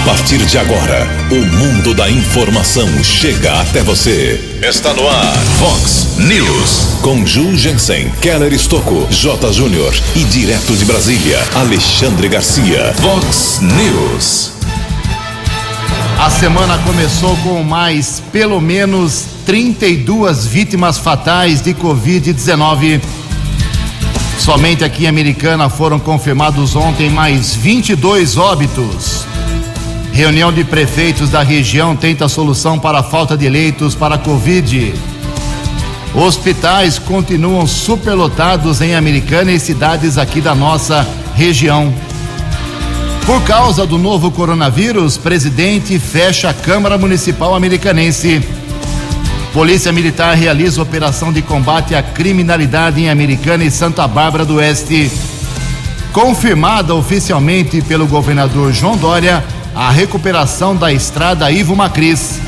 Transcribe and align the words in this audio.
A 0.00 0.02
partir 0.02 0.38
de 0.38 0.56
agora, 0.56 1.06
o 1.30 1.56
mundo 1.56 1.92
da 1.92 2.10
informação 2.10 2.88
chega 3.04 3.60
até 3.60 3.82
você. 3.82 4.58
Está 4.66 4.94
no 4.94 5.06
ar, 5.06 5.36
Fox 5.58 6.16
News. 6.16 7.00
Com 7.02 7.26
Ju 7.26 7.54
Jensen, 7.54 8.10
Keller 8.22 8.50
Estocco, 8.50 9.06
J. 9.10 9.52
Júnior 9.52 9.94
e 10.16 10.24
direto 10.24 10.74
de 10.74 10.86
Brasília, 10.86 11.38
Alexandre 11.54 12.28
Garcia. 12.28 12.94
Fox 12.94 13.60
News. 13.60 14.52
A 16.18 16.30
semana 16.30 16.78
começou 16.78 17.36
com 17.44 17.62
mais 17.62 18.22
pelo 18.32 18.58
menos 18.58 19.26
32 19.44 20.46
vítimas 20.46 20.96
fatais 20.96 21.60
de 21.60 21.74
Covid-19. 21.74 23.02
Somente 24.38 24.82
aqui 24.82 25.04
em 25.04 25.08
Americana 25.08 25.68
foram 25.68 25.98
confirmados 25.98 26.74
ontem 26.74 27.10
mais 27.10 27.54
22 27.54 28.38
óbitos. 28.38 29.26
Reunião 30.20 30.52
de 30.52 30.64
prefeitos 30.64 31.30
da 31.30 31.42
região 31.42 31.96
tenta 31.96 32.28
solução 32.28 32.78
para 32.78 32.98
a 32.98 33.02
falta 33.02 33.38
de 33.38 33.48
leitos 33.48 33.94
para 33.94 34.16
a 34.16 34.18
Covid. 34.18 34.92
Hospitais 36.14 36.98
continuam 36.98 37.66
superlotados 37.66 38.82
em 38.82 38.94
Americana 38.94 39.50
e 39.50 39.58
cidades 39.58 40.18
aqui 40.18 40.42
da 40.42 40.54
nossa 40.54 41.08
região. 41.34 41.90
Por 43.24 43.42
causa 43.44 43.86
do 43.86 43.96
novo 43.96 44.30
coronavírus, 44.30 45.16
presidente 45.16 45.98
fecha 45.98 46.50
a 46.50 46.54
Câmara 46.54 46.98
Municipal 46.98 47.54
Americanense. 47.54 48.46
Polícia 49.54 49.90
Militar 49.90 50.36
realiza 50.36 50.82
operação 50.82 51.32
de 51.32 51.40
combate 51.40 51.94
à 51.94 52.02
criminalidade 52.02 53.00
em 53.00 53.08
Americana 53.08 53.64
e 53.64 53.70
Santa 53.70 54.06
Bárbara 54.06 54.44
do 54.44 54.56
Oeste. 54.56 55.10
Confirmada 56.12 56.94
oficialmente 56.94 57.80
pelo 57.80 58.06
governador 58.06 58.70
João 58.70 58.98
Dória 58.98 59.42
a 59.74 59.90
recuperação 59.90 60.74
da 60.74 60.92
estrada 60.92 61.50
Ivo 61.50 61.76
Macris. 61.76 62.40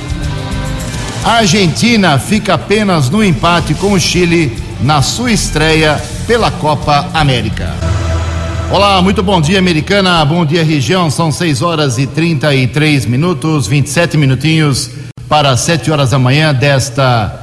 A 1.24 1.34
Argentina 1.34 2.18
fica 2.18 2.54
apenas 2.54 3.08
no 3.08 3.22
empate 3.22 3.74
com 3.74 3.92
o 3.92 4.00
Chile 4.00 4.56
na 4.80 5.02
sua 5.02 5.30
estreia 5.30 6.02
pela 6.26 6.50
Copa 6.50 7.08
América. 7.14 7.72
Olá, 8.70 9.00
muito 9.00 9.22
bom 9.22 9.40
dia, 9.40 9.58
americana. 9.58 10.24
Bom 10.24 10.44
dia, 10.44 10.64
região. 10.64 11.10
São 11.10 11.30
6 11.30 11.62
horas 11.62 11.98
e 11.98 12.06
33 12.06 13.06
minutos, 13.06 13.66
27 13.66 14.16
minutinhos 14.16 14.90
para 15.28 15.56
7 15.56 15.90
horas 15.90 16.10
da 16.10 16.18
manhã 16.18 16.52
desta 16.52 17.38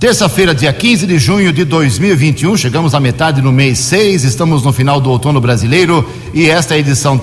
terça-feira, 0.00 0.54
dia 0.54 0.72
15 0.72 1.06
de 1.06 1.18
junho 1.18 1.52
de 1.52 1.64
2021. 1.64 2.56
Chegamos 2.56 2.94
à 2.94 3.00
metade 3.00 3.42
do 3.42 3.52
mês 3.52 3.78
6, 3.80 4.24
estamos 4.24 4.62
no 4.62 4.72
final 4.72 5.00
do 5.00 5.10
outono 5.10 5.40
brasileiro 5.40 6.08
e 6.32 6.48
esta 6.48 6.74
é 6.74 6.76
a 6.76 6.80
edição 6.80 7.18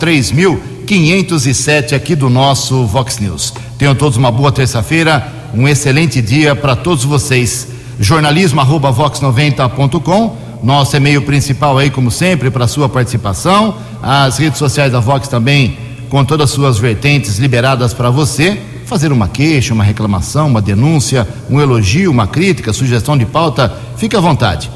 3507 0.85 1.95
aqui 1.95 2.15
do 2.15 2.29
nosso 2.29 2.85
Vox 2.85 3.17
News. 3.17 3.51
Tenham 3.77 3.95
todos 3.95 4.17
uma 4.17 4.31
boa 4.31 4.51
terça-feira, 4.51 5.33
um 5.53 5.65
excelente 5.67 6.21
dia 6.21 6.55
para 6.55 6.75
todos 6.75 7.03
vocês. 7.03 7.67
jornalismo@vox90.com, 7.99 10.37
nosso 10.61 10.95
e-mail 10.95 11.23
principal 11.23 11.75
aí 11.77 11.89
como 11.89 12.11
sempre 12.11 12.51
para 12.51 12.67
sua 12.67 12.87
participação. 12.87 13.75
As 14.01 14.37
redes 14.37 14.59
sociais 14.59 14.91
da 14.91 14.99
Vox 14.99 15.27
também 15.27 15.77
com 16.09 16.23
todas 16.23 16.49
as 16.49 16.55
suas 16.55 16.77
vertentes 16.77 17.39
liberadas 17.39 17.93
para 17.93 18.11
você 18.11 18.57
fazer 18.85 19.11
uma 19.11 19.27
queixa, 19.27 19.73
uma 19.73 19.83
reclamação, 19.83 20.47
uma 20.47 20.61
denúncia, 20.61 21.27
um 21.49 21.59
elogio, 21.59 22.11
uma 22.11 22.27
crítica, 22.27 22.71
sugestão 22.71 23.17
de 23.17 23.25
pauta, 23.25 23.73
fique 23.97 24.15
à 24.15 24.19
vontade. 24.19 24.69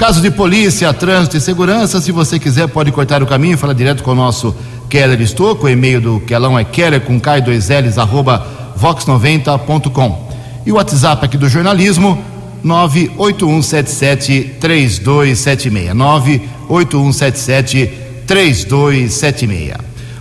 Caso 0.00 0.22
de 0.22 0.30
polícia, 0.30 0.90
trânsito 0.94 1.36
e 1.36 1.40
segurança, 1.42 2.00
se 2.00 2.10
você 2.10 2.38
quiser 2.38 2.66
pode 2.68 2.90
cortar 2.90 3.22
o 3.22 3.26
caminho 3.26 3.52
e 3.52 3.56
falar 3.58 3.74
direto 3.74 4.02
com 4.02 4.12
o 4.12 4.14
nosso 4.14 4.56
Keller 4.90 5.22
Estocco, 5.22 5.66
o 5.66 5.68
e-mail 5.68 6.00
do 6.00 6.18
Kelão 6.20 6.58
é 6.58 6.64
keller 6.64 7.00
com 7.00 7.20
k 7.20 7.38
2 7.40 7.70
ls 7.70 7.96
arroba 7.96 8.44
vox90.com. 8.76 10.28
E 10.66 10.72
o 10.72 10.74
WhatsApp 10.74 11.24
aqui 11.24 11.36
do 11.38 11.48
jornalismo, 11.48 12.18
98177 12.64 14.56
3276. 14.60 15.94
98177 15.94 17.90
3276. 18.26 19.74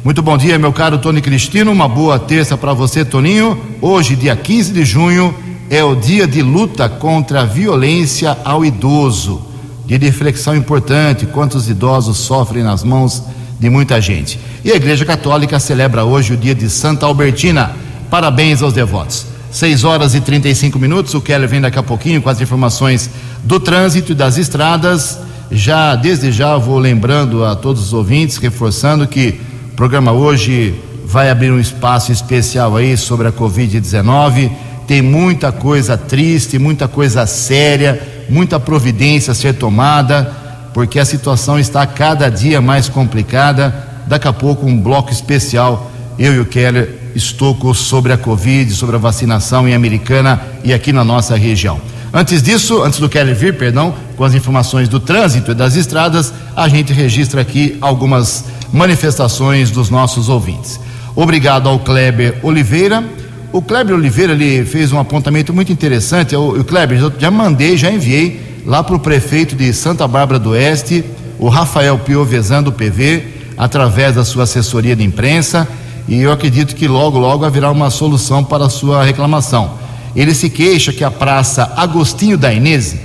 Muito 0.04 0.22
bom 0.22 0.38
dia, 0.38 0.60
meu 0.60 0.72
caro 0.72 1.00
Tony 1.00 1.20
Cristino. 1.20 1.72
Uma 1.72 1.88
boa 1.88 2.20
terça 2.20 2.56
para 2.56 2.72
você, 2.72 3.04
Toninho. 3.04 3.60
Hoje, 3.82 4.16
dia 4.16 4.36
15 4.36 4.72
de 4.72 4.86
junho, 4.86 5.34
é 5.68 5.84
o 5.84 5.96
dia 5.96 6.28
de 6.28 6.44
luta 6.44 6.88
contra 6.88 7.42
a 7.42 7.46
violência 7.46 8.38
ao 8.46 8.64
idoso. 8.64 9.42
Dia 9.88 9.98
de 9.98 10.06
reflexão 10.06 10.56
importante: 10.56 11.26
quantos 11.26 11.68
idosos 11.68 12.18
sofrem 12.18 12.64
nas 12.64 12.84
mãos 12.84 13.24
de 13.60 13.70
muita 13.70 14.00
gente. 14.00 14.40
E 14.64 14.72
a 14.72 14.76
Igreja 14.76 15.06
Católica 15.06 15.60
celebra 15.60 16.06
hoje 16.06 16.34
o 16.34 16.38
dia 16.38 16.56
de 16.56 16.70
Santa 16.70 17.06
Albertina. 17.06 17.76
Parabéns 18.10 18.62
aos 18.62 18.74
devotos. 18.74 19.26
6 19.52 19.84
horas 19.84 20.16
e 20.16 20.22
35 20.22 20.80
minutos. 20.80 21.14
O 21.14 21.22
Keller 21.22 21.50
vem 21.50 21.62
daqui 21.62 21.78
a 21.78 21.84
pouquinho 21.84 22.22
com 22.22 22.30
as 22.30 22.40
informações 22.40 23.10
do 23.44 23.60
trânsito 23.60 24.14
e 24.14 24.16
das 24.16 24.38
estradas. 24.38 25.20
Já, 25.52 25.96
desde 25.96 26.32
já, 26.32 26.56
vou 26.58 26.78
lembrando 26.78 27.44
a 27.44 27.56
todos 27.56 27.82
os 27.82 27.94
ouvintes, 27.94 28.38
reforçando 28.38 29.08
que 29.08 29.40
o 29.72 29.76
programa 29.76 30.12
hoje 30.12 30.76
vai 31.06 31.30
abrir 31.30 31.52
um 31.52 31.60
espaço 31.60 32.12
especial 32.12 32.78
aí 32.78 32.96
sobre 32.96 33.28
a 33.28 33.32
Covid-19. 33.32 34.52
Tem 34.88 35.02
muita 35.02 35.52
coisa 35.52 35.98
triste, 35.98 36.60
muita 36.60 36.88
coisa 36.88 37.26
séria, 37.26 38.26
muita 38.30 38.60
providência 38.60 39.32
a 39.32 39.36
ser 39.36 39.56
tomada, 39.56 40.32
porque 40.80 40.98
a 40.98 41.04
situação 41.04 41.60
está 41.60 41.86
cada 41.86 42.30
dia 42.30 42.62
mais 42.62 42.88
complicada. 42.88 43.86
Daqui 44.08 44.30
a 44.30 44.32
pouco, 44.32 44.66
um 44.66 44.80
bloco 44.80 45.12
especial, 45.12 45.92
eu 46.18 46.34
e 46.34 46.40
o 46.40 46.46
Keller, 46.46 46.96
Estocco 47.14 47.76
sobre 47.76 48.14
a 48.14 48.18
Covid, 48.18 48.74
sobre 48.74 48.96
a 48.96 49.00
vacinação 49.00 49.68
em 49.68 49.76
Americana 49.76 50.42
e 50.64 50.72
aqui 50.72 50.94
na 50.94 51.04
nossa 51.04 51.36
região. 51.36 51.82
Antes 52.14 52.42
disso, 52.42 52.82
antes 52.82 52.98
do 52.98 53.10
Keller 53.10 53.36
vir, 53.36 53.58
perdão, 53.58 53.94
com 54.16 54.24
as 54.24 54.34
informações 54.34 54.88
do 54.88 55.02
trânsito 55.02 55.52
e 55.52 55.54
das 55.54 55.76
estradas, 55.76 56.34
a 56.56 56.70
gente 56.70 56.94
registra 56.94 57.42
aqui 57.42 57.78
algumas 57.82 58.46
manifestações 58.72 59.72
dos 59.72 59.90
nossos 59.90 60.30
ouvintes. 60.30 60.80
Obrigado 61.14 61.68
ao 61.68 61.78
Kleber 61.80 62.40
Oliveira. 62.42 63.04
O 63.52 63.62
Kleber 63.62 63.96
Oliveira 63.96 64.32
ele 64.32 64.64
fez 64.64 64.94
um 64.94 65.00
apontamento 65.00 65.54
muito 65.54 65.74
interessante. 65.74 66.38
O 66.38 66.64
Kleber, 66.64 66.98
eu 66.98 67.12
já 67.20 67.30
mandei, 67.30 67.76
já 67.76 67.92
enviei 67.92 68.48
lá 68.70 68.84
para 68.84 68.96
o 68.96 69.00
prefeito 69.00 69.56
de 69.56 69.74
Santa 69.74 70.08
Bárbara 70.08 70.38
do 70.38 70.52
Oeste, 70.52 71.04
o 71.40 71.50
Rafael 71.50 71.98
Piovesan 71.98 72.62
do 72.62 72.72
PV, 72.72 73.24
através 73.58 74.14
da 74.14 74.24
sua 74.24 74.44
assessoria 74.44 74.96
de 74.96 75.04
imprensa, 75.04 75.68
e 76.08 76.22
eu 76.22 76.32
acredito 76.32 76.76
que 76.76 76.88
logo, 76.88 77.18
logo 77.18 77.44
haverá 77.44 77.72
uma 77.72 77.90
solução 77.90 78.44
para 78.44 78.66
a 78.66 78.70
sua 78.70 79.04
reclamação. 79.04 79.72
Ele 80.16 80.36
se 80.36 80.52
queixa 80.52 80.94
que 80.94 81.04
a 81.04 81.10
praça 81.10 81.74
Agostinho 81.76 82.38
da 82.38 82.54
Inês, 82.54 82.96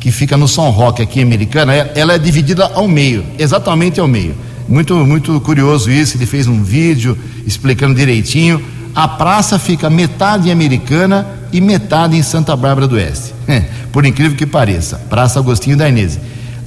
que 0.00 0.10
fica 0.10 0.36
no 0.36 0.48
São 0.48 0.70
Roque 0.70 1.02
aqui 1.02 1.20
em 1.20 1.22
Americana, 1.22 1.72
ela 1.72 2.14
é 2.14 2.18
dividida 2.18 2.72
ao 2.74 2.88
meio, 2.88 3.24
exatamente 3.38 4.00
ao 4.00 4.08
meio. 4.08 4.34
Muito, 4.68 4.96
muito 5.06 5.40
curioso 5.40 5.88
isso. 5.88 6.16
Ele 6.16 6.26
fez 6.26 6.48
um 6.48 6.64
vídeo 6.64 7.16
explicando 7.46 7.94
direitinho. 7.94 8.60
A 8.92 9.06
praça 9.06 9.56
fica 9.56 9.88
metade 9.88 10.48
em 10.48 10.52
Americana 10.52 11.26
e 11.52 11.60
metade 11.60 12.16
em 12.16 12.22
Santa 12.24 12.56
Bárbara 12.56 12.88
do 12.88 12.96
Oeste. 12.96 13.34
Por 13.96 14.04
incrível 14.04 14.36
que 14.36 14.44
pareça, 14.44 14.98
Praça 15.08 15.38
Agostinho 15.38 15.74
da 15.74 15.88
Inês. 15.88 16.20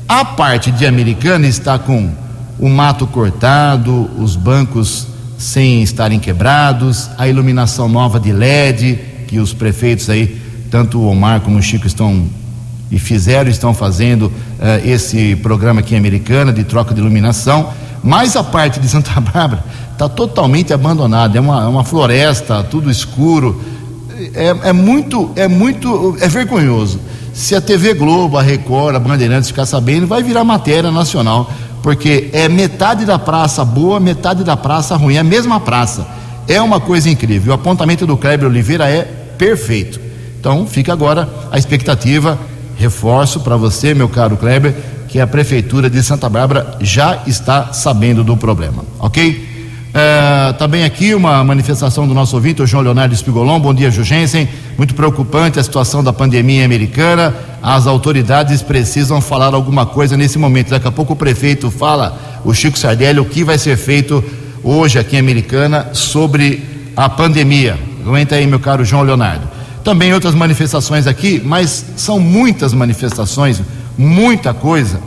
A 0.07 0.25
parte 0.25 0.71
de 0.71 0.83
Americana 0.87 1.45
está 1.45 1.77
com 1.77 2.09
o 2.57 2.67
mato 2.67 3.05
cortado, 3.05 4.09
os 4.17 4.35
bancos 4.35 5.05
sem 5.37 5.83
estarem 5.83 6.19
quebrados, 6.19 7.07
a 7.19 7.27
iluminação 7.27 7.87
nova 7.87 8.19
de 8.19 8.31
LED 8.31 8.97
que 9.27 9.37
os 9.37 9.53
prefeitos 9.53 10.09
aí, 10.09 10.41
tanto 10.71 10.97
o 10.97 11.07
Omar 11.07 11.41
como 11.41 11.59
o 11.59 11.61
Chico 11.61 11.85
estão 11.85 12.25
e 12.89 12.97
fizeram, 12.97 13.51
estão 13.51 13.75
fazendo 13.75 14.23
uh, 14.23 14.33
esse 14.83 15.35
programa 15.35 15.81
aqui 15.81 15.93
em 15.93 15.99
Americana 15.99 16.51
de 16.51 16.63
troca 16.63 16.95
de 16.95 16.99
iluminação. 16.99 17.71
Mas 18.03 18.35
a 18.35 18.43
parte 18.43 18.79
de 18.79 18.89
Santa 18.89 19.11
Bárbara 19.21 19.63
está 19.91 20.09
totalmente 20.09 20.73
abandonada, 20.73 21.37
é 21.37 21.41
uma, 21.41 21.61
é 21.61 21.67
uma 21.67 21.83
floresta, 21.83 22.63
tudo 22.63 22.89
escuro. 22.89 23.63
É, 24.33 24.69
é, 24.69 24.73
muito, 24.73 25.31
é 25.35 25.47
muito, 25.47 26.17
é 26.19 26.27
vergonhoso. 26.27 26.99
Se 27.39 27.55
a 27.55 27.61
TV 27.61 27.93
Globo, 27.93 28.37
a 28.37 28.41
Record, 28.41 28.97
a 28.97 28.99
Bandeirantes 28.99 29.47
ficar 29.47 29.65
sabendo, 29.65 30.05
vai 30.05 30.21
virar 30.21 30.43
matéria 30.43 30.91
nacional, 30.91 31.49
porque 31.81 32.29
é 32.33 32.49
metade 32.49 33.05
da 33.05 33.17
praça 33.17 33.63
boa, 33.63 33.97
metade 33.97 34.43
da 34.43 34.57
praça 34.57 34.97
ruim, 34.97 35.15
é 35.15 35.19
a 35.19 35.23
mesma 35.23 35.57
praça. 35.57 36.05
É 36.49 36.61
uma 36.61 36.81
coisa 36.81 37.09
incrível. 37.09 37.53
O 37.53 37.55
apontamento 37.55 38.05
do 38.05 38.17
Kleber 38.17 38.49
Oliveira 38.49 38.89
é 38.89 39.03
perfeito. 39.37 40.01
Então 40.37 40.67
fica 40.67 40.91
agora 40.91 41.29
a 41.49 41.57
expectativa, 41.57 42.37
reforço 42.75 43.39
para 43.39 43.55
você, 43.55 43.93
meu 43.93 44.09
caro 44.09 44.35
Kleber, 44.35 44.75
que 45.07 45.17
a 45.17 45.25
Prefeitura 45.25 45.89
de 45.89 46.03
Santa 46.03 46.27
Bárbara 46.27 46.77
já 46.81 47.23
está 47.25 47.71
sabendo 47.71 48.21
do 48.21 48.35
problema, 48.35 48.83
ok? 48.99 49.48
É, 49.91 50.53
também 50.53 50.83
aqui 50.83 51.15
uma 51.15 51.43
manifestação 51.43 52.07
do 52.07 52.13
nosso 52.13 52.35
ouvinte, 52.35 52.61
o 52.61 52.67
João 52.67 52.83
Leonardo 52.83 53.13
Espigolon. 53.13 53.59
Bom 53.59 53.73
dia, 53.73 53.89
Jugensen. 53.89 54.47
Muito 54.77 54.93
preocupante 54.93 55.59
a 55.59 55.63
situação 55.63 56.03
da 56.03 56.13
pandemia 56.13 56.63
americana. 56.63 57.33
As 57.61 57.87
autoridades 57.87 58.61
precisam 58.61 59.19
falar 59.19 59.53
alguma 59.53 59.85
coisa 59.85 60.15
nesse 60.15 60.37
momento. 60.37 60.69
Daqui 60.69 60.87
a 60.87 60.91
pouco 60.91 61.13
o 61.13 61.15
prefeito 61.15 61.71
fala, 61.71 62.17
o 62.45 62.53
Chico 62.53 62.77
Sardelli, 62.77 63.19
o 63.19 63.25
que 63.25 63.43
vai 63.43 63.57
ser 63.57 63.77
feito 63.77 64.23
hoje 64.63 64.99
aqui 64.99 65.15
em 65.15 65.19
Americana 65.19 65.89
sobre 65.93 66.91
a 66.95 67.09
pandemia. 67.09 67.77
Aguenta 68.05 68.35
aí, 68.35 68.45
meu 68.45 68.59
caro 68.59 68.85
João 68.85 69.03
Leonardo. 69.03 69.47
Também 69.83 70.13
outras 70.13 70.35
manifestações 70.35 71.07
aqui, 71.07 71.41
mas 71.43 71.85
são 71.95 72.19
muitas 72.19 72.73
manifestações, 72.73 73.61
muita 73.97 74.53
coisa, 74.53 74.99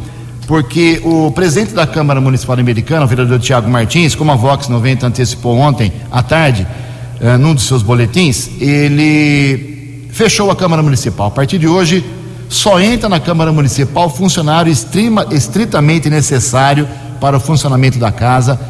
porque 0.53 1.01
o 1.03 1.31
presidente 1.31 1.73
da 1.73 1.87
Câmara 1.87 2.21
Municipal 2.21 2.59
Americana, 2.59 3.07
o 3.07 3.09
vereador 3.09 3.41
Tiago 3.41 3.71
Martins, 3.71 4.15
como 4.15 4.33
a 4.33 4.35
Vox 4.37 4.69
90 4.69 5.07
antecipou 5.07 5.57
ontem 5.57 5.91
à 6.11 6.23
tarde, 6.23 6.67
eh, 7.23 7.39
num 7.39 7.55
dos 7.55 7.65
seus 7.65 7.83
boletins, 7.83 8.51
ele 8.61 10.11
fechou 10.11 10.51
a 10.51 10.55
Câmara 10.55 10.83
Municipal. 10.83 11.29
A 11.29 11.31
partir 11.31 11.59
de 11.59 11.67
hoje, 11.67 12.05
só 12.51 12.79
entra 12.79 13.09
na 13.09 13.19
Câmara 13.19 13.51
Municipal 13.51 14.11
funcionário 14.11 14.71
estritamente 15.31 16.11
necessário 16.11 16.87
para 17.19 17.39
o 17.39 17.41
funcionamento 17.41 17.99
da 17.99 18.13
casa. 18.13 18.61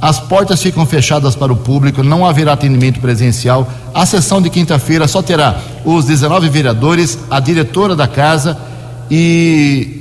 As 0.00 0.20
portas 0.20 0.62
ficam 0.62 0.86
fechadas 0.86 1.34
para 1.34 1.52
o 1.52 1.56
público, 1.56 2.04
não 2.04 2.24
haverá 2.24 2.52
atendimento 2.52 3.00
presencial. 3.00 3.68
A 3.92 4.06
sessão 4.06 4.40
de 4.40 4.48
quinta-feira 4.48 5.08
só 5.08 5.20
terá 5.20 5.60
os 5.84 6.04
19 6.04 6.48
vereadores, 6.48 7.18
a 7.28 7.40
diretora 7.40 7.96
da 7.96 8.06
casa 8.06 8.56
e 9.10 9.98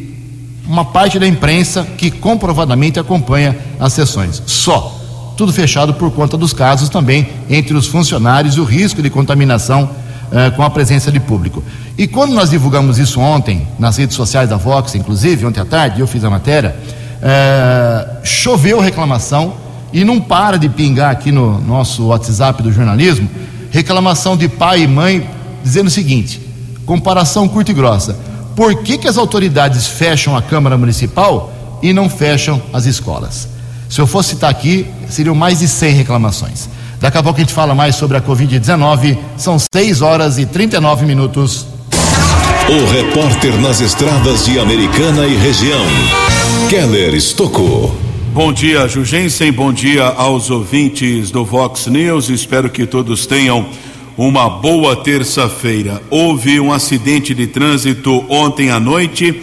uma 0.68 0.86
parte 0.86 1.19
da 1.19 1.28
imprensa 1.28 1.84
que 1.98 2.12
comprovadamente 2.12 3.00
acompanha 3.00 3.58
as 3.80 3.94
sessões. 3.94 4.42
Só. 4.46 4.98
Tudo 5.38 5.52
fechado 5.52 5.94
por 5.96 6.12
conta 6.12 6.38
dos 6.38 6.54
casos 6.54 6.90
também 6.90 7.28
entre 7.50 7.74
os 7.75 7.88
funcionários 7.88 8.56
e 8.56 8.60
o 8.60 8.63
risco 8.63 9.02
de 9.02 9.10
contaminação 9.10 9.90
eh, 10.31 10.52
com 10.52 10.62
a 10.62 10.69
presença 10.69 11.12
de 11.12 11.19
público. 11.19 11.63
E 11.98 12.06
quando 12.06 12.34
nós 12.34 12.52
divulgamos 12.52 13.00
isso 13.00 13.19
ontem, 13.19 13.68
nas 13.80 13.98
redes 13.98 14.16
sociais 14.16 14.50
da 14.50 14.58
Vox, 14.58 14.94
inclusive, 14.94 15.46
ontem 15.46 15.60
à 15.60 15.66
tarde, 15.66 16.00
eu 16.00 16.06
fiz 16.06 16.24
a 16.24 16.30
matéria, 16.30 16.75
eh, 17.22 18.08
choveu 18.24 18.80
reclamação 18.80 19.54
e 19.92 20.04
não 20.04 20.22
para 20.22 20.58
de 20.58 20.69
pingar 20.69 21.12
aqui 21.12 21.31
no 21.31 21.60
nosso 21.60 22.08
WhatsApp 22.08 22.62
do 22.62 22.72
jornalismo 22.72 23.28
reclamação 23.72 24.36
de 24.38 24.48
pai 24.48 24.84
e 24.84 24.88
mãe 24.88 25.28
dizendo 25.63 25.88
o 25.88 25.92
seguinte: 25.92 26.40
comparação 26.86 27.48
curta 27.48 27.72
e 27.72 27.74
grossa. 27.74 28.16
Por 28.56 28.83
que, 28.83 28.98
que 28.98 29.07
as 29.07 29.18
autoridades 29.18 29.88
fecham 29.88 30.36
a 30.36 30.42
Câmara 30.42 30.77
Municipal 30.77 31.51
e 31.81 31.94
não 31.94 32.09
fecham 32.09 32.62
as 32.74 32.86
escolas? 32.86 33.48
Se 33.89 34.00
eu 34.00 34.07
fosse 34.07 34.30
citar 34.30 34.50
aqui, 34.50 34.86
seriam 35.09 35.36
mais 35.36 35.59
de 35.59 35.68
100 35.68 35.94
reclamações. 35.94 36.69
Daqui 37.00 37.18
a 37.18 37.24
pouco 37.24 37.39
a 37.39 37.42
gente 37.42 37.53
fala 37.53 37.74
mais 37.74 37.95
sobre 37.95 38.18
a 38.18 38.21
Covid-19. 38.21 39.18
São 39.36 39.57
6 39.59 40.01
horas 40.01 40.38
e 40.38 40.45
39 40.45 41.06
minutos. 41.06 41.65
O 42.69 42.92
repórter 42.92 43.59
nas 43.59 43.81
estradas 43.81 44.45
de 44.45 44.59
Americana 44.59 45.25
e 45.25 45.36
região, 45.36 45.83
Keller 46.69 47.13
Estocou. 47.13 47.94
Bom 48.33 48.53
dia, 48.53 48.88
Jugensen. 48.88 49.51
Bom 49.51 49.74
dia 49.74 50.06
aos 50.06 50.50
ouvintes 50.50 51.31
do 51.31 51.44
Vox 51.44 51.88
News. 51.88 52.30
Espero 52.30 52.69
que 52.69 52.86
todos 52.86 53.25
tenham 53.25 53.65
uma 54.18 54.50
boa 54.50 54.96
terça-feira. 54.96 56.02
Houve 56.10 56.60
um 56.60 56.72
acidente 56.72 57.34
de 57.34 57.48
trânsito 57.48 58.25
ontem 58.30 58.69
à 58.69 58.80
noite 58.80 59.42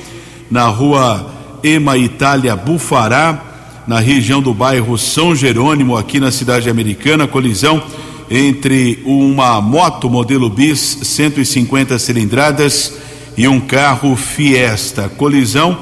na 0.51 0.67
rua 0.69 1.35
Ema 1.63 1.97
Itália 1.97 2.55
Bufará, 2.55 3.45
na 3.87 3.99
região 3.99 4.41
do 4.41 4.53
bairro 4.53 4.97
São 4.99 5.35
Jerônimo, 5.35 5.97
aqui 5.97 6.21
na 6.21 6.31
cidade 6.31 6.69
americana. 6.69 7.27
Colisão 7.27 7.83
entre 8.31 9.03
uma 9.05 9.61
moto 9.61 10.11
modelo 10.11 10.51
bis 10.51 10.99
150 11.03 11.99
cilindradas 11.99 12.93
e 13.37 13.49
um 13.49 13.59
carro 13.59 14.15
Fiesta. 14.17 15.09
Colisão 15.09 15.79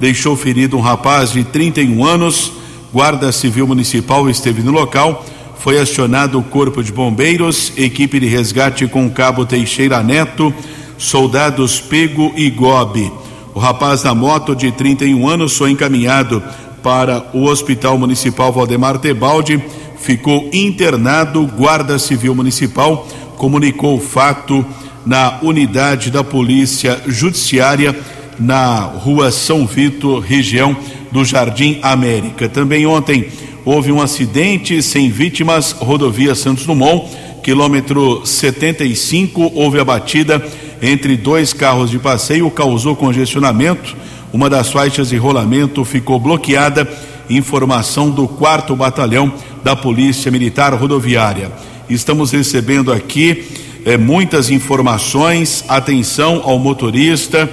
deixou 0.00 0.36
ferido 0.36 0.78
um 0.78 0.80
rapaz 0.80 1.32
de 1.32 1.44
31 1.44 2.04
anos. 2.04 2.52
Guarda 2.92 3.30
Civil 3.30 3.66
Municipal 3.66 4.28
esteve 4.30 4.62
no 4.62 4.72
local. 4.72 5.24
Foi 5.60 5.78
acionado 5.78 6.38
o 6.38 6.42
Corpo 6.42 6.82
de 6.82 6.90
Bombeiros, 6.90 7.70
equipe 7.76 8.18
de 8.18 8.26
resgate 8.26 8.86
com 8.86 9.10
Cabo 9.10 9.44
Teixeira 9.44 10.02
Neto, 10.02 10.54
soldados 10.96 11.78
Pego 11.78 12.32
e 12.34 12.48
Gobe. 12.48 13.12
O 13.54 13.58
rapaz 13.58 14.02
da 14.02 14.14
moto 14.14 14.56
de 14.56 14.72
31 14.72 15.28
anos 15.28 15.54
foi 15.54 15.70
encaminhado 15.70 16.42
para 16.82 17.26
o 17.34 17.44
Hospital 17.44 17.98
Municipal 17.98 18.50
Valdemar 18.50 18.98
Tebaldi, 19.00 19.62
ficou 19.98 20.48
internado. 20.50 21.46
Guarda 21.46 21.98
Civil 21.98 22.34
Municipal 22.34 23.06
comunicou 23.36 23.98
o 23.98 24.00
fato 24.00 24.64
na 25.04 25.40
unidade 25.42 26.10
da 26.10 26.24
Polícia 26.24 27.02
Judiciária 27.06 27.94
na 28.38 28.80
rua 28.80 29.30
São 29.30 29.66
Vitor, 29.66 30.20
região 30.20 30.74
do 31.12 31.22
Jardim 31.22 31.78
América. 31.82 32.48
Também 32.48 32.86
ontem 32.86 33.28
houve 33.64 33.92
um 33.92 34.00
acidente 34.00 34.82
sem 34.82 35.10
vítimas, 35.10 35.72
rodovia 35.72 36.34
Santos 36.34 36.66
Dumont, 36.66 37.10
quilômetro 37.42 38.24
75, 38.24 39.52
houve 39.54 39.78
a 39.78 39.84
batida 39.84 40.44
entre 40.82 41.16
dois 41.16 41.52
carros 41.52 41.90
de 41.90 41.98
passeio, 41.98 42.50
causou 42.50 42.96
congestionamento. 42.96 43.96
Uma 44.32 44.48
das 44.48 44.70
faixas 44.70 45.10
de 45.10 45.16
rolamento 45.16 45.84
ficou 45.84 46.18
bloqueada. 46.18 46.88
Informação 47.28 48.10
do 48.10 48.26
quarto 48.26 48.74
batalhão 48.74 49.32
da 49.62 49.76
Polícia 49.76 50.30
Militar 50.30 50.74
Rodoviária. 50.74 51.50
Estamos 51.88 52.32
recebendo 52.32 52.92
aqui 52.92 53.44
eh, 53.84 53.96
muitas 53.96 54.50
informações. 54.50 55.64
Atenção 55.68 56.42
ao 56.44 56.58
motorista 56.58 57.48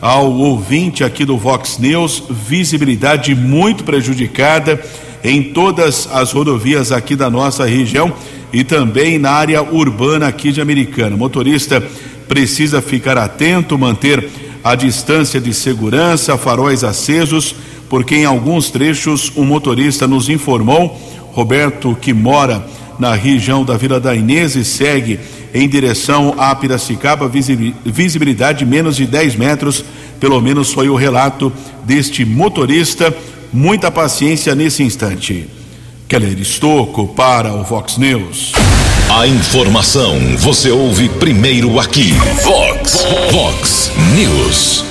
ao 0.00 0.30
ouvinte 0.32 1.02
aqui 1.02 1.24
do 1.24 1.38
Vox 1.38 1.78
News, 1.78 2.24
visibilidade 2.28 3.34
muito 3.34 3.84
prejudicada 3.84 4.78
em 5.24 5.42
todas 5.42 6.06
as 6.12 6.32
rodovias 6.32 6.92
aqui 6.92 7.16
da 7.16 7.30
nossa 7.30 7.64
região 7.64 8.12
e 8.52 8.62
também 8.62 9.18
na 9.18 9.30
área 9.30 9.62
urbana 9.62 10.28
aqui 10.28 10.52
de 10.52 10.60
Americana. 10.60 11.16
O 11.16 11.18
motorista 11.18 11.82
precisa 12.28 12.82
ficar 12.82 13.16
atento, 13.16 13.78
manter 13.78 14.28
a 14.62 14.74
distância 14.74 15.40
de 15.40 15.54
segurança, 15.54 16.36
faróis 16.36 16.84
acesos, 16.84 17.54
porque 17.88 18.16
em 18.16 18.24
alguns 18.24 18.70
trechos 18.70 19.32
o 19.34 19.44
motorista 19.44 20.06
nos 20.06 20.28
informou, 20.28 21.00
Roberto, 21.32 21.96
que 22.00 22.12
mora 22.12 22.64
na 22.98 23.14
região 23.14 23.64
da 23.64 23.76
Vila 23.76 23.98
da 23.98 24.14
Inês 24.14 24.54
e 24.54 24.64
segue 24.64 25.18
em 25.52 25.68
direção 25.68 26.34
a 26.36 26.54
Piracicaba, 26.54 27.30
visibilidade 27.84 28.64
menos 28.64 28.96
de 28.96 29.06
10 29.06 29.36
metros, 29.36 29.84
pelo 30.20 30.40
menos 30.40 30.72
foi 30.72 30.88
o 30.88 30.96
relato 30.96 31.52
deste 31.84 32.24
motorista. 32.24 33.14
Muita 33.54 33.88
paciência 33.88 34.52
nesse 34.52 34.82
instante. 34.82 35.48
Keller 36.08 36.36
Estocco 36.40 37.06
para 37.06 37.52
o 37.52 37.62
Vox 37.62 37.98
News. 37.98 38.50
A 39.08 39.28
informação 39.28 40.18
você 40.38 40.72
ouve 40.72 41.08
primeiro 41.08 41.78
aqui. 41.78 42.14
Vox, 42.42 43.06
Vox 43.30 43.92
News. 44.16 44.84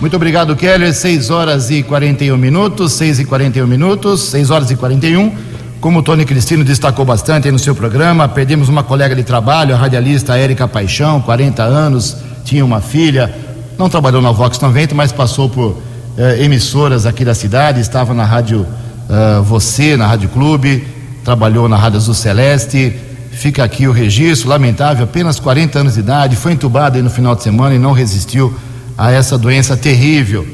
Muito 0.00 0.16
obrigado, 0.16 0.56
Keller. 0.56 0.94
6 0.94 1.28
horas 1.28 1.70
e 1.70 1.82
41 1.82 2.34
minutos, 2.38 2.94
6 2.94 3.20
e 3.20 3.24
41 3.26 3.66
minutos, 3.66 4.22
6 4.22 4.50
horas 4.50 4.70
e 4.70 4.76
41. 4.76 5.30
Como 5.78 5.98
o 5.98 6.02
Tony 6.02 6.24
Cristino 6.24 6.64
destacou 6.64 7.04
bastante 7.04 7.50
no 7.50 7.58
seu 7.58 7.74
programa, 7.74 8.26
perdemos 8.26 8.70
uma 8.70 8.82
colega 8.82 9.14
de 9.14 9.22
trabalho, 9.22 9.74
a 9.74 9.78
radialista 9.78 10.34
Érica 10.34 10.66
Paixão, 10.66 11.20
40 11.20 11.62
anos, 11.62 12.16
tinha 12.42 12.64
uma 12.64 12.80
filha, 12.80 13.34
não 13.76 13.90
trabalhou 13.90 14.22
na 14.22 14.32
Vox 14.32 14.58
90, 14.58 14.94
mas 14.94 15.12
passou 15.12 15.50
por 15.50 15.76
eh, 16.18 16.44
emissoras 16.44 17.06
aqui 17.06 17.24
da 17.24 17.34
cidade, 17.34 17.80
estava 17.80 18.12
na 18.12 18.24
Rádio 18.24 18.66
uh, 19.08 19.42
Você, 19.44 19.96
na 19.96 20.06
Rádio 20.06 20.28
Clube, 20.28 20.86
trabalhou 21.24 21.66
na 21.68 21.76
Rádio 21.76 21.96
Azul 21.96 22.12
Celeste. 22.12 22.94
Fica 23.30 23.64
aqui 23.64 23.86
o 23.86 23.92
registro, 23.92 24.50
lamentável, 24.50 25.04
apenas 25.04 25.40
40 25.40 25.78
anos 25.78 25.94
de 25.94 26.00
idade, 26.00 26.36
foi 26.36 26.52
entubada 26.52 27.00
no 27.00 27.08
final 27.08 27.34
de 27.34 27.42
semana 27.42 27.74
e 27.74 27.78
não 27.78 27.92
resistiu 27.92 28.52
a 28.98 29.10
essa 29.10 29.38
doença 29.38 29.76
terrível 29.76 30.44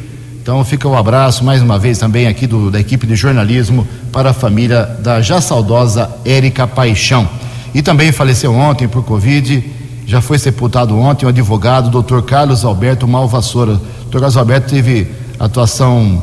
então 0.45 0.63
fica 0.63 0.87
o 0.87 0.91
um 0.91 0.99
abraço 0.99 1.43
mais 1.43 1.63
uma 1.63 1.79
vez 1.79 1.97
também 1.97 2.27
aqui 2.27 2.47
do, 2.47 2.71
da 2.71 2.79
equipe 2.79 3.07
de 3.07 3.17
jornalismo 3.17 3.89
para 4.13 4.29
a 4.29 4.35
família 4.35 4.85
da 5.01 5.23
já 5.23 5.41
saudosa 5.41 6.11
Érica 6.23 6.67
Paixão. 6.67 7.27
E 7.75 7.81
também 7.81 8.13
faleceu 8.13 8.53
ontem 8.53 8.87
por 8.87 9.03
Covid, 9.03 9.65
já 10.07 10.21
foi 10.21 10.39
sepultado 10.39 10.99
ontem 10.99 11.25
o 11.25 11.31
advogado 11.31 11.89
doutor 11.89 12.25
Carlos 12.25 12.63
Alberto 12.63 13.09
Malvassoura. 13.09 13.73
O 13.73 13.77
doutor 14.03 14.21
Carlos 14.21 14.37
Alberto 14.37 14.69
teve 14.69 15.09
atuação 15.39 16.23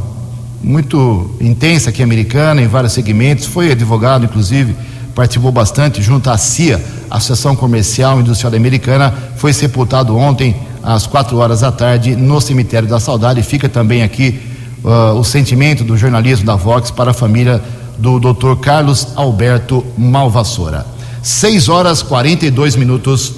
muito 0.64 1.30
intensa 1.42 1.90
aqui 1.90 2.04
americana, 2.04 2.62
em 2.62 2.68
vários 2.68 2.94
segmentos, 2.94 3.46
foi 3.46 3.72
advogado, 3.72 4.26
inclusive, 4.26 4.76
participou 5.16 5.52
bastante 5.52 6.02
junto 6.02 6.30
à 6.30 6.38
CIA, 6.38 6.82
Associação 7.10 7.56
Comercial 7.56 8.18
e 8.18 8.22
Industrial 8.22 8.54
Americana, 8.56 9.14
foi 9.38 9.54
sepultado 9.54 10.16
ontem 10.16 10.56
às 10.84 11.06
quatro 11.06 11.38
horas 11.38 11.62
da 11.62 11.72
tarde 11.72 12.16
no 12.16 12.40
cemitério 12.40 12.88
da 12.88 13.00
Saudade. 13.00 13.44
Fica 13.44 13.68
também 13.68 14.04
aqui 14.04 14.40
uh, 14.84 15.18
o 15.18 15.24
sentimento 15.24 15.84
do 15.84 15.98
jornalismo 15.98 16.46
da 16.46 16.56
Vox 16.56 16.92
para 16.92 17.12
a 17.12 17.14
família 17.14 17.62
do 17.98 18.20
Dr. 18.20 18.56
Carlos 18.62 19.10
Alberto 19.16 19.86
Malvassoura. 19.98 20.86
6 21.22 21.70
horas 21.70 22.02
42 22.02 22.76
minutos. 22.76 23.34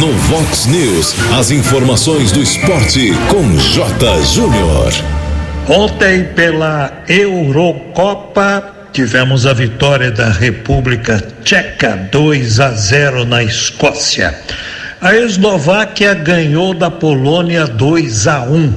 No 0.00 0.10
Vox 0.14 0.64
News, 0.64 1.14
as 1.38 1.50
informações 1.50 2.32
do 2.32 2.40
esporte 2.40 3.12
com 3.28 3.54
J. 3.58 4.22
Júnior. 4.22 4.90
Ontem, 5.68 6.24
pela 6.24 7.02
Eurocopa, 7.06 8.64
tivemos 8.94 9.44
a 9.44 9.52
vitória 9.52 10.10
da 10.10 10.30
República 10.30 11.22
Tcheca 11.44 12.08
2 12.10 12.60
a 12.60 12.70
0 12.70 13.26
na 13.26 13.44
Escócia. 13.44 14.34
A 15.02 15.14
Eslováquia 15.14 16.14
ganhou 16.14 16.72
da 16.72 16.90
Polônia 16.90 17.66
2 17.66 18.26
a 18.26 18.40
1 18.40 18.72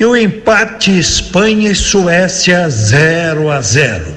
e 0.00 0.04
o 0.06 0.16
empate 0.16 0.98
Espanha 0.98 1.72
e 1.72 1.74
Suécia 1.74 2.70
0 2.70 3.50
a 3.50 3.60
0. 3.60 4.16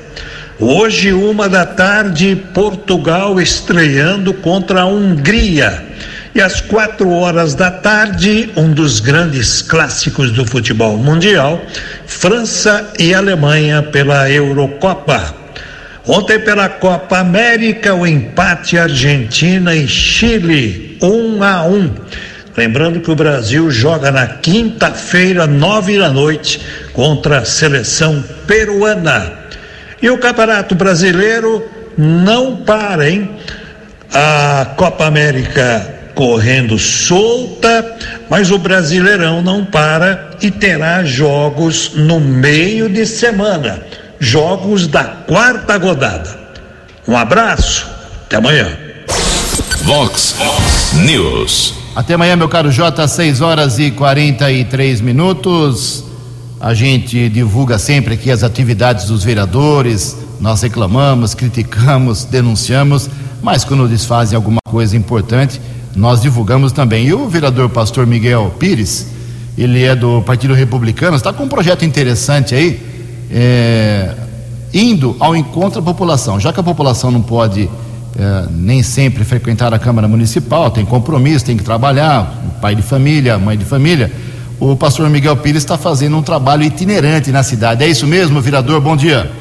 Hoje, 0.62 1.12
uma 1.12 1.50
da 1.50 1.66
tarde, 1.66 2.42
Portugal 2.54 3.38
estreando 3.38 4.34
contra 4.34 4.84
a 4.84 4.86
Hungria. 4.86 5.86
E 6.38 6.41
às 6.41 6.62
quatro 6.62 7.10
horas 7.10 7.56
da 7.56 7.72
tarde, 7.72 8.51
um 8.56 8.72
dos 8.72 9.00
grandes 9.00 9.63
clássicos 9.63 10.32
do 10.32 10.46
futebol 10.46 10.96
mundial, 10.96 11.60
França 12.06 12.94
e 13.00 13.12
Alemanha 13.12 13.82
pela 13.82 14.29
Eurocopa. 14.29 15.34
Ontem 16.06 16.38
pela 16.38 16.70
Copa 16.70 17.17
América, 17.17 17.96
o 17.96 18.06
empate 18.06 18.77
Argentina 18.77 19.74
e 19.74 19.88
Chile, 19.88 21.00
um 21.01 21.41
a 21.41 21.65
um. 21.65 21.91
Lembrando 22.56 23.00
que 23.00 23.10
o 23.10 23.15
Brasil 23.15 23.72
joga 23.72 24.12
na 24.12 24.27
quinta-feira, 24.27 25.48
nove 25.48 25.98
da 25.98 26.10
noite, 26.10 26.62
contra 26.94 27.39
a 27.39 27.46
seleção 27.46 28.24
peruana. 28.46 29.34
E 30.00 30.08
o 30.08 30.20
Campeonato 30.20 30.75
Brasileiro 30.75 31.67
não 31.98 32.58
para, 32.58 33.10
hein? 33.10 33.27
A 34.13 34.74
Copa 34.77 35.03
América 35.08 35.97
correndo 36.18 36.80
solta, 36.80 37.96
mas 38.28 38.50
o 38.50 38.58
Brasileirão 38.58 39.40
não 39.40 39.64
para 39.64 40.32
e 40.42 40.50
terá 40.50 41.06
jogos 41.06 41.92
no 41.94 42.20
meio 42.20 42.90
de 42.90 43.06
semana 43.06 43.84
jogos 44.20 44.88
da 44.88 45.04
quarta 45.04 45.78
rodada. 45.78 46.36
Um 47.08 47.16
abraço, 47.16 47.88
até 48.26 48.38
amanhã. 48.38 48.68
Vox 49.84 50.36
News. 51.06 51.76
Até 51.96 52.16
amanhã, 52.16 52.36
meu 52.36 52.50
caro 52.50 52.72
Jota, 52.72 53.08
6 53.08 53.42
horas 53.42 53.78
e 53.78 53.92
43 53.92 55.02
minutos. 55.02 56.04
A 56.60 56.74
gente 56.74 57.30
divulga 57.30 57.78
sempre 57.78 58.16
aqui 58.16 58.32
as 58.32 58.44
atividades 58.44 59.06
dos 59.06 59.24
vereadores. 59.24 60.18
Nós 60.42 60.62
reclamamos, 60.62 61.36
criticamos, 61.36 62.26
denunciamos, 62.26 63.08
mas 63.42 63.64
quando 63.64 63.86
eles 63.86 64.04
fazem 64.04 64.36
alguma 64.36 64.60
coisa 64.68 64.98
importante, 64.98 65.62
nós 65.98 66.22
divulgamos 66.22 66.72
também. 66.72 67.08
E 67.08 67.13
o 67.13 67.27
vereador 67.27 67.68
pastor 67.70 68.06
Miguel 68.06 68.54
Pires, 68.60 69.08
ele 69.58 69.84
é 69.84 69.96
do 69.96 70.22
Partido 70.22 70.54
Republicano, 70.54 71.18
está 71.18 71.34
com 71.34 71.44
um 71.44 71.48
projeto 71.50 71.84
interessante 71.84 72.54
aí, 72.54 72.80
é, 73.32 74.13
indo 74.72 75.18
ao 75.20 75.36
encontro 75.36 75.82
da 75.82 75.86
população. 75.86 76.39
Já 76.39 76.54
que 76.54 76.60
a 76.60 76.63
população 76.63 77.10
não 77.10 77.22
pode 77.22 77.68
é, 78.16 78.46
nem 78.51 78.84
sempre 78.84 79.24
frequentar 79.24 79.74
a 79.74 79.80
Câmara 79.80 80.08
Municipal, 80.08 80.70
tem 80.70 80.86
compromisso, 80.86 81.44
tem 81.44 81.58
que 81.58 81.63
trabalhar, 81.63 82.32
pai 82.62 82.75
de 82.75 82.84
família, 82.84 83.39
mãe 83.39 83.58
de 83.58 83.66
família. 83.66 84.12
O 84.60 84.75
pastor 84.75 85.10
Miguel 85.10 85.38
Pires 85.38 85.63
está 85.63 85.77
fazendo 85.77 86.16
um 86.16 86.22
trabalho 86.22 86.63
itinerante 86.63 87.32
na 87.32 87.42
cidade. 87.42 87.84
É 87.84 87.88
isso 87.88 88.06
mesmo, 88.06 88.39
vereador? 88.39 88.80
Bom 88.82 88.96
dia. 88.96 89.32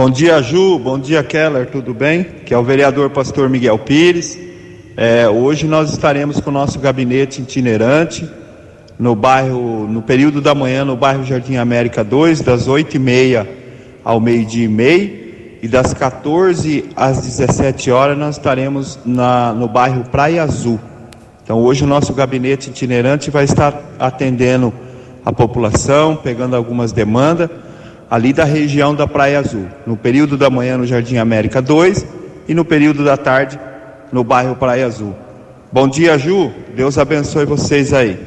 Bom 0.00 0.08
dia, 0.08 0.40
Ju. 0.40 0.78
Bom 0.78 0.96
dia, 0.96 1.24
Keller. 1.24 1.66
Tudo 1.66 1.92
bem? 1.92 2.22
Que 2.46 2.54
é 2.54 2.56
o 2.56 2.62
vereador 2.62 3.10
Pastor 3.10 3.48
Miguel 3.50 3.76
Pires. 3.80 4.38
É, 4.96 5.28
hoje 5.28 5.66
nós 5.66 5.90
estaremos 5.90 6.38
com 6.38 6.50
o 6.50 6.52
nosso 6.52 6.78
gabinete 6.78 7.42
itinerante 7.42 8.30
no 8.96 9.16
bairro, 9.16 9.88
no 9.88 10.00
período 10.00 10.40
da 10.40 10.54
manhã, 10.54 10.84
no 10.84 10.94
bairro 10.94 11.24
Jardim 11.24 11.56
América 11.56 12.04
2, 12.04 12.42
das 12.42 12.68
8h30 12.68 13.44
ao 14.04 14.20
meio-dia 14.20 14.66
e 14.66 14.68
meio. 14.68 15.58
E 15.60 15.66
das 15.66 15.92
14 15.92 16.90
às 16.94 17.20
17 17.22 17.90
horas 17.90 18.16
nós 18.16 18.36
estaremos 18.36 19.00
na, 19.04 19.52
no 19.52 19.66
bairro 19.66 20.04
Praia 20.04 20.44
Azul. 20.44 20.78
Então 21.42 21.58
hoje 21.58 21.82
o 21.82 21.88
nosso 21.88 22.14
gabinete 22.14 22.70
itinerante 22.70 23.32
vai 23.32 23.42
estar 23.42 23.74
atendendo 23.98 24.72
a 25.24 25.32
população, 25.32 26.14
pegando 26.14 26.54
algumas 26.54 26.92
demandas 26.92 27.50
ali 28.10 28.32
da 28.32 28.44
região 28.44 28.94
da 28.94 29.06
Praia 29.06 29.40
Azul, 29.40 29.66
no 29.86 29.96
período 29.96 30.36
da 30.36 30.48
manhã 30.48 30.78
no 30.78 30.86
Jardim 30.86 31.16
América 31.16 31.60
2 31.60 32.06
e 32.48 32.54
no 32.54 32.64
período 32.64 33.04
da 33.04 33.16
tarde 33.16 33.58
no 34.12 34.24
bairro 34.24 34.56
Praia 34.56 34.86
Azul. 34.86 35.14
Bom 35.70 35.86
dia, 35.86 36.18
Ju. 36.18 36.50
Deus 36.74 36.96
abençoe 36.96 37.44
vocês 37.44 37.92
aí. 37.92 38.18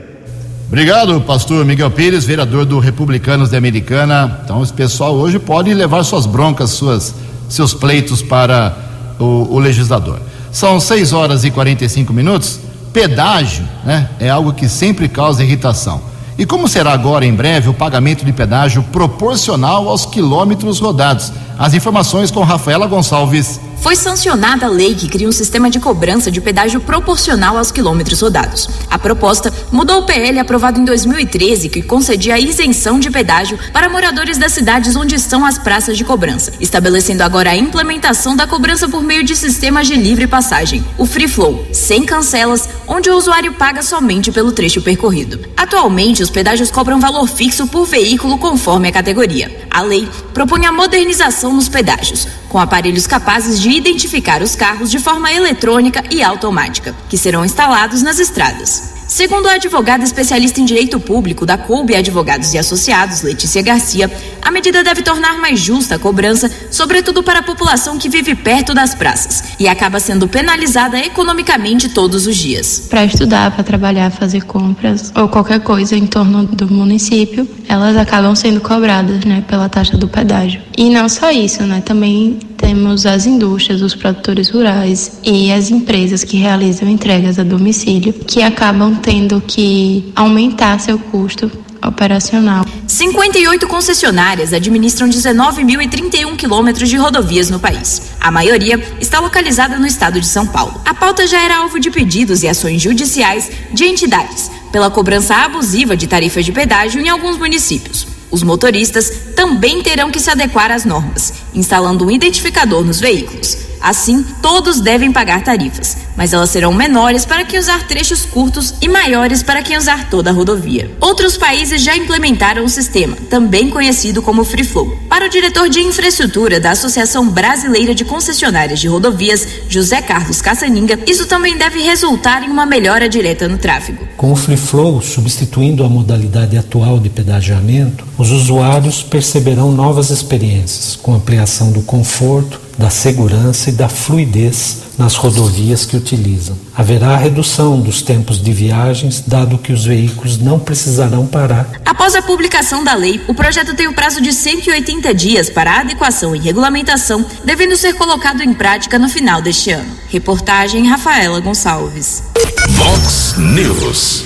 Obrigado, 0.68 1.20
pastor 1.22 1.66
Miguel 1.66 1.92
Pires, 1.92 2.24
vereador 2.24 2.66
do 2.66 2.80
Republicanos 2.80 3.50
de 3.50 3.58
Americana. 3.58 4.42
Então, 4.44 4.62
esse 4.64 4.72
pessoal 4.72 5.16
hoje 5.16 5.40
pode 5.40 5.74
levar 5.74 6.04
suas 6.04 6.26
broncas, 6.26 6.70
suas, 6.70 7.14
seus 7.50 7.74
pleitos 7.74 8.22
para 8.22 8.78
o, 9.20 9.56
o 9.56 9.60
legislador. 9.60 10.20
São 10.52 10.80
6 10.80 11.14
horas 11.14 11.44
e 11.44 11.52
45 11.52 12.14
minutos. 12.14 12.60
Pedágio 12.94 13.68
né, 13.84 14.10
é 14.20 14.30
algo 14.30 14.54
que 14.54 14.70
sempre 14.70 15.10
causa 15.10 15.44
irritação. 15.44 16.02
E 16.38 16.46
como 16.46 16.68
será 16.68 16.92
agora 16.92 17.26
em 17.26 17.34
breve 17.34 17.70
o 17.70 17.74
pagamento 17.74 18.26
de 18.26 18.32
pedágio 18.34 18.84
proporcional 18.84 19.88
aos 19.88 20.06
quilômetros 20.06 20.80
rodados? 20.80 21.32
As 21.58 21.74
informações 21.74 22.32
com 22.32 22.44
Rafaela 22.44 22.88
Gonçalves. 22.88 23.60
Foi 23.82 23.96
sancionada 23.96 24.68
a 24.68 24.70
lei 24.70 24.94
que 24.94 25.10
cria 25.10 25.28
um 25.28 25.32
sistema 25.32 25.68
de 25.68 25.80
cobrança 25.80 26.30
de 26.30 26.40
pedágio 26.40 26.80
proporcional 26.80 27.58
aos 27.58 27.72
quilômetros 27.72 28.22
rodados. 28.22 28.70
A 28.88 29.00
proposta 29.00 29.52
mudou 29.72 30.02
o 30.02 30.06
PL 30.06 30.38
aprovado 30.38 30.80
em 30.80 30.86
2013, 30.86 31.68
que 31.68 31.82
concedia 31.82 32.40
isenção 32.40 33.00
de 33.00 33.10
pedágio 33.10 33.58
para 33.74 33.90
moradores 33.90 34.38
das 34.38 34.52
cidades 34.52 34.96
onde 34.96 35.16
estão 35.16 35.44
as 35.44 35.58
praças 35.58 35.98
de 35.98 36.06
cobrança, 36.06 36.54
estabelecendo 36.60 37.24
agora 37.24 37.50
a 37.50 37.58
implementação 37.58 38.36
da 38.36 38.46
cobrança 38.46 38.88
por 38.88 39.02
meio 39.02 39.24
de 39.24 39.36
sistemas 39.36 39.88
de 39.88 39.96
livre 39.96 40.28
passagem, 40.28 40.86
o 40.96 41.08
Free 41.08 41.28
Flow, 41.28 41.66
sem 41.74 42.06
cancelas, 42.06 42.70
onde 42.88 43.10
o 43.10 43.18
usuário 43.18 43.54
paga 43.54 43.82
somente 43.82 44.32
pelo 44.32 44.52
trecho 44.52 44.84
percorrido. 44.84 45.40
Atualmente, 45.58 46.22
os 46.22 46.30
pedágios 46.30 46.70
cobram 46.70 47.00
valor 47.00 47.28
fixo 47.28 47.66
por 47.66 47.88
veículo 47.88 48.38
conforme 48.38 48.90
a 48.90 48.92
categoria. 48.92 49.66
A 49.72 49.82
lei 49.82 50.08
propõe 50.36 50.68
a 50.68 50.72
modernização 50.72 51.54
nos 51.54 51.68
pedágios, 51.68 52.28
com 52.48 52.60
aparelhos 52.60 53.08
capazes 53.08 53.60
de 53.60 53.71
identificar 53.78 54.42
os 54.42 54.56
carros 54.56 54.92
de 54.92 55.00
forma 55.00 55.32
eletrônica 55.32 56.04
e 56.12 56.22
automática, 56.22 56.96
que 57.10 57.18
serão 57.18 57.46
instalados 57.46 58.02
nas 58.02 58.20
estradas. 58.20 59.01
Segundo 59.12 59.48
a 59.48 59.56
advogada 59.56 60.06
especialista 60.06 60.62
em 60.62 60.66
direito 60.66 60.98
público 60.98 61.46
da 61.46 61.58
Colbe 61.58 61.94
Advogados 61.98 62.54
e 62.54 62.58
Associados, 62.58 63.24
Letícia 63.24 63.62
Garcia, 63.62 64.10
a 64.42 64.50
medida 64.50 64.86
deve 64.86 65.02
tornar 65.02 65.38
mais 65.38 65.60
justa 65.60 65.96
a 65.96 66.00
cobrança, 66.00 66.50
sobretudo 66.72 67.22
para 67.22 67.40
a 67.40 67.44
população 67.44 67.98
que 67.98 68.08
vive 68.08 68.34
perto 68.36 68.74
das 68.74 68.96
praças 68.96 69.44
e 69.60 69.68
acaba 69.68 70.00
sendo 70.00 70.30
penalizada 70.30 70.98
economicamente 70.98 71.90
todos 71.90 72.26
os 72.26 72.38
dias. 72.38 72.88
Para 72.90 73.04
estudar, 73.04 73.52
para 73.52 73.66
trabalhar, 73.66 74.12
fazer 74.12 74.46
compras 74.46 75.12
ou 75.14 75.28
qualquer 75.28 75.60
coisa 75.60 75.94
em 75.94 76.08
torno 76.08 76.46
do 76.46 76.74
município, 76.74 77.46
elas 77.68 77.98
acabam 77.98 78.34
sendo 78.34 78.62
cobradas, 78.62 79.26
né, 79.26 79.44
pela 79.46 79.68
taxa 79.68 79.98
do 79.98 80.08
pedágio. 80.08 80.62
E 80.78 80.90
não 80.90 81.10
só 81.10 81.30
isso, 81.30 81.64
né, 81.64 81.82
também 81.86 82.40
temos 82.62 83.06
as 83.06 83.26
indústrias, 83.26 83.82
os 83.82 83.96
produtores 83.96 84.50
rurais 84.50 85.20
e 85.24 85.52
as 85.52 85.72
empresas 85.72 86.24
que 86.24 86.38
realizam 86.38 86.88
entregas 86.88 87.40
a 87.40 87.44
domicílio, 87.44 88.14
que 88.14 88.42
acabam 88.42 88.96
tendo 89.02 89.42
que 89.42 90.12
aumentar 90.16 90.80
seu 90.80 90.98
custo 90.98 91.52
operacional. 91.86 92.66
58 92.88 93.68
concessionárias 93.68 94.54
administram 94.54 95.10
19.031 95.10 96.36
quilômetros 96.36 96.88
de 96.88 96.98
rodovias 96.98 97.50
no 97.50 97.60
país. 97.60 98.12
A 98.20 98.30
maioria 98.30 98.80
está 99.00 99.20
localizada 99.20 99.80
no 99.80 99.88
estado 99.88 100.20
de 100.20 100.28
São 100.28 100.46
Paulo. 100.46 100.80
A 100.86 100.94
pauta 100.94 101.26
já 101.26 101.44
era 101.44 101.58
alvo 101.58 101.80
de 101.80 101.90
pedidos 101.90 102.44
e 102.44 102.48
ações 102.48 102.82
judiciais 102.82 103.50
de 103.74 103.86
entidades 103.86 104.52
pela 104.72 104.92
cobrança 104.92 105.36
abusiva 105.36 105.98
de 105.98 106.08
tarifas 106.08 106.46
de 106.46 106.52
pedágio 106.52 107.02
em 107.02 107.10
alguns 107.10 107.38
municípios. 107.38 108.08
Os 108.30 108.44
motoristas 108.44 109.12
também 109.36 109.82
terão 109.82 110.10
que 110.10 110.20
se 110.20 110.30
adequar 110.30 110.72
às 110.72 110.86
normas, 110.86 111.34
instalando 111.54 112.06
um 112.06 112.12
identificador 112.12 112.86
nos 112.86 113.00
veículos. 113.00 113.58
Assim, 113.82 114.24
todos 114.42 114.80
devem 114.80 115.12
pagar 115.12 115.44
tarifas, 115.44 115.98
mas 116.22 116.34
elas 116.34 116.52
serão 116.52 116.72
menores 116.72 117.26
para 117.26 117.44
quem 117.44 117.60
usar 117.60 117.88
trechos 117.88 118.28
curtos 118.28 118.76
e 118.80 118.88
maiores 118.88 119.42
para 119.42 119.64
quem 119.64 119.76
usar 119.76 120.08
toda 120.08 120.30
a 120.30 120.34
rodovia. 120.34 120.92
Outros 121.02 121.36
países 121.36 121.82
já 121.82 121.98
implementaram 121.98 122.64
o 122.64 122.70
sistema, 122.70 123.18
também 123.28 123.72
conhecido 123.72 124.22
como 124.22 124.44
Free 124.44 124.64
Flow. 124.64 125.00
Para 125.10 125.26
o 125.26 125.30
diretor 125.30 125.68
de 125.68 125.80
infraestrutura 125.80 126.60
da 126.60 126.70
Associação 126.74 127.28
Brasileira 127.28 127.96
de 127.96 128.06
Concessionárias 128.06 128.80
de 128.80 128.88
Rodovias, 128.88 129.48
José 129.68 130.00
Carlos 130.00 130.44
Caçaninga, 130.44 131.00
isso 131.08 131.26
também 131.26 131.58
deve 131.58 131.82
resultar 131.82 132.44
em 132.44 132.52
uma 132.52 132.68
melhora 132.68 133.10
direta 133.10 133.48
no 133.48 133.58
tráfego. 133.58 134.08
Com 134.16 134.32
o 134.32 134.36
Free 134.36 134.58
Flow 134.58 135.02
substituindo 135.02 135.84
a 135.84 135.90
modalidade 135.90 136.56
atual 136.56 137.00
de 137.00 137.10
pedagiamento, 137.10 138.06
os 138.16 138.30
usuários 138.30 139.02
perceberão 139.02 139.72
novas 139.72 140.12
experiências, 140.12 140.96
com 140.96 141.16
ampliação 141.16 141.72
do 141.72 141.82
conforto 141.82 142.62
da 142.78 142.90
segurança 142.90 143.70
e 143.70 143.74
da 143.74 143.88
fluidez 143.88 144.84
nas 144.98 145.16
rodovias 145.16 145.86
que 145.86 145.98
utilizam. 145.98 146.58
Haverá 146.76 147.16
redução 147.16 147.80
dos 147.80 148.02
tempos 148.02 148.42
de 148.42 148.52
viagens, 148.52 149.24
dado 149.26 149.58
que 149.58 149.74
os 149.74 149.86
veículos 149.86 150.38
não 150.38 150.60
precisarão 150.60 151.26
parar. 151.26 151.68
Após 151.86 152.16
a 152.16 152.22
publicação 152.22 152.84
da 152.84 152.94
lei, 152.94 153.22
o 153.28 153.34
projeto 153.34 153.76
tem 153.76 153.88
o 153.88 153.94
prazo 153.94 154.22
de 154.22 154.34
180 154.34 155.14
dias 155.14 155.50
para 155.50 155.80
adequação 155.80 156.36
e 156.36 156.40
regulamentação, 156.40 157.26
devendo 157.44 157.76
ser 157.76 157.94
colocado 157.94 158.42
em 158.42 158.54
prática 158.54 159.00
no 159.00 159.10
final 159.10 159.42
deste 159.42 159.72
ano. 159.72 159.90
Reportagem 160.10 160.88
Rafaela 160.88 161.40
Gonçalves. 161.40 162.24
Vox 162.70 163.36
News. 163.38 164.24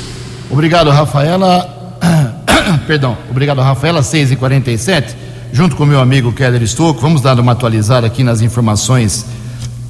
Obrigado, 0.50 0.90
Rafaela. 0.90 1.98
Perdão, 2.88 3.18
obrigado, 3.30 3.62
Rafaela, 3.62 4.04
6 4.04 4.32
e 4.32 4.36
47 4.36 5.25
junto 5.56 5.78
com 5.78 5.86
meu 5.86 6.02
amigo 6.02 6.34
Keller 6.34 6.62
Stocco, 6.64 7.00
vamos 7.00 7.22
dar 7.22 7.40
uma 7.40 7.54
atualizada 7.54 8.06
aqui 8.06 8.26
nas 8.26 8.42
informações 8.42 9.26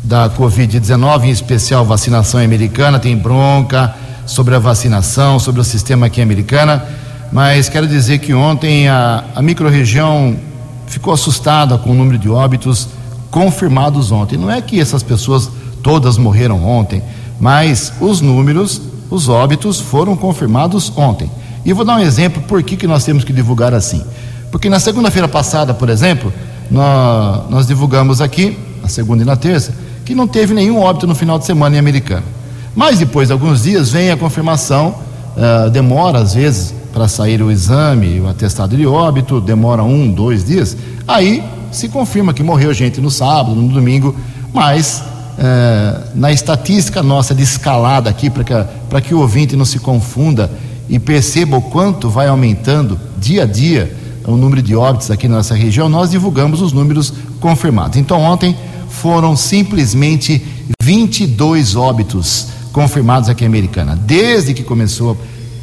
da 0.03 0.29
Covid-19, 0.29 1.23
em 1.23 1.31
especial 1.31 1.83
vacinação 1.83 2.39
americana, 2.39 2.99
tem 2.99 3.17
bronca 3.17 3.95
sobre 4.27 4.53
a 4.53 4.59
vacinação, 4.59 5.39
sobre 5.39 5.59
o 5.59 5.63
sistema 5.63 6.05
aqui 6.05 6.21
americana, 6.21 6.85
mas 7.31 7.67
quero 7.67 7.87
dizer 7.87 8.19
que 8.19 8.31
ontem 8.31 8.87
a, 8.87 9.23
a 9.33 9.41
microrregião 9.41 10.37
ficou 10.85 11.11
assustada 11.11 11.79
com 11.79 11.89
o 11.89 11.95
número 11.95 12.19
de 12.19 12.29
óbitos 12.29 12.87
confirmados 13.31 14.11
ontem. 14.11 14.37
Não 14.37 14.51
é 14.51 14.61
que 14.61 14.79
essas 14.79 15.01
pessoas 15.01 15.49
todas 15.81 16.15
morreram 16.15 16.63
ontem, 16.63 17.01
mas 17.39 17.91
os 17.99 18.21
números, 18.21 18.79
os 19.09 19.27
óbitos 19.29 19.79
foram 19.79 20.15
confirmados 20.15 20.95
ontem. 20.95 21.27
E 21.65 21.73
vou 21.73 21.83
dar 21.83 21.95
um 21.95 22.01
exemplo 22.01 22.43
por 22.43 22.61
que, 22.61 22.77
que 22.77 22.85
nós 22.85 23.03
temos 23.03 23.23
que 23.23 23.33
divulgar 23.33 23.73
assim. 23.73 24.03
Porque 24.55 24.69
na 24.69 24.79
segunda-feira 24.79 25.27
passada, 25.27 25.73
por 25.73 25.89
exemplo, 25.89 26.31
nós, 26.71 27.49
nós, 27.49 27.67
divulgamos 27.67 28.21
aqui, 28.21 28.57
na 28.81 28.87
segunda 28.87 29.21
e 29.21 29.25
na 29.25 29.35
terça, 29.35 29.73
que 30.05 30.15
não 30.15 30.29
teve 30.29 30.53
nenhum 30.53 30.79
óbito 30.79 31.05
no 31.05 31.13
final 31.13 31.37
de 31.37 31.43
semana 31.43 31.75
em 31.75 31.79
Americana. 31.79 32.23
Mas 32.73 32.99
depois 32.99 33.27
de 33.27 33.33
alguns 33.33 33.63
dias 33.63 33.89
vem 33.89 34.11
a 34.11 34.15
confirmação, 34.15 34.95
uh, 35.35 35.69
demora 35.71 36.19
às 36.19 36.35
vezes 36.35 36.73
para 36.93 37.05
sair 37.09 37.41
o 37.41 37.51
exame, 37.51 38.21
o 38.21 38.29
atestado 38.29 38.77
de 38.77 38.87
óbito, 38.87 39.41
demora 39.41 39.83
um, 39.83 40.09
dois 40.09 40.45
dias. 40.45 40.77
Aí 41.05 41.43
se 41.69 41.89
confirma 41.89 42.33
que 42.33 42.41
morreu 42.41 42.73
gente 42.73 43.01
no 43.01 43.11
sábado, 43.11 43.53
no 43.55 43.67
domingo, 43.67 44.15
mas 44.53 45.03
uh, 45.37 46.11
na 46.15 46.31
estatística 46.31 47.03
nossa 47.03 47.35
de 47.35 47.43
escalada 47.43 48.09
aqui, 48.09 48.29
para 48.29 49.01
que, 49.01 49.09
que 49.09 49.13
o 49.13 49.19
ouvinte 49.19 49.57
não 49.57 49.65
se 49.65 49.79
confunda 49.79 50.49
e 50.87 50.97
perceba 50.97 51.57
o 51.57 51.61
quanto 51.61 52.09
vai 52.09 52.29
aumentando 52.29 52.97
dia 53.17 53.43
a 53.43 53.45
dia 53.45 54.04
o 54.27 54.35
número 54.35 54.61
de 54.61 54.75
óbitos 54.75 55.11
aqui 55.11 55.27
na 55.27 55.37
nossa 55.37 55.55
região, 55.55 55.87
nós 55.87 56.11
divulgamos 56.11 56.61
os 56.61 56.71
números 56.71 57.13
confirmados. 57.39 57.97
Então, 57.97 58.19
ontem 58.21 58.55
foram 58.89 59.35
simplesmente 59.35 60.43
22 60.81 61.75
óbitos 61.75 62.47
confirmados 62.71 63.29
aqui 63.29 63.43
em 63.43 63.47
Americana. 63.47 63.95
Desde 63.95 64.53
que 64.53 64.63
começou 64.63 65.17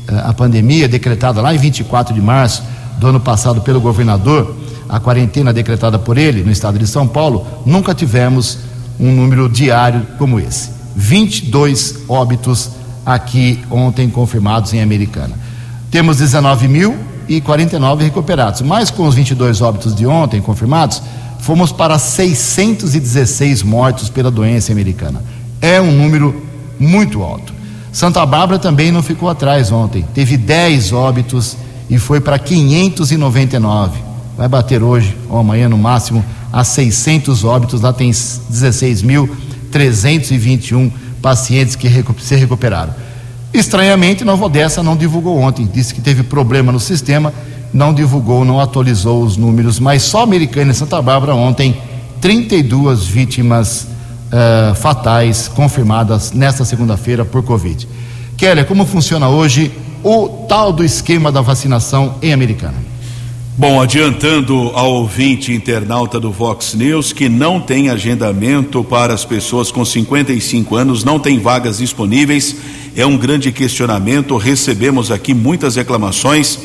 eh, 0.09 0.23
a 0.25 0.33
pandemia, 0.33 0.89
decretada 0.89 1.41
lá 1.41 1.55
em 1.55 1.59
24 1.59 2.15
de 2.15 2.21
março 2.21 2.63
do 2.99 3.07
ano 3.07 3.21
passado 3.21 3.61
pelo 3.63 3.81
governador, 3.81 4.55
a 4.89 5.01
quarentena 5.01 5.53
decretada 5.53 5.99
por 5.99 6.19
ele 6.19 6.43
no 6.43 6.53
estado 6.53 6.79
de 6.79 6.87
São 6.87 7.07
Paulo, 7.07 7.47
nunca 7.67 7.95
tivemos 7.95 8.59
um 9.01 9.11
número 9.11 9.49
diário 9.49 10.07
como 10.19 10.39
esse. 10.39 10.71
22 10.95 12.05
óbitos 12.09 12.71
aqui 13.05 13.59
ontem 13.71 14.09
confirmados 14.09 14.73
em 14.73 14.83
Americana. 14.83 15.35
Temos 15.91 16.19
19 16.19 16.69
mil 16.69 17.12
e 17.37 17.41
49 17.41 18.05
recuperados. 18.05 18.61
Mas 18.63 18.91
com 18.91 19.07
os 19.07 19.15
22 19.15 19.63
óbitos 19.63 19.95
de 19.95 20.07
ontem 20.07 20.41
confirmados, 20.41 21.03
fomos 21.41 21.71
para 21.73 21.99
616 21.99 23.63
mortos 23.63 24.09
pela 24.09 24.31
doença 24.31 24.73
americana. 24.73 25.23
É 25.61 25.79
um 25.81 25.93
número 25.93 26.43
muito 26.79 27.23
alto. 27.23 27.53
Santa 27.93 28.25
Bárbara 28.25 28.59
também 28.59 28.91
não 28.93 29.03
ficou 29.03 29.29
atrás 29.29 29.73
ontem. 29.73 30.05
Teve 30.15 30.37
10 30.37 30.93
óbitos 30.93 31.57
e 31.89 31.99
foi 31.99 32.21
para 32.21 32.39
599. 32.39 33.99
Vai 34.37 34.49
bater 34.49 34.83
hoje 34.83 35.17
ou 35.29 35.39
amanhã 35.39 35.69
no 35.69 35.79
máximo 35.79 36.25
a 36.53 36.65
600 36.65 37.45
óbitos. 37.45 37.83
Lá 37.83 37.93
tem 37.93 38.11
16.321 38.11 40.91
pacientes 41.21 41.77
que 41.77 41.87
se 42.21 42.35
recuperaram. 42.35 43.12
Estranhamente, 43.53 44.25
Nova 44.25 44.47
Odessa 44.47 44.83
não 44.83 44.97
divulgou 44.97 45.39
ontem, 45.39 45.69
disse 45.71 45.95
que 45.95 46.01
teve 46.01 46.23
problema 46.23 46.73
no 46.73 46.81
sistema, 46.81 47.33
não 47.73 47.93
divulgou, 47.93 48.45
não 48.45 48.59
atualizou 48.59 49.23
os 49.23 49.37
números, 49.37 49.79
mas 49.79 50.03
só 50.03 50.23
Americana 50.23 50.73
e 50.73 50.75
Santa 50.75 51.01
Bárbara 51.03 51.35
ontem, 51.35 51.77
32 52.21 53.05
vítimas 53.05 53.83
uh, 54.33 54.75
fatais 54.75 55.49
confirmadas 55.49 56.33
nesta 56.33 56.65
segunda-feira 56.65 57.25
por 57.25 57.43
Covid. 57.43 57.87
Keller, 58.37 58.65
como 58.65 58.87
funciona 58.87 59.29
hoje 59.29 59.71
o 60.03 60.29
tal 60.49 60.73
do 60.73 60.85
esquema 60.85 61.31
da 61.31 61.41
vacinação 61.41 62.15
em 62.23 62.33
Americana? 62.33 62.92
Bom, 63.55 63.83
adiantando 63.83 64.73
ao 64.75 64.91
ouvinte 64.95 65.53
internauta 65.53 66.19
do 66.19 66.33
Vox 66.33 66.73
News 66.73 67.13
que 67.13 67.29
não 67.29 67.61
tem 67.61 67.91
agendamento 67.91 68.83
para 68.83 69.13
as 69.13 69.27
pessoas 69.27 69.71
com 69.71 69.85
55 69.85 70.75
anos, 70.75 71.05
não 71.05 71.19
tem 71.19 71.39
vagas 71.39 71.77
disponíveis, 71.77 72.57
é 72.97 73.05
um 73.05 73.19
grande 73.19 73.53
questionamento. 73.53 74.39
Recebemos 74.39 75.11
aqui 75.11 75.35
muitas 75.35 75.77
reclamações. 75.77 76.59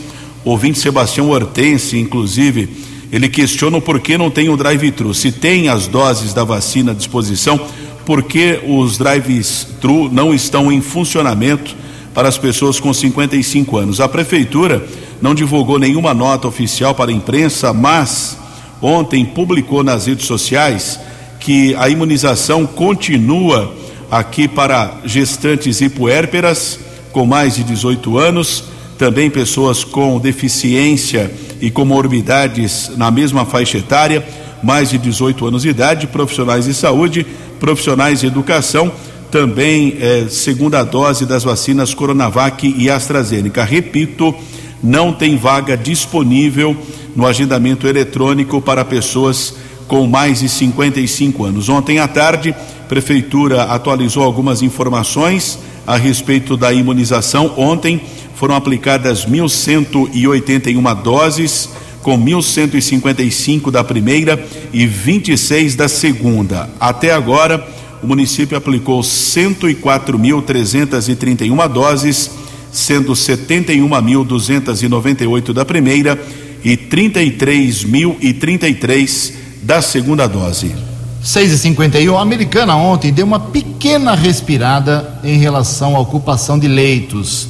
O 0.46 0.52
ouvinte 0.52 0.80
Sebastião 0.80 1.30
Hortense, 1.30 2.00
inclusive, 2.00 2.70
ele 3.12 3.28
questiona 3.28 3.78
o 3.78 3.82
porquê 3.82 4.18
não 4.18 4.32
tem 4.32 4.48
o 4.48 4.56
drive-thru. 4.56 5.14
Se 5.14 5.30
tem 5.30 5.68
as 5.68 5.88
doses 5.88 6.34
da 6.34 6.46
vacina 6.46 6.94
à 6.94 6.96
disposição, 6.96 7.60
por 8.06 8.24
que 8.24 8.62
os 8.66 8.98
drive-thru 8.98 10.10
não 10.10 10.34
estão 10.34 10.72
em 10.72 10.80
funcionamento 10.80 11.76
para 12.18 12.30
as 12.30 12.38
pessoas 12.40 12.80
com 12.80 12.92
55 12.92 13.78
anos? 13.78 14.02
A 14.02 14.10
prefeitura 14.10 14.84
não 15.22 15.36
divulgou 15.36 15.78
nenhuma 15.78 16.16
nota 16.16 16.48
oficial 16.48 16.96
para 16.96 17.12
a 17.12 17.14
imprensa, 17.14 17.72
mas 17.72 18.36
ontem 18.82 19.24
publicou 19.24 19.84
nas 19.84 20.08
redes 20.08 20.26
sociais 20.26 21.00
que 21.40 21.76
a 21.76 21.88
imunização 21.88 22.66
continua 22.66 23.72
aqui 24.10 24.48
para 24.48 24.96
gestantes 25.06 25.80
puérperas 25.90 26.80
com 27.12 27.24
mais 27.24 27.54
de 27.54 27.64
18 27.64 28.18
anos, 28.18 28.64
também 28.98 29.30
pessoas 29.30 29.84
com 29.84 30.18
deficiência 30.18 31.32
e 31.62 31.70
comorbidades 31.70 32.94
na 32.98 33.12
mesma 33.12 33.46
faixa 33.46 33.78
etária, 33.78 34.28
mais 34.64 34.90
de 34.90 34.98
18 34.98 35.46
anos 35.46 35.62
de 35.62 35.70
idade, 35.70 36.08
profissionais 36.08 36.66
de 36.66 36.74
saúde, 36.74 37.28
profissionais 37.60 38.22
de 38.22 38.26
educação, 38.26 38.92
também 39.32 39.98
eh, 40.00 40.26
segunda 40.30 40.84
dose 40.84 41.26
das 41.26 41.44
vacinas 41.44 41.94
Coronavac 41.94 42.74
e 42.78 42.90
AstraZeneca. 42.90 43.64
Repito, 43.64 44.34
não 44.82 45.12
tem 45.12 45.36
vaga 45.38 45.76
disponível 45.76 46.76
no 47.16 47.26
agendamento 47.26 47.88
eletrônico 47.88 48.62
para 48.62 48.86
pessoas 48.86 49.56
com 49.88 50.06
mais 50.06 50.40
de 50.42 50.50
55 50.50 51.46
anos. 51.46 51.70
Ontem 51.70 52.00
à 52.00 52.08
tarde, 52.08 52.52
a 52.52 52.84
prefeitura 52.88 53.64
atualizou 53.64 54.24
algumas 54.24 54.62
informações 54.62 55.58
a 55.86 55.96
respeito 55.96 56.58
da 56.58 56.72
imunização. 56.74 57.54
Ontem 57.58 58.02
foram 58.36 58.56
aplicadas 58.56 59.26
1.181 59.26 61.02
doses, 61.02 61.70
com 62.04 62.18
1.155 62.18 63.72
da 63.72 63.84
primeira 63.84 64.46
e 64.72 64.86
26 64.86 65.76
da 65.76 65.88
segunda. 65.88 66.70
Até 66.80 67.12
agora, 67.12 67.66
o 68.02 68.08
município 68.08 68.58
aplicou 68.58 69.02
104.331 69.02 71.68
doses 71.68 72.32
sendo 72.72 73.12
71.298 73.14 75.54
da 75.54 75.66
primeira 75.66 76.18
e 76.64 76.78
33.033 76.78 79.34
da 79.64 79.82
segunda 79.82 80.28
dose. 80.28 80.76
6 81.24 81.52
e 81.52 81.58
51 81.58 82.16
a 82.18 82.22
americana 82.22 82.76
ontem 82.76 83.12
deu 83.12 83.26
uma 83.26 83.40
pequena 83.40 84.14
respirada 84.16 85.20
em 85.24 85.38
relação 85.38 85.96
à 85.96 86.00
ocupação 86.00 86.60
de 86.60 86.68
leitos 86.68 87.48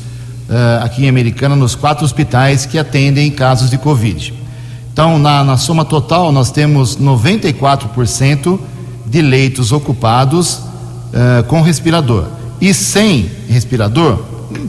uh, 0.50 0.84
aqui 0.84 1.06
em 1.06 1.10
Americana, 1.10 1.56
nos 1.56 1.76
quatro 1.76 2.06
hospitais 2.06 2.66
que 2.66 2.80
atendem 2.80 3.30
casos 3.30 3.70
de 3.70 3.78
Covid. 3.78 4.34
Então, 4.92 5.20
na, 5.20 5.44
na 5.44 5.58
soma 5.58 5.86
total, 5.86 6.32
nós 6.32 6.50
temos 6.50 6.98
94% 6.98 8.60
de 9.10 9.22
leitos 9.22 9.72
ocupados 9.72 10.56
uh, 10.56 11.44
com 11.48 11.62
respirador. 11.62 12.26
E 12.60 12.74
sem 12.74 13.30
respirador, 13.48 14.20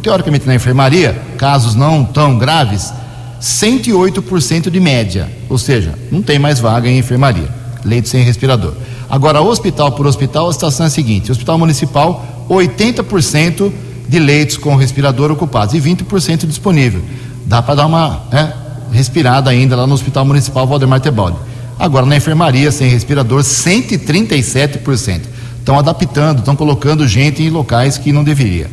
teoricamente 0.03 0.46
na 0.46 0.55
enfermaria, 0.55 1.20
casos 1.37 1.74
não 1.74 2.05
tão 2.05 2.38
graves, 2.38 2.92
108% 3.40 4.70
de 4.70 4.81
média, 4.81 5.31
ou 5.48 5.59
seja, 5.59 5.94
não 6.11 6.20
tem 6.22 6.38
mais 6.38 6.59
vaga 6.61 6.88
em 6.88 6.98
enfermaria, 6.98 7.48
leito 7.85 8.09
sem 8.09 8.22
respirador. 8.22 8.74
Agora, 9.09 9.40
hospital 9.40 9.92
por 9.92 10.07
hospital, 10.07 10.48
a 10.48 10.53
situação 10.53 10.85
é 10.85 10.88
a 10.88 10.90
seguinte: 10.90 11.31
hospital 11.31 11.59
municipal, 11.59 12.46
80% 12.48 13.72
de 14.09 14.18
leitos 14.18 14.57
com 14.57 14.74
respirador 14.74 15.31
ocupados 15.31 15.74
e 15.74 15.81
20% 15.81 16.46
disponível. 16.46 17.03
Dá 17.46 17.62
para 17.62 17.77
dar 17.77 17.87
uma 17.87 18.22
né, 18.31 18.53
respirada 18.92 19.51
ainda 19.51 19.77
lá 19.77 19.87
no 19.87 19.94
Hospital 19.94 20.24
Municipal 20.24 20.66
Valdemar 20.66 21.01
Tebaldi. 21.01 21.38
Agora, 21.79 22.05
na 22.05 22.17
enfermaria, 22.17 22.73
sem 22.73 22.91
respirador, 22.91 23.43
137%. 23.43 25.21
Estão 25.59 25.79
adaptando, 25.79 26.38
estão 26.38 26.57
colocando 26.57 27.07
gente 27.07 27.43
em 27.43 27.51
locais 27.51 27.99
que 27.99 28.12
não 28.12 28.25
deveria. 28.25 28.69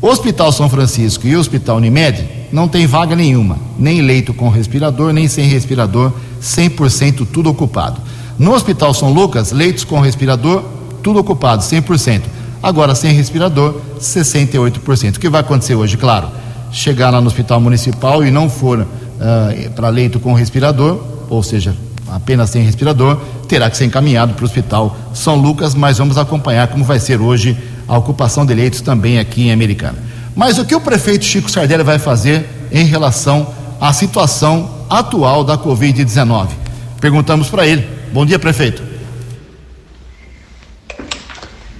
O 0.00 0.08
Hospital 0.08 0.50
São 0.50 0.68
Francisco 0.68 1.26
e 1.26 1.36
o 1.36 1.38
Hospital 1.38 1.76
Unimed 1.76 2.28
não 2.52 2.66
tem 2.66 2.86
vaga 2.86 3.14
nenhuma, 3.14 3.56
nem 3.78 4.02
leito 4.02 4.34
com 4.34 4.48
respirador, 4.48 5.12
nem 5.12 5.28
sem 5.28 5.46
respirador, 5.46 6.12
100% 6.42 7.26
tudo 7.32 7.48
ocupado. 7.48 8.00
No 8.36 8.52
Hospital 8.52 8.92
São 8.92 9.12
Lucas, 9.12 9.52
leitos 9.52 9.84
com 9.84 10.00
respirador, 10.00 10.64
tudo 11.02 11.20
ocupado, 11.20 11.62
100%. 11.62 12.22
Agora, 12.60 12.94
sem 12.94 13.12
respirador, 13.12 13.80
68%. 14.00 15.16
O 15.16 15.20
que 15.20 15.28
vai 15.28 15.40
acontecer 15.40 15.76
hoje, 15.76 15.96
claro? 15.96 16.28
Chegar 16.72 17.10
lá 17.10 17.20
no 17.20 17.28
Hospital 17.28 17.60
Municipal 17.60 18.24
e 18.24 18.30
não 18.30 18.50
for 18.50 18.80
uh, 18.80 19.70
para 19.76 19.88
leito 19.88 20.18
com 20.18 20.32
respirador, 20.32 21.00
ou 21.30 21.42
seja, 21.42 21.76
apenas 22.08 22.50
sem 22.50 22.62
respirador, 22.62 23.20
terá 23.48 23.70
que 23.70 23.76
ser 23.76 23.84
encaminhado 23.84 24.34
para 24.34 24.42
o 24.42 24.46
Hospital 24.46 24.96
São 25.14 25.36
Lucas, 25.36 25.74
mas 25.74 25.98
vamos 25.98 26.18
acompanhar 26.18 26.68
como 26.68 26.84
vai 26.84 26.98
ser 26.98 27.20
hoje 27.20 27.56
a 27.88 27.96
ocupação 27.98 28.46
de 28.46 28.54
leitos 28.54 28.80
também 28.80 29.18
aqui 29.18 29.48
em 29.48 29.52
Americana. 29.52 29.98
Mas 30.34 30.58
o 30.58 30.64
que 30.64 30.74
o 30.74 30.80
prefeito 30.80 31.24
Chico 31.24 31.50
Sardelli 31.50 31.82
vai 31.82 31.98
fazer 31.98 32.44
em 32.70 32.84
relação 32.84 33.46
à 33.80 33.92
situação 33.92 34.70
atual 34.88 35.44
da 35.44 35.58
Covid-19? 35.58 36.48
Perguntamos 37.00 37.48
para 37.48 37.66
ele. 37.66 37.86
Bom 38.12 38.24
dia, 38.24 38.38
prefeito. 38.38 38.82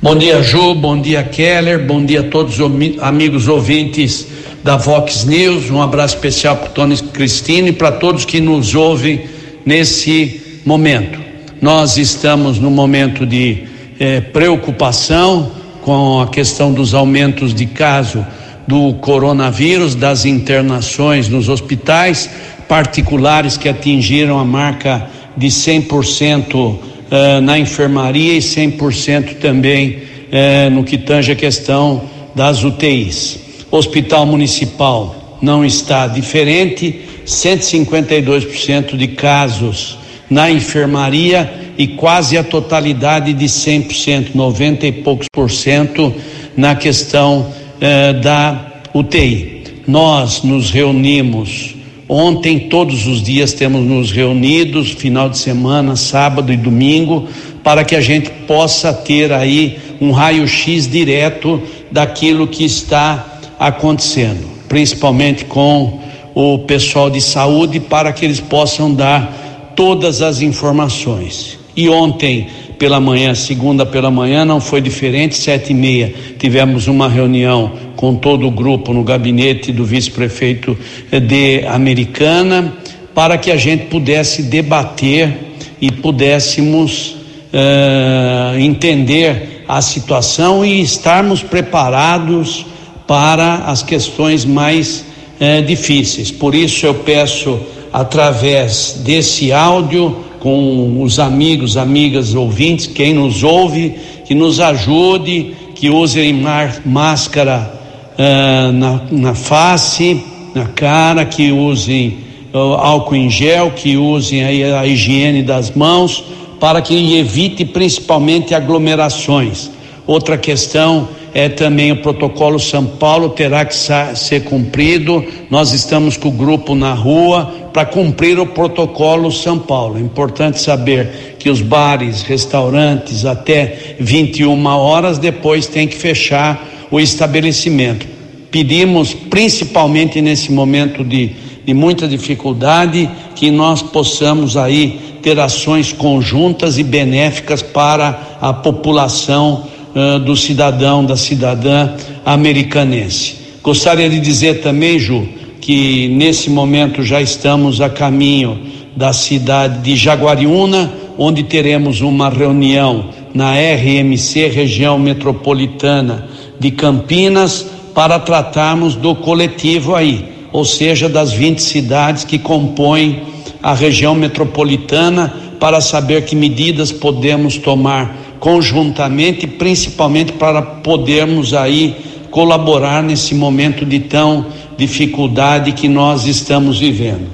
Bom 0.03 0.17
dia, 0.17 0.43
Ju. 0.43 0.75
Bom 0.75 1.01
dia, 1.01 1.23
Keller. 1.23 1.87
Bom 1.87 2.05
dia 2.05 2.21
a 2.21 2.25
todos 2.25 2.59
os 2.59 3.01
amigos 3.01 3.47
ouvintes 3.47 4.27
da 4.65 4.77
Vox 4.77 5.25
News. 5.25 5.71
Um 5.71 5.81
abraço 5.81 6.17
especial 6.17 6.57
para 6.57 6.71
Tony 6.71 6.97
Cristine 6.99 7.69
e 7.69 7.73
para 7.73 7.93
todos 7.93 8.25
que 8.25 8.41
nos 8.41 8.75
ouvem 8.75 9.29
nesse 9.64 10.61
momento. 10.64 11.20
Nós 11.61 11.96
estamos 11.96 12.59
no 12.59 12.70
momento 12.70 13.25
de 13.25 13.64
eh, 13.98 14.20
preocupação 14.20 15.53
com 15.83 16.20
a 16.20 16.29
questão 16.29 16.72
dos 16.72 16.94
aumentos 16.94 17.55
de 17.55 17.66
caso 17.66 18.25
do 18.66 18.94
coronavírus, 18.94 19.94
das 19.94 20.25
internações 20.25 21.29
nos 21.29 21.48
hospitais 21.48 22.31
particulares 22.68 23.57
que 23.57 23.68
atingiram 23.68 24.38
a 24.38 24.44
marca 24.44 25.09
de 25.37 25.48
100% 25.48 26.79
eh, 27.11 27.40
na 27.40 27.59
enfermaria 27.59 28.35
e 28.35 28.38
100% 28.38 29.37
também 29.37 30.03
eh, 30.31 30.70
no 30.70 30.83
que 30.83 30.96
tange 30.96 31.33
a 31.33 31.37
questão 31.37 32.03
das 32.35 32.64
UTIs. 32.64 33.38
Hospital 33.70 34.27
Municipal 34.27 35.38
não 35.42 35.64
está 35.64 36.07
diferente, 36.07 37.01
152% 37.27 38.97
de 38.97 39.09
casos 39.09 39.99
na 40.29 40.51
enfermaria 40.51 41.73
e 41.77 41.89
quase 41.89 42.37
a 42.37 42.45
totalidade 42.45 43.33
de 43.33 43.45
100%, 43.47 44.35
90 44.35 44.87
e 44.87 44.93
poucos 44.93 45.27
por 45.33 45.51
cento 45.51 46.15
na 46.57 46.75
questão 46.75 47.53
eh, 47.81 48.13
da 48.15 48.83
UTI. 48.95 49.63
Nós 49.87 50.43
nos 50.43 50.71
reunimos 50.71 51.75
ontem, 52.09 52.59
todos 52.69 53.07
os 53.07 53.23
dias 53.23 53.53
temos 53.53 53.83
nos 53.83 54.13
reunidos, 54.13 54.91
final 54.91 55.31
de 55.31 55.39
semana, 55.39 55.97
sábado 55.97 56.53
e 56.53 56.57
domingo, 56.57 57.27
para 57.65 57.85
que 57.85 57.97
a 57.97 58.01
gente 58.01 58.31
possa 58.47 58.93
ter 58.93 59.33
aí 59.33 59.79
um 60.01 60.11
raio-x 60.11 60.91
direto 60.91 61.63
daquilo 61.91 62.47
que 62.47 62.65
está 62.65 63.41
acontecendo, 63.59 64.47
principalmente 64.69 65.45
com 65.45 66.02
o 66.35 66.61
pessoal 66.61 67.11
de 67.11 67.21
saúde, 67.21 67.81
para 67.81 68.12
que 68.12 68.25
eles 68.25 68.40
possam 68.40 68.92
dar 68.92 69.73
todas 69.77 70.23
as 70.23 70.40
informações. 70.40 71.59
E 71.77 71.88
ontem 71.88 72.49
pela 72.79 72.99
manhã, 72.99 73.35
segunda 73.35 73.87
pela 73.87 74.11
manhã, 74.11 74.45
não 74.45 74.61
foi 74.61 74.81
diferente, 74.81 75.37
sete 75.37 75.71
e 75.71 75.75
meia, 75.75 76.12
tivemos 76.38 76.88
uma 76.88 77.09
reunião 77.09 77.73
com 77.95 78.16
todo 78.16 78.47
o 78.47 78.51
grupo 78.51 78.92
no 78.92 79.05
gabinete 79.05 79.71
do 79.71 79.85
vice-prefeito 79.85 80.77
de 81.11 81.64
Americana, 81.66 82.73
para 83.14 83.38
que 83.38 83.51
a 83.51 83.57
gente 83.57 83.85
pudesse 83.85 84.42
debater 84.42 85.33
e 85.81 85.92
pudéssemos 85.92 87.16
uh, 87.53 88.59
entender 88.59 89.64
a 89.68 89.81
situação 89.81 90.64
e 90.64 90.81
estarmos 90.81 91.42
preparados 91.42 92.66
para 93.07 93.59
as 93.66 93.83
questões 93.83 94.45
mais 94.45 95.05
uh, 95.40 95.62
difíceis. 95.64 96.31
Por 96.31 96.55
isso 96.55 96.87
eu 96.87 96.95
peço, 96.95 97.59
através 97.92 99.01
desse 99.05 99.53
áudio, 99.53 100.16
com 100.40 101.01
os 101.03 101.21
amigos, 101.21 101.77
amigas, 101.77 102.35
ouvintes, 102.35 102.87
quem 102.87 103.14
nos 103.14 103.45
ouve, 103.45 103.95
que 104.25 104.35
nos 104.35 104.59
ajude, 104.59 105.55
que 105.75 105.88
usem 105.88 106.45
máscara 106.85 107.73
uh, 108.18 108.73
na, 108.73 109.03
na 109.11 109.35
face, 109.35 110.21
na 110.55 110.66
cara, 110.66 111.25
que 111.25 111.53
usem 111.53 112.18
uh, 112.53 112.59
álcool 112.59 113.16
em 113.16 113.31
gel, 113.31 113.71
que 113.71 113.97
usem 113.97 114.45
a 114.45 114.87
higiene 114.87 115.42
das 115.42 115.71
mãos, 115.71 116.25
para 116.59 116.81
que 116.81 117.16
evite 117.16 117.64
principalmente 117.64 118.55
aglomerações. 118.55 119.71
Outra 120.07 120.37
questão 120.37 121.09
é 121.35 121.49
também 121.49 121.92
o 121.92 122.03
protocolo 122.03 122.59
São 122.59 122.85
Paulo 122.85 123.31
terá 123.31 123.64
que 123.64 123.75
ser 123.75 124.45
cumprido. 124.45 125.25
Nós 125.51 125.73
estamos 125.73 126.16
com 126.16 126.29
o 126.29 126.33
grupo 126.33 126.75
na 126.75 126.92
rua 126.92 127.71
para 127.73 127.87
cumprir 127.87 128.38
o 128.38 128.47
protocolo 128.47 129.33
São 129.33 129.59
Paulo. 129.59 129.97
É 129.97 130.01
importante 130.01 130.61
saber 130.61 131.37
que 131.38 131.49
os 131.49 131.62
bares, 131.62 132.23
restaurantes 132.23 133.25
até 133.25 133.97
21 133.99 134.66
horas 134.66 135.18
depois 135.18 135.66
tem 135.66 135.88
que 135.88 135.97
fechar 135.97 136.68
o 136.90 137.01
estabelecimento. 137.01 138.07
Pedimos 138.51 139.14
principalmente 139.14 140.21
nesse 140.21 140.53
momento 140.53 141.03
de, 141.03 141.31
de 141.64 141.73
muita 141.73 142.07
dificuldade 142.07 143.09
que 143.35 143.51
nós 143.51 143.81
possamos 143.81 144.59
aí 144.59 145.01
ter 145.23 145.40
ações 145.40 145.92
conjuntas 145.92 146.77
e 146.77 146.83
benéficas 146.83 147.62
para 147.62 148.37
a 148.40 148.53
população 148.53 149.72
uh, 149.95 150.19
do 150.19 150.37
cidadão, 150.37 151.05
da 151.05 151.17
cidadã 151.17 151.91
americanense. 152.25 153.37
Gostaria 153.63 154.09
de 154.09 154.21
dizer 154.21 154.61
também, 154.61 154.99
Ju, 154.99 155.27
que 155.61 156.09
nesse 156.09 156.51
momento 156.51 157.03
já 157.03 157.21
estamos 157.21 157.81
a 157.81 157.89
caminho 157.89 158.59
da 158.97 159.13
cidade 159.13 159.79
de 159.83 159.97
Jaguariúna, 159.97 160.93
onde 161.17 161.43
teremos 161.45 162.01
uma 162.01 162.29
reunião 162.29 163.11
na 163.33 163.53
RMC, 163.55 164.49
região 164.49 164.99
metropolitana 164.99 166.29
de 166.59 166.71
Campinas, 166.71 167.67
para 167.95 168.19
tratarmos 168.19 168.95
do 168.95 169.15
coletivo 169.15 169.95
aí, 169.95 170.25
ou 170.53 170.65
seja, 170.65 171.09
das 171.09 171.33
20 171.33 171.61
cidades 171.61 172.25
que 172.25 172.39
compõem 172.39 173.23
a 173.63 173.75
região 173.75 174.15
metropolitana, 174.15 175.33
para 175.61 175.81
saber 175.81 176.25
que 176.25 176.35
medidas 176.35 176.91
podemos 176.91 177.57
tomar 177.57 178.22
conjuntamente, 178.43 179.47
principalmente 179.47 180.33
para 180.33 180.61
podermos 180.61 181.55
aí 181.55 182.27
colaborar 182.29 183.01
nesse 183.01 183.37
momento 183.37 183.87
de 183.87 184.01
tão 184.01 184.47
dificuldade 184.77 185.71
que 185.71 185.87
nós 185.87 186.27
estamos 186.27 186.81
vivendo. 186.81 187.29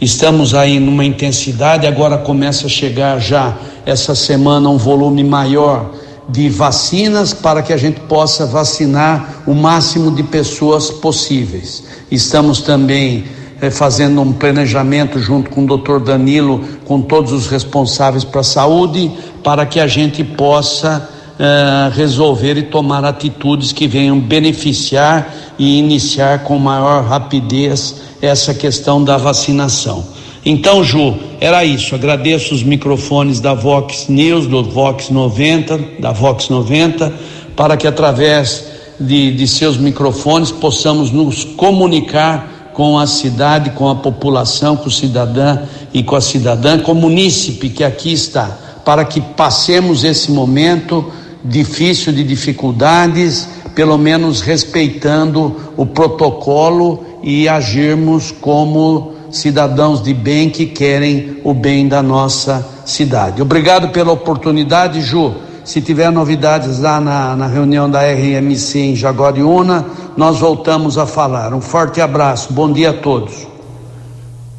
Estamos 0.00 0.54
aí 0.54 0.78
numa 0.78 1.04
intensidade, 1.04 1.84
agora 1.84 2.16
começa 2.16 2.66
a 2.66 2.70
chegar 2.70 3.18
já 3.18 3.58
essa 3.84 4.14
semana 4.14 4.68
um 4.68 4.76
volume 4.76 5.24
maior 5.24 5.90
de 6.28 6.48
vacinas 6.48 7.34
para 7.34 7.60
que 7.60 7.72
a 7.72 7.76
gente 7.76 7.98
possa 8.02 8.46
vacinar 8.46 9.42
o 9.44 9.54
máximo 9.54 10.12
de 10.12 10.22
pessoas 10.22 10.92
possíveis. 10.92 11.82
Estamos 12.08 12.60
também 12.60 13.24
eh, 13.62 13.70
fazendo 13.70 14.20
um 14.20 14.32
planejamento 14.32 15.20
junto 15.20 15.48
com 15.48 15.62
o 15.62 15.66
doutor 15.66 16.00
Danilo, 16.00 16.60
com 16.84 17.00
todos 17.00 17.32
os 17.32 17.46
responsáveis 17.46 18.24
para 18.24 18.40
a 18.40 18.44
saúde, 18.44 19.10
para 19.44 19.64
que 19.64 19.78
a 19.78 19.86
gente 19.86 20.24
possa 20.24 21.08
uh, 21.38 21.94
resolver 21.94 22.58
e 22.58 22.62
tomar 22.64 23.04
atitudes 23.04 23.72
que 23.72 23.86
venham 23.86 24.18
beneficiar 24.18 25.32
e 25.56 25.78
iniciar 25.78 26.40
com 26.40 26.58
maior 26.58 27.04
rapidez 27.04 28.02
essa 28.20 28.52
questão 28.52 29.02
da 29.04 29.16
vacinação. 29.16 30.04
Então, 30.44 30.82
Ju, 30.82 31.14
era 31.40 31.64
isso. 31.64 31.94
Agradeço 31.94 32.52
os 32.52 32.64
microfones 32.64 33.38
da 33.38 33.54
Vox 33.54 34.08
News, 34.08 34.48
do 34.48 34.64
Vox 34.64 35.08
90, 35.08 35.78
da 36.00 36.10
Vox 36.10 36.48
90, 36.48 37.12
para 37.54 37.76
que 37.76 37.86
através 37.86 38.66
de, 38.98 39.30
de 39.32 39.46
seus 39.46 39.76
microfones 39.76 40.50
possamos 40.50 41.12
nos 41.12 41.44
comunicar 41.44 42.51
com 42.72 42.98
a 42.98 43.06
cidade, 43.06 43.70
com 43.70 43.88
a 43.88 43.94
população, 43.94 44.76
com 44.76 44.88
o 44.88 44.90
cidadã 44.90 45.58
e 45.92 46.02
com 46.02 46.16
a 46.16 46.20
cidadã, 46.20 46.78
com 46.78 46.92
o 46.92 46.94
munícipe 46.94 47.68
que 47.68 47.84
aqui 47.84 48.12
está 48.12 48.58
para 48.84 49.04
que 49.04 49.20
passemos 49.20 50.04
esse 50.04 50.30
momento 50.30 51.04
difícil 51.44 52.12
de 52.12 52.22
dificuldades, 52.24 53.48
pelo 53.74 53.96
menos 53.96 54.40
respeitando 54.40 55.72
o 55.76 55.86
protocolo 55.86 57.04
e 57.22 57.48
agirmos 57.48 58.30
como 58.30 59.12
cidadãos 59.30 60.02
de 60.02 60.12
bem 60.12 60.50
que 60.50 60.66
querem 60.66 61.38
o 61.42 61.54
bem 61.54 61.88
da 61.88 62.02
nossa 62.02 62.66
cidade. 62.84 63.40
Obrigado 63.40 63.88
pela 63.88 64.12
oportunidade, 64.12 65.00
Ju. 65.00 65.34
Se 65.64 65.80
tiver 65.80 66.10
novidades 66.10 66.80
lá 66.80 67.00
na, 67.00 67.36
na 67.36 67.46
reunião 67.46 67.88
da 67.88 68.00
RMC 68.00 68.78
em 68.78 68.96
Jaguariúna, 68.96 69.86
nós 70.16 70.40
voltamos 70.40 70.98
a 70.98 71.06
falar. 71.06 71.54
Um 71.54 71.60
forte 71.60 72.00
abraço, 72.00 72.52
bom 72.52 72.72
dia 72.72 72.90
a 72.90 72.92
todos. 72.92 73.46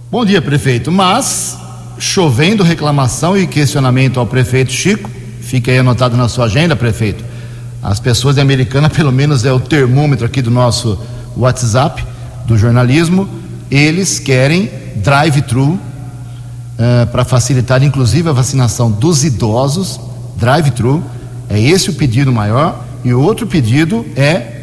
Bom 0.10 0.24
dia, 0.24 0.42
prefeito. 0.42 0.90
Mas, 0.94 1.58
chovendo 2.00 2.64
reclamação 2.64 3.38
e 3.38 3.46
questionamento 3.46 4.18
ao 4.18 4.26
prefeito 4.26 4.72
Chico, 4.72 5.10
fica 5.42 5.72
aí 5.72 5.80
anotado 5.80 6.16
na 6.16 6.30
sua 6.30 6.46
agenda, 6.46 6.74
prefeito. 6.74 7.24
As 7.82 8.00
pessoas 8.00 8.36
de 8.36 8.42
Americana, 8.42 8.88
pelo 8.90 9.12
menos 9.12 9.44
é 9.44 9.52
o 9.52 9.60
termômetro 9.60 10.26
aqui 10.26 10.42
do 10.42 10.52
nosso 10.52 10.98
WhatsApp, 11.36 12.06
do 12.46 12.58
jornalismo, 12.58 13.28
eles 13.70 14.20
querem 14.20 14.72
drive-thru 14.96 15.72
uh, 15.74 15.80
para 17.12 17.26
facilitar, 17.26 17.84
inclusive, 17.84 18.30
a 18.30 18.34
vacinação 18.34 18.90
dos 18.90 19.26
idosos 19.26 20.00
drive-thru. 20.36 21.04
É 21.50 21.60
esse 21.60 21.90
o 21.90 21.94
pedido 21.94 22.32
maior. 22.32 22.84
E 23.04 23.14
o 23.14 23.22
outro 23.22 23.46
pedido 23.46 24.06
é 24.16 24.54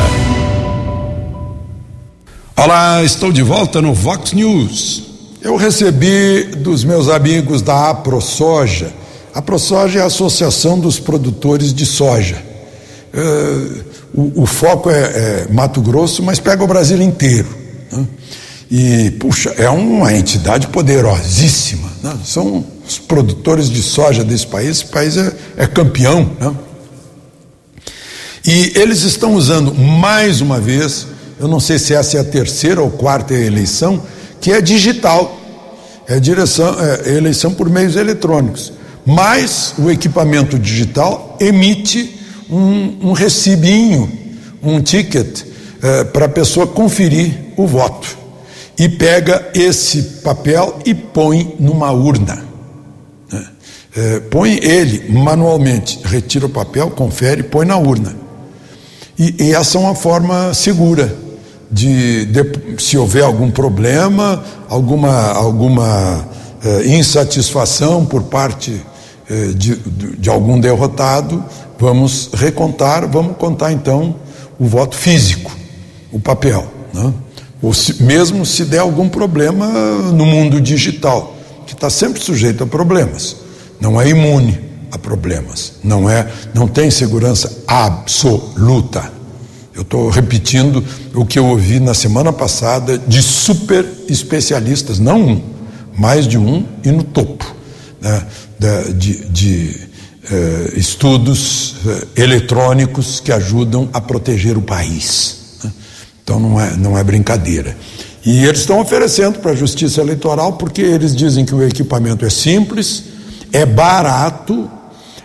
Olá, 2.57 3.03
estou 3.03 3.33
de 3.33 3.42
volta 3.42 3.83
no 3.83 3.92
Vox 3.92 4.33
News. 4.33 5.03
Eu 5.42 5.57
recebi 5.57 6.44
dos 6.59 6.85
meus 6.85 7.09
amigos 7.09 7.62
da 7.62 7.90
AproSoja. 7.90 8.92
A 9.35 9.42
ProSoja 9.42 9.99
é 9.99 10.03
a 10.03 10.07
Associação 10.07 10.79
dos 10.79 11.01
Produtores 11.01 11.75
de 11.75 11.85
Soja. 11.85 12.40
É, 13.12 13.20
o, 14.14 14.42
o, 14.42 14.46
foco 14.46 14.88
é, 14.88 15.01
é, 15.01 15.46
Mato 15.51 15.81
Grosso, 15.81 16.23
mas 16.23 16.38
pega 16.38 16.62
o 16.62 16.68
Brasil 16.68 17.03
inteiro. 17.03 17.49
Né? 17.90 18.07
E, 18.70 19.11
puxa, 19.18 19.53
é 19.59 19.68
uma 19.68 20.14
entidade 20.14 20.68
poderosíssima. 20.68 21.90
Né? 22.05 22.16
São 22.25 22.64
os 22.87 23.01
produtores 23.01 23.68
de 23.68 23.83
soja 23.83 24.23
desse 24.23 24.46
país. 24.46 24.68
Esse 24.68 24.87
país 24.87 25.16
é, 25.16 25.35
é 25.57 25.66
campeão. 25.66 26.31
Né? 26.38 26.55
E 28.46 28.72
eles 28.74 29.03
estão 29.03 29.35
usando 29.35 29.74
mais 29.74 30.40
uma 30.40 30.59
vez, 30.59 31.07
eu 31.38 31.46
não 31.46 31.61
sei 31.61 31.79
se 31.79 31.94
essa 31.94 32.16
é 32.16 32.20
a 32.20 32.24
terceira 32.24 32.81
ou 32.81 32.90
quarta 32.90 33.35
eleição, 33.35 34.03
que 34.40 34.50
é 34.50 34.61
digital, 34.61 35.38
é, 36.09 36.18
direção, 36.18 36.74
é 36.81 37.16
eleição 37.16 37.53
por 37.53 37.68
meios 37.68 37.96
eletrônicos. 37.96 38.72
Mas 39.05 39.74
o 39.79 39.90
equipamento 39.90 40.59
digital 40.59 41.37
emite 41.38 42.18
um, 42.48 43.11
um 43.11 43.12
recibinho, 43.12 44.11
um 44.62 44.81
ticket, 44.81 45.42
é, 45.83 46.05
para 46.05 46.26
a 46.26 46.29
pessoa 46.29 46.66
conferir 46.66 47.53
o 47.57 47.66
voto. 47.66 48.18
E 48.79 48.88
pega 48.88 49.50
esse 49.55 50.03
papel 50.22 50.79
e 50.87 50.94
põe 50.94 51.57
numa 51.61 51.90
urna. 51.90 52.42
Né? 53.31 53.46
É, 53.94 54.20
põe 54.20 54.59
ele 54.62 55.11
manualmente, 55.11 56.00
retira 56.03 56.46
o 56.46 56.50
papel, 56.50 56.90
confere, 56.90 57.42
põe 57.42 57.66
na 57.66 57.76
urna. 57.76 58.30
E, 59.20 59.35
e 59.38 59.54
essa 59.54 59.76
é 59.76 59.80
uma 59.83 59.94
forma 59.94 60.54
segura 60.54 61.14
de, 61.70 62.24
de, 62.24 62.83
se 62.83 62.96
houver 62.96 63.22
algum 63.22 63.50
problema, 63.50 64.42
alguma, 64.66 65.33
alguma 65.33 66.26
eh, 66.64 66.87
insatisfação 66.87 68.06
por 68.06 68.22
parte 68.22 68.80
eh, 69.28 69.48
de, 69.54 69.76
de 69.76 70.30
algum 70.30 70.59
derrotado, 70.59 71.44
vamos 71.78 72.30
recontar, 72.33 73.06
vamos 73.06 73.37
contar 73.37 73.72
então 73.72 74.16
o 74.59 74.64
voto 74.64 74.96
físico, 74.96 75.54
o 76.11 76.18
papel. 76.18 76.66
Né? 76.94 77.12
Ou 77.61 77.74
se, 77.74 78.02
mesmo 78.02 78.46
se 78.46 78.64
der 78.64 78.78
algum 78.78 79.06
problema 79.06 79.66
no 80.14 80.24
mundo 80.24 80.62
digital, 80.62 81.37
que 81.66 81.74
está 81.74 81.90
sempre 81.90 82.22
sujeito 82.22 82.64
a 82.64 82.66
problemas, 82.66 83.37
não 83.78 84.00
é 84.00 84.09
imune 84.09 84.69
a 84.90 84.98
problemas. 84.98 85.74
Não 85.83 86.09
é, 86.09 86.26
não 86.55 86.66
tem 86.66 86.90
segurança 86.90 87.62
absoluta. 87.66 89.12
Eu 89.74 89.83
estou 89.83 90.11
repetindo 90.11 90.85
o 91.14 91.24
que 91.24 91.38
eu 91.38 91.46
ouvi 91.46 91.81
na 91.81 91.94
semana 91.94 92.33
passada 92.33 92.98
de 92.98 93.22
super 93.22 93.87
especialistas, 94.09 94.98
não 94.98 95.20
um, 95.20 95.42
mais 95.96 96.26
de 96.26 96.37
um 96.37 96.64
e 96.85 96.90
no 96.90 97.03
topo 97.03 97.55
né, 98.00 98.26
de, 98.94 99.24
de 99.29 99.90
eh, 100.31 100.72
estudos 100.76 101.76
eh, 101.87 102.22
eletrônicos 102.22 103.20
que 103.20 103.33
ajudam 103.33 103.88
a 103.92 104.00
proteger 104.00 104.57
o 104.57 104.62
país. 104.62 105.59
Né? 105.64 105.72
Então 106.22 106.38
não 106.38 106.61
é, 106.61 106.76
não 106.76 106.98
é 106.98 107.03
brincadeira. 107.03 107.76
E 108.24 108.44
eles 108.44 108.61
estão 108.61 108.81
oferecendo 108.81 109.38
para 109.38 109.53
a 109.53 109.55
Justiça 109.55 110.00
Eleitoral 110.00 110.53
porque 110.55 110.83
eles 110.83 111.16
dizem 111.16 111.44
que 111.44 111.55
o 111.55 111.62
equipamento 111.62 112.24
é 112.24 112.31
simples, 112.31 113.05
é 113.53 113.64
barato 113.64 114.70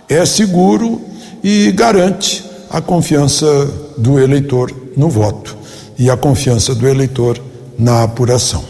é 0.09 0.25
seguro 0.25 1.01
e 1.43 1.71
garante 1.71 2.43
a 2.69 2.81
confiança 2.81 3.45
do 3.97 4.19
eleitor 4.19 4.71
no 4.97 5.09
voto 5.09 5.55
e 5.97 6.09
a 6.09 6.17
confiança 6.17 6.75
do 6.75 6.87
eleitor 6.87 7.39
na 7.77 8.03
apuração. 8.03 8.63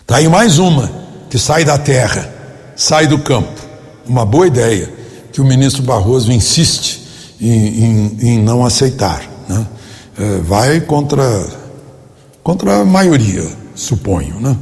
Está 0.00 0.16
aí 0.16 0.28
mais 0.28 0.58
uma 0.58 0.90
que 1.28 1.38
sai 1.38 1.64
da 1.64 1.78
terra, 1.78 2.32
sai 2.76 3.06
do 3.06 3.18
campo. 3.18 3.60
Uma 4.06 4.24
boa 4.24 4.46
ideia 4.46 4.92
que 5.32 5.40
o 5.40 5.44
ministro 5.44 5.82
Barroso 5.82 6.30
insiste 6.30 7.02
em, 7.40 7.84
em, 7.84 8.18
em 8.20 8.38
não 8.38 8.64
aceitar. 8.64 9.22
Né? 9.48 9.66
É, 10.18 10.38
vai 10.38 10.80
contra, 10.80 11.46
contra 12.42 12.80
a 12.80 12.84
maioria, 12.84 13.44
suponho. 13.74 14.40
Né? 14.40 14.56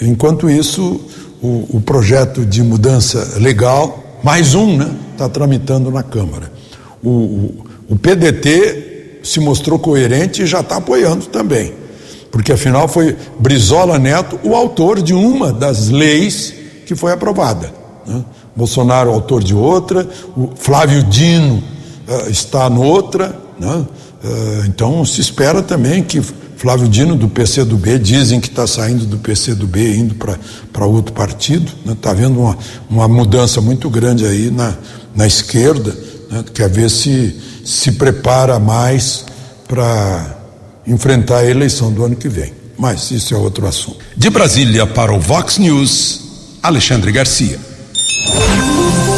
Enquanto 0.00 0.48
isso, 0.48 1.00
o, 1.42 1.66
o 1.76 1.80
projeto 1.80 2.46
de 2.46 2.62
mudança 2.62 3.38
legal 3.38 4.05
mais 4.26 4.56
um, 4.56 4.76
né? 4.76 4.90
Está 5.12 5.28
tramitando 5.28 5.88
na 5.88 6.02
Câmara. 6.02 6.50
O, 7.00 7.10
o, 7.10 7.66
o 7.90 7.96
PDT 7.96 9.20
se 9.22 9.38
mostrou 9.38 9.78
coerente 9.78 10.42
e 10.42 10.46
já 10.46 10.58
está 10.58 10.78
apoiando 10.78 11.26
também. 11.26 11.72
porque 12.32 12.50
afinal 12.50 12.88
foi 12.88 13.16
Brizola 13.38 14.00
Neto 14.00 14.36
o 14.42 14.56
autor 14.56 15.00
de 15.00 15.14
uma 15.14 15.52
das 15.52 15.90
leis 15.90 16.52
que 16.86 16.96
foi 16.96 17.12
aprovada. 17.12 17.72
Né? 18.04 18.24
Bolsonaro, 18.56 19.12
autor 19.12 19.44
de 19.44 19.54
outra, 19.54 20.08
o 20.36 20.50
Flávio 20.56 21.04
Dino 21.04 21.62
uh, 22.08 22.28
está 22.28 22.68
noutra. 22.68 23.32
Né? 23.60 23.86
Uh, 24.24 24.66
então 24.66 25.04
se 25.04 25.20
espera 25.20 25.62
também 25.62 26.02
que 26.02 26.20
Flávio 26.56 26.88
Dino, 26.88 27.14
do 27.14 27.28
PCdoB, 27.28 27.98
dizem 27.98 28.40
que 28.40 28.48
está 28.48 28.66
saindo 28.66 29.04
do 29.04 29.18
PCdoB, 29.18 29.96
indo 29.96 30.14
para 30.14 30.86
outro 30.86 31.12
partido. 31.12 31.66
Está 31.66 31.90
né? 31.90 31.96
Tá 32.00 32.10
havendo 32.10 32.40
uma, 32.40 32.58
uma 32.88 33.06
mudança 33.06 33.60
muito 33.60 33.90
grande 33.90 34.26
aí 34.26 34.50
na, 34.50 34.74
na 35.14 35.26
esquerda, 35.26 35.96
né? 36.30 36.44
quer 36.52 36.70
ver 36.70 36.90
se 36.90 37.36
se 37.66 37.92
prepara 37.92 38.60
mais 38.60 39.24
para 39.66 40.36
enfrentar 40.86 41.38
a 41.38 41.44
eleição 41.44 41.92
do 41.92 42.04
ano 42.04 42.14
que 42.14 42.28
vem. 42.28 42.52
Mas 42.78 43.10
isso 43.10 43.34
é 43.34 43.36
outro 43.36 43.66
assunto. 43.66 43.98
De 44.16 44.30
Brasília 44.30 44.86
para 44.86 45.12
o 45.12 45.18
Vox 45.18 45.58
News, 45.58 46.20
Alexandre 46.62 47.10
Garcia. 47.10 47.58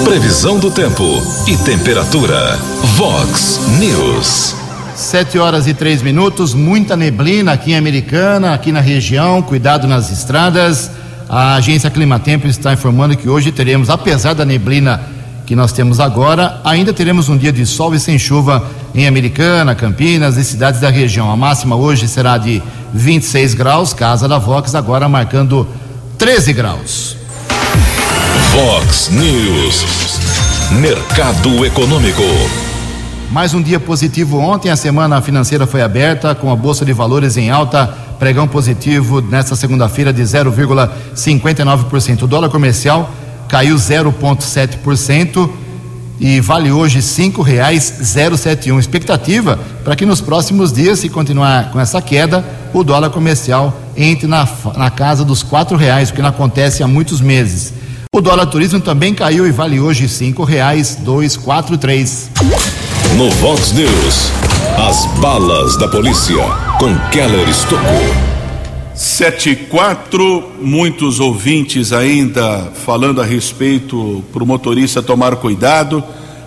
Previsão 0.04 0.58
do 0.58 0.70
tempo 0.70 1.04
e 1.46 1.56
temperatura. 1.58 2.56
Vox 2.96 3.60
News. 3.78 4.67
Sete 4.98 5.38
horas 5.38 5.68
e 5.68 5.72
três 5.72 6.02
minutos, 6.02 6.54
muita 6.54 6.96
neblina 6.96 7.52
aqui 7.52 7.70
em 7.70 7.76
Americana, 7.76 8.52
aqui 8.52 8.72
na 8.72 8.80
região, 8.80 9.40
cuidado 9.40 9.86
nas 9.86 10.10
estradas. 10.10 10.90
A 11.28 11.54
agência 11.54 11.88
Climatempo 11.88 12.48
está 12.48 12.72
informando 12.72 13.16
que 13.16 13.28
hoje 13.28 13.52
teremos, 13.52 13.90
apesar 13.90 14.34
da 14.34 14.44
neblina 14.44 15.00
que 15.46 15.54
nós 15.54 15.70
temos 15.70 16.00
agora, 16.00 16.60
ainda 16.64 16.92
teremos 16.92 17.28
um 17.28 17.36
dia 17.36 17.52
de 17.52 17.64
sol 17.64 17.94
e 17.94 18.00
sem 18.00 18.18
chuva 18.18 18.68
em 18.92 19.06
Americana, 19.06 19.72
Campinas 19.72 20.36
e 20.36 20.42
cidades 20.42 20.80
da 20.80 20.90
região. 20.90 21.30
A 21.30 21.36
máxima 21.36 21.76
hoje 21.76 22.08
será 22.08 22.36
de 22.36 22.60
26 22.92 23.54
graus, 23.54 23.92
casa 23.92 24.26
da 24.26 24.38
Vox 24.38 24.74
agora 24.74 25.08
marcando 25.08 25.64
13 26.18 26.52
graus. 26.52 27.16
Vox 28.50 29.10
News. 29.12 29.84
Mercado 30.72 31.64
Econômico. 31.64 32.67
Mais 33.30 33.52
um 33.52 33.60
dia 33.60 33.78
positivo 33.78 34.38
ontem, 34.38 34.70
a 34.70 34.76
semana 34.76 35.20
financeira 35.20 35.66
foi 35.66 35.82
aberta 35.82 36.34
com 36.34 36.50
a 36.50 36.56
Bolsa 36.56 36.82
de 36.82 36.94
Valores 36.94 37.36
em 37.36 37.50
alta, 37.50 37.86
pregão 38.18 38.48
positivo 38.48 39.20
nesta 39.20 39.54
segunda-feira 39.54 40.14
de 40.14 40.22
0,59%. 40.22 42.22
O 42.22 42.26
dólar 42.26 42.48
comercial 42.48 43.10
caiu 43.46 43.76
0,7% 43.76 45.50
e 46.18 46.40
vale 46.40 46.72
hoje 46.72 47.02
cinco 47.02 47.42
reais 47.42 47.84
071. 47.84 48.80
Expectativa 48.80 49.58
para 49.84 49.94
que 49.94 50.06
nos 50.06 50.22
próximos 50.22 50.72
dias, 50.72 51.00
se 51.00 51.10
continuar 51.10 51.70
com 51.70 51.78
essa 51.78 52.00
queda, 52.00 52.42
o 52.72 52.82
dólar 52.82 53.10
comercial 53.10 53.78
entre 53.94 54.26
na, 54.26 54.48
na 54.74 54.90
casa 54.90 55.22
dos 55.22 55.42
quatro 55.42 55.76
reais, 55.76 56.08
o 56.08 56.14
que 56.14 56.22
não 56.22 56.30
acontece 56.30 56.82
há 56.82 56.88
muitos 56.88 57.20
meses. 57.20 57.74
O 58.10 58.22
dólar 58.22 58.46
turismo 58.46 58.80
também 58.80 59.12
caiu 59.12 59.46
e 59.46 59.52
vale 59.52 59.78
hoje 59.78 60.08
quatro 61.36 61.76
três. 61.76 62.30
No 63.16 63.30
Vox 63.30 63.72
News, 63.72 64.30
as 64.76 65.06
balas 65.20 65.76
da 65.76 65.88
polícia 65.88 66.36
com 66.78 66.94
Keller 67.10 67.48
Estocou. 67.48 67.82
Sete 68.94 69.56
quatro, 69.56 70.52
muitos 70.60 71.18
ouvintes 71.18 71.92
ainda 71.92 72.70
falando 72.84 73.20
a 73.20 73.24
respeito 73.24 74.22
para 74.32 74.42
o 74.42 74.46
motorista 74.46 75.02
tomar 75.02 75.36
cuidado 75.36 76.02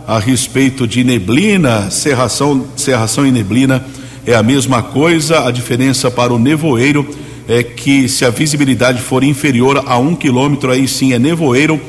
a 0.07 0.19
respeito 0.19 0.87
de 0.87 1.03
neblina, 1.03 1.89
serração, 1.89 2.65
serração 2.75 3.25
e 3.25 3.31
neblina 3.31 3.85
é 4.25 4.33
a 4.33 4.43
mesma 4.43 4.83
coisa. 4.83 5.47
A 5.47 5.51
diferença 5.51 6.11
para 6.11 6.33
o 6.33 6.39
nevoeiro 6.39 7.07
é 7.47 7.63
que 7.63 8.07
se 8.07 8.23
a 8.23 8.29
visibilidade 8.29 9.01
for 9.01 9.23
inferior 9.23 9.83
a 9.85 9.97
um 9.97 10.15
quilômetro, 10.15 10.71
aí 10.71 10.87
sim 10.87 11.13
é 11.13 11.19
nevoeiro 11.19 11.79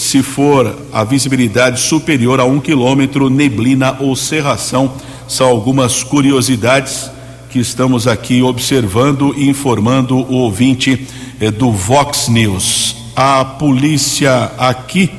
se 0.00 0.22
for 0.22 0.74
a 0.92 1.04
visibilidade 1.04 1.78
superior 1.78 2.40
a 2.40 2.44
um 2.44 2.58
quilômetro, 2.58 3.28
neblina 3.28 3.96
ou 4.00 4.16
cerração. 4.16 4.90
São 5.28 5.46
algumas 5.46 6.02
curiosidades 6.02 7.10
que 7.50 7.58
estamos 7.58 8.06
aqui 8.06 8.42
observando 8.42 9.34
e 9.36 9.46
informando 9.46 10.16
o 10.16 10.36
ouvinte 10.36 11.06
eh, 11.38 11.50
do 11.50 11.70
Vox 11.70 12.28
News. 12.28 12.96
A 13.14 13.44
polícia 13.44 14.50
aqui 14.56 15.10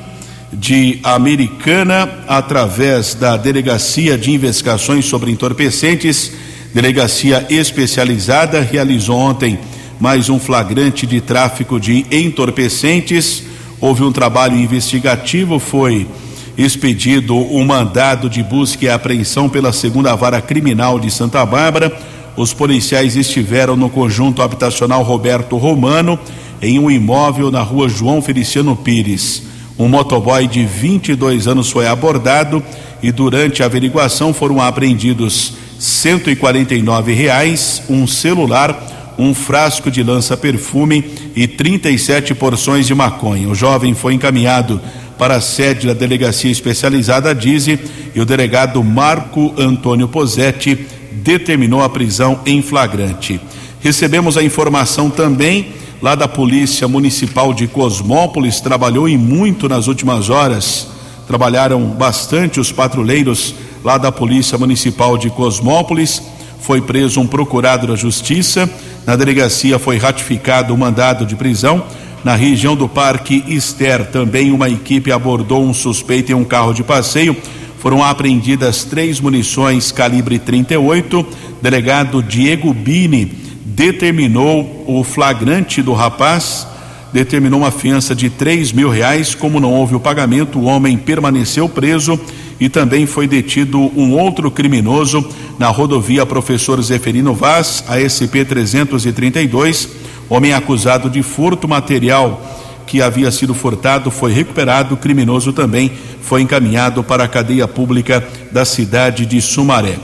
de 0.51 0.99
Americana, 1.03 2.09
através 2.27 3.13
da 3.13 3.37
Delegacia 3.37 4.17
de 4.17 4.31
Investigações 4.31 5.05
sobre 5.05 5.31
Entorpecentes, 5.31 6.33
delegacia 6.73 7.45
especializada, 7.51 8.61
realizou 8.61 9.17
ontem 9.17 9.59
mais 9.99 10.27
um 10.27 10.39
flagrante 10.39 11.05
de 11.05 11.21
tráfico 11.21 11.79
de 11.79 12.03
entorpecentes 12.11 13.50
houve 13.81 14.03
um 14.03 14.11
trabalho 14.11 14.55
investigativo, 14.55 15.57
foi 15.57 16.07
expedido 16.55 17.35
um 17.35 17.65
mandado 17.65 18.29
de 18.29 18.43
busca 18.43 18.85
e 18.85 18.89
apreensão 18.89 19.49
pela 19.49 19.73
segunda 19.73 20.15
vara 20.15 20.39
criminal 20.39 20.99
de 20.99 21.09
Santa 21.09 21.43
Bárbara. 21.43 21.91
Os 22.37 22.53
policiais 22.53 23.15
estiveram 23.15 23.75
no 23.75 23.89
conjunto 23.89 24.41
habitacional 24.41 25.01
Roberto 25.01 25.57
Romano, 25.57 26.19
em 26.61 26.77
um 26.77 26.91
imóvel 26.91 27.49
na 27.49 27.61
rua 27.61 27.89
João 27.89 28.21
Feliciano 28.21 28.75
Pires. 28.75 29.43
Um 29.79 29.87
motoboy 29.87 30.47
de 30.47 30.63
22 30.63 31.47
anos 31.47 31.71
foi 31.71 31.87
abordado 31.87 32.63
e 33.01 33.11
durante 33.11 33.63
a 33.63 33.65
averiguação 33.65 34.31
foram 34.31 34.61
apreendidos 34.61 35.53
149 35.79 37.13
reais, 37.13 37.81
um 37.89 38.05
celular, 38.05 39.00
um 39.17 39.33
frasco 39.33 39.91
de 39.91 40.03
lança-perfume 40.03 41.03
e 41.35 41.47
37 41.47 42.33
porções 42.33 42.87
de 42.87 42.95
maconha. 42.95 43.49
O 43.49 43.55
jovem 43.55 43.93
foi 43.93 44.13
encaminhado 44.13 44.81
para 45.17 45.35
a 45.35 45.41
sede 45.41 45.87
da 45.87 45.93
Delegacia 45.93 46.51
Especializada 46.51 47.35
Dize 47.35 47.79
e 48.15 48.19
o 48.19 48.25
delegado 48.25 48.83
Marco 48.83 49.53
Antônio 49.57 50.07
Posetti 50.07 50.87
determinou 51.11 51.83
a 51.83 51.89
prisão 51.89 52.39
em 52.45 52.61
flagrante. 52.61 53.39
Recebemos 53.81 54.37
a 54.37 54.43
informação 54.43 55.09
também 55.09 55.73
lá 56.01 56.15
da 56.15 56.27
Polícia 56.27 56.87
Municipal 56.87 57.53
de 57.53 57.67
Cosmópolis, 57.67 58.59
trabalhou 58.59 59.07
e 59.07 59.17
muito 59.17 59.69
nas 59.69 59.87
últimas 59.87 60.29
horas. 60.29 60.87
Trabalharam 61.27 61.85
bastante 61.85 62.59
os 62.59 62.71
patrulheiros 62.71 63.53
lá 63.83 63.97
da 63.97 64.11
Polícia 64.11 64.57
Municipal 64.57 65.17
de 65.17 65.29
Cosmópolis. 65.29 66.21
Foi 66.59 66.81
preso 66.81 67.21
um 67.21 67.27
procurado 67.27 67.87
da 67.87 67.95
Justiça 67.95 68.69
na 69.05 69.15
delegacia 69.15 69.79
foi 69.79 69.97
ratificado 69.97 70.73
o 70.73 70.77
mandado 70.77 71.25
de 71.25 71.35
prisão. 71.35 71.83
Na 72.23 72.35
região 72.35 72.75
do 72.75 72.87
Parque 72.87 73.43
Ester, 73.47 74.05
também 74.11 74.51
uma 74.51 74.69
equipe 74.69 75.11
abordou 75.11 75.63
um 75.63 75.73
suspeito 75.73 76.31
em 76.31 76.35
um 76.35 76.43
carro 76.43 76.71
de 76.71 76.83
passeio. 76.83 77.35
Foram 77.79 78.03
apreendidas 78.03 78.83
três 78.83 79.19
munições 79.19 79.91
calibre 79.91 80.37
38. 80.37 81.25
Delegado 81.61 82.21
Diego 82.21 82.71
Bini 82.73 83.25
determinou 83.65 84.85
o 84.87 85.03
flagrante 85.03 85.81
do 85.81 85.93
rapaz, 85.93 86.67
determinou 87.13 87.59
uma 87.59 87.71
fiança 87.71 88.15
de 88.15 88.29
três 88.29 88.71
mil 88.71 88.89
reais. 88.89 89.35
Como 89.35 89.59
não 89.59 89.73
houve 89.73 89.95
o 89.95 89.99
pagamento, 89.99 90.59
o 90.59 90.65
homem 90.65 90.97
permaneceu 90.97 91.67
preso 91.67 92.19
e 92.59 92.69
também 92.69 93.05
foi 93.05 93.27
detido 93.27 93.79
um 93.95 94.13
outro 94.13 94.51
criminoso 94.51 95.27
na 95.57 95.67
rodovia 95.67 96.25
Professor 96.25 96.81
Zeferino 96.81 97.33
Vaz, 97.33 97.83
a 97.87 97.97
SP 97.99 98.45
332. 98.45 99.89
Homem 100.29 100.53
acusado 100.53 101.09
de 101.09 101.21
furto 101.23 101.67
material 101.67 102.41
que 102.87 103.01
havia 103.01 103.31
sido 103.31 103.53
furtado 103.53 104.11
foi 104.11 104.31
recuperado. 104.33 104.95
O 104.95 104.97
criminoso 104.97 105.53
também 105.53 105.91
foi 106.21 106.41
encaminhado 106.41 107.03
para 107.03 107.23
a 107.23 107.27
cadeia 107.27 107.67
pública 107.67 108.25
da 108.51 108.65
cidade 108.65 109.25
de 109.25 109.41
Sumaré. 109.41 109.97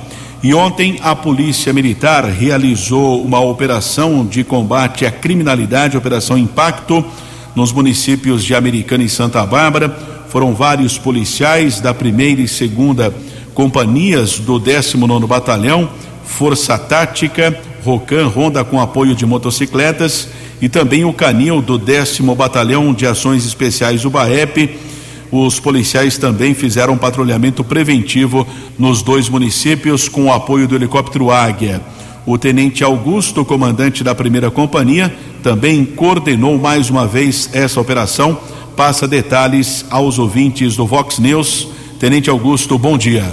E 0.43 0.54
ontem 0.54 1.00
a 1.02 1.15
Polícia 1.15 1.73
Militar 1.73 2.26
realizou 2.26 3.23
uma 3.23 3.39
operação 3.39 4.26
de 4.26 4.43
combate 4.43 5.06
à 5.06 5.12
criminalidade, 5.12 5.97
Operação 5.97 6.38
Impacto, 6.38 7.04
nos 7.56 7.71
municípios 7.71 8.43
de 8.43 8.54
Americana 8.54 9.04
e 9.04 9.10
Santa 9.10 9.43
Bárbara 9.45 10.17
foram 10.30 10.54
vários 10.54 10.97
policiais 10.97 11.80
da 11.80 11.93
primeira 11.93 12.41
e 12.41 12.47
segunda 12.47 13.14
companhias 13.53 14.38
do 14.38 14.59
19 14.59 15.26
Batalhão, 15.26 15.89
Força 16.24 16.78
Tática, 16.78 17.59
Rocan, 17.84 18.28
Ronda 18.28 18.64
com 18.64 18.80
apoio 18.80 19.16
de 19.16 19.26
motocicletas 19.26 20.28
e 20.62 20.68
também 20.70 21.05
o 21.05 21.14
Canil 21.14 21.62
do 21.62 21.78
10 21.78 22.20
Batalhão 22.38 22.93
de 22.93 23.07
Ações 23.07 23.45
Especiais 23.45 24.03
do 24.03 24.09
BAEP. 24.09 24.78
Os 25.32 25.59
policiais 25.59 26.17
também 26.17 26.53
fizeram 26.53 26.93
um 26.93 26.97
patrulhamento 26.97 27.63
preventivo 27.63 28.47
nos 28.78 29.01
dois 29.01 29.28
municípios 29.30 30.07
com 30.07 30.25
o 30.25 30.32
apoio 30.32 30.67
do 30.67 30.75
helicóptero 30.75 31.32
Águia. 31.32 31.82
O 32.25 32.38
tenente 32.38 32.84
Augusto, 32.84 33.45
comandante 33.45 34.03
da 34.03 34.13
primeira 34.13 34.51
companhia, 34.51 35.13
também 35.43 35.86
coordenou 35.86 36.57
mais 36.57 36.89
uma 36.89 37.07
vez 37.07 37.49
essa 37.53 37.80
operação 37.80 38.38
passa 38.78 39.07
detalhes 39.07 39.84
aos 39.89 40.19
ouvintes 40.19 40.75
do 40.75 40.86
Vox 40.86 41.17
News. 41.17 41.67
Tenente 41.99 42.30
Augusto, 42.30 42.78
bom 42.78 42.95
dia. 42.95 43.25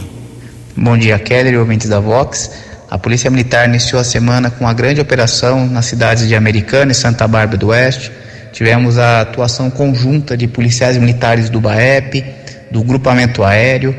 Bom 0.74 0.96
dia, 0.96 1.18
Keller 1.18 1.52
e 1.52 1.58
ouvintes 1.58 1.90
da 1.90 2.00
Vox. 2.00 2.50
A 2.90 2.98
Polícia 2.98 3.30
Militar 3.30 3.68
iniciou 3.68 4.00
a 4.00 4.04
semana 4.04 4.50
com 4.50 4.64
uma 4.64 4.72
grande 4.72 5.02
operação 5.02 5.66
nas 5.66 5.84
cidades 5.84 6.26
de 6.26 6.34
Americana 6.34 6.92
e 6.92 6.94
Santa 6.94 7.28
Bárbara 7.28 7.58
do 7.58 7.68
Oeste. 7.68 8.10
Tivemos 8.54 8.98
a 8.98 9.22
atuação 9.22 9.68
conjunta 9.68 10.36
de 10.36 10.46
policiais 10.46 10.96
militares 10.96 11.50
do 11.50 11.60
BAEP, 11.60 12.24
do 12.70 12.84
grupamento 12.84 13.42
aéreo, 13.42 13.92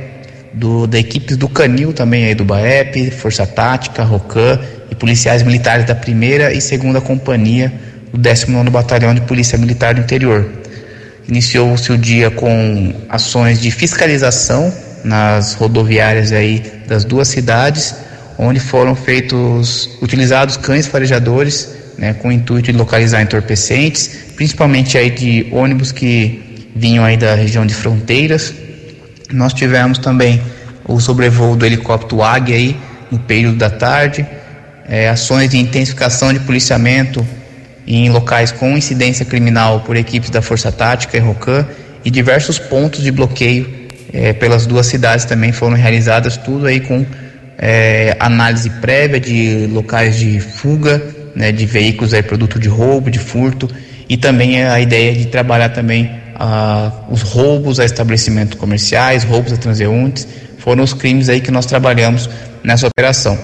do, 0.53 0.88
da 0.88 0.97
equipes 0.97 1.36
do 1.36 1.49
Canil 1.49 1.91
também 1.91 2.24
aí 2.24 2.34
do 2.34 2.45
BAEP, 2.45 3.12
Força 3.12 3.45
Tática, 3.45 4.01
ROCAM 4.01 4.58
e 4.89 4.95
policiais 4.95 5.43
militares 5.43 5.86
da 5.86 5.93
primeira 5.93 6.53
e 6.53 6.62
segunda 6.62 7.01
companhia 7.01 7.74
do 8.14 8.18
19 8.18 8.70
Batalhão 8.70 9.14
de 9.14 9.20
Polícia 9.20 9.58
Militar 9.58 9.93
do 9.93 9.99
Interior. 9.99 10.49
Iniciou-se 11.28 11.91
o 11.91 11.97
dia 11.97 12.32
com 12.32 12.93
ações 13.10 13.60
de 13.60 13.70
fiscalização 13.72 14.74
nas 15.03 15.53
rodoviárias 15.53 16.32
aí 16.32 16.64
das 16.88 17.03
duas 17.03 17.28
cidades, 17.28 17.93
onde 18.38 18.62
foram 18.62 18.95
feitos 18.95 19.97
utilizados 20.01 20.56
cães 20.56 20.88
farejadores, 20.88 21.76
né, 21.97 22.13
com 22.13 22.29
o 22.29 22.31
intuito 22.31 22.71
de 22.71 22.77
localizar 22.77 23.21
entorpecentes, 23.21 24.07
principalmente 24.35 24.97
aí 24.97 25.09
de 25.09 25.47
ônibus 25.51 25.91
que 25.91 26.69
vinham 26.75 27.03
aí 27.03 27.17
da 27.17 27.35
região 27.35 27.65
de 27.65 27.73
fronteiras. 27.73 28.53
Nós 29.31 29.53
tivemos 29.53 29.97
também 29.97 30.41
o 30.87 30.99
sobrevoo 30.99 31.55
do 31.55 31.65
helicóptero 31.65 32.21
Águia 32.21 32.55
aí 32.55 32.77
no 33.11 33.19
período 33.19 33.57
da 33.57 33.69
tarde, 33.69 34.25
é, 34.87 35.09
ações 35.09 35.49
de 35.49 35.57
intensificação 35.57 36.33
de 36.33 36.39
policiamento 36.39 37.25
em 37.87 38.09
locais 38.09 38.51
com 38.51 38.77
incidência 38.77 39.25
criminal 39.25 39.81
por 39.81 39.95
equipes 39.95 40.29
da 40.29 40.41
Força 40.41 40.71
Tática 40.71 41.17
e 41.17 41.19
ROCAM 41.19 41.67
e 42.03 42.11
diversos 42.11 42.59
pontos 42.59 43.03
de 43.03 43.11
bloqueio 43.11 43.85
é, 44.13 44.33
pelas 44.33 44.65
duas 44.65 44.87
cidades 44.87 45.25
também 45.25 45.51
foram 45.51 45.75
realizadas, 45.75 46.37
tudo 46.37 46.67
aí 46.67 46.79
com 46.79 47.05
é, 47.57 48.15
análise 48.19 48.69
prévia 48.69 49.19
de 49.19 49.67
locais 49.67 50.17
de 50.17 50.39
fuga, 50.39 51.01
né, 51.36 51.51
de 51.51 51.65
veículos 51.65 52.13
aí, 52.13 52.23
produto 52.23 52.59
de 52.59 52.69
roubo, 52.69 53.11
de 53.11 53.19
furto, 53.19 53.69
e 54.07 54.15
também 54.17 54.63
a 54.63 54.79
ideia 54.79 55.13
de 55.13 55.25
trabalhar 55.25 55.69
também 55.69 56.11
ah, 56.36 56.91
os 57.09 57.21
roubos 57.21 57.79
a 57.79 57.86
estabelecimentos 57.86 58.57
comerciais, 58.57 59.23
roubos 59.23 59.51
a 59.51 59.57
transeuntes, 59.57 60.27
foram 60.59 60.83
os 60.83 60.93
crimes 60.93 61.29
aí 61.29 61.41
que 61.41 61.51
nós 61.51 61.65
trabalhamos 61.65 62.29
nessa 62.63 62.88
operação. 62.88 63.38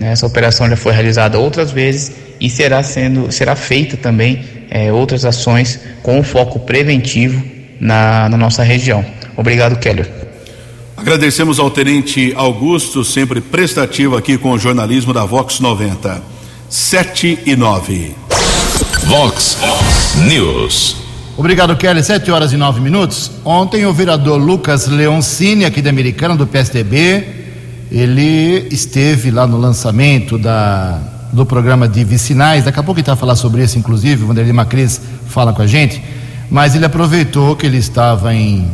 Essa 0.00 0.26
operação 0.26 0.68
já 0.68 0.76
foi 0.76 0.92
realizada 0.92 1.38
outras 1.38 1.70
vezes 1.70 2.12
e 2.40 2.48
será 2.48 2.82
sendo 2.82 3.30
será 3.30 3.54
feita 3.54 3.96
também 3.96 4.44
é, 4.70 4.90
outras 4.90 5.24
ações 5.24 5.78
com 6.02 6.22
foco 6.22 6.60
preventivo 6.60 7.42
na, 7.78 8.28
na 8.28 8.36
nossa 8.36 8.62
região. 8.62 9.04
Obrigado, 9.36 9.78
Keller. 9.78 10.08
Agradecemos 10.96 11.58
ao 11.58 11.70
Tenente 11.70 12.32
Augusto, 12.36 13.04
sempre 13.04 13.40
prestativo 13.40 14.16
aqui 14.16 14.38
com 14.38 14.52
o 14.52 14.58
jornalismo 14.58 15.12
da 15.12 15.24
Vox 15.24 15.58
90. 15.58 16.39
7 16.70 17.40
e 17.46 17.56
9. 17.56 18.14
Vox 19.06 19.58
News. 20.24 20.98
Obrigado, 21.36 21.74
Kelly. 21.74 22.00
Sete 22.00 22.30
horas 22.30 22.52
e 22.52 22.56
nove 22.56 22.80
minutos. 22.80 23.28
Ontem 23.44 23.84
o 23.86 23.92
vereador 23.92 24.38
Lucas 24.38 24.86
Leoncini, 24.86 25.64
aqui 25.64 25.82
da 25.82 25.90
Americana, 25.90 26.36
do 26.36 26.46
PSDB, 26.46 27.26
ele 27.90 28.68
esteve 28.70 29.32
lá 29.32 29.48
no 29.48 29.58
lançamento 29.58 30.38
da, 30.38 31.00
do 31.32 31.44
programa 31.44 31.88
de 31.88 32.04
vicinais. 32.04 32.62
Daqui 32.62 32.78
a 32.78 32.84
pouco 32.84 33.00
ele 33.00 33.06
vai 33.06 33.16
falar 33.16 33.34
sobre 33.34 33.64
isso, 33.64 33.76
inclusive, 33.76 34.22
o 34.22 34.28
Vanderlei 34.28 34.52
Macris 34.52 35.00
fala 35.26 35.52
com 35.52 35.62
a 35.62 35.66
gente. 35.66 36.00
Mas 36.48 36.76
ele 36.76 36.84
aproveitou 36.84 37.56
que 37.56 37.66
ele 37.66 37.78
estava 37.78 38.32
em 38.32 38.70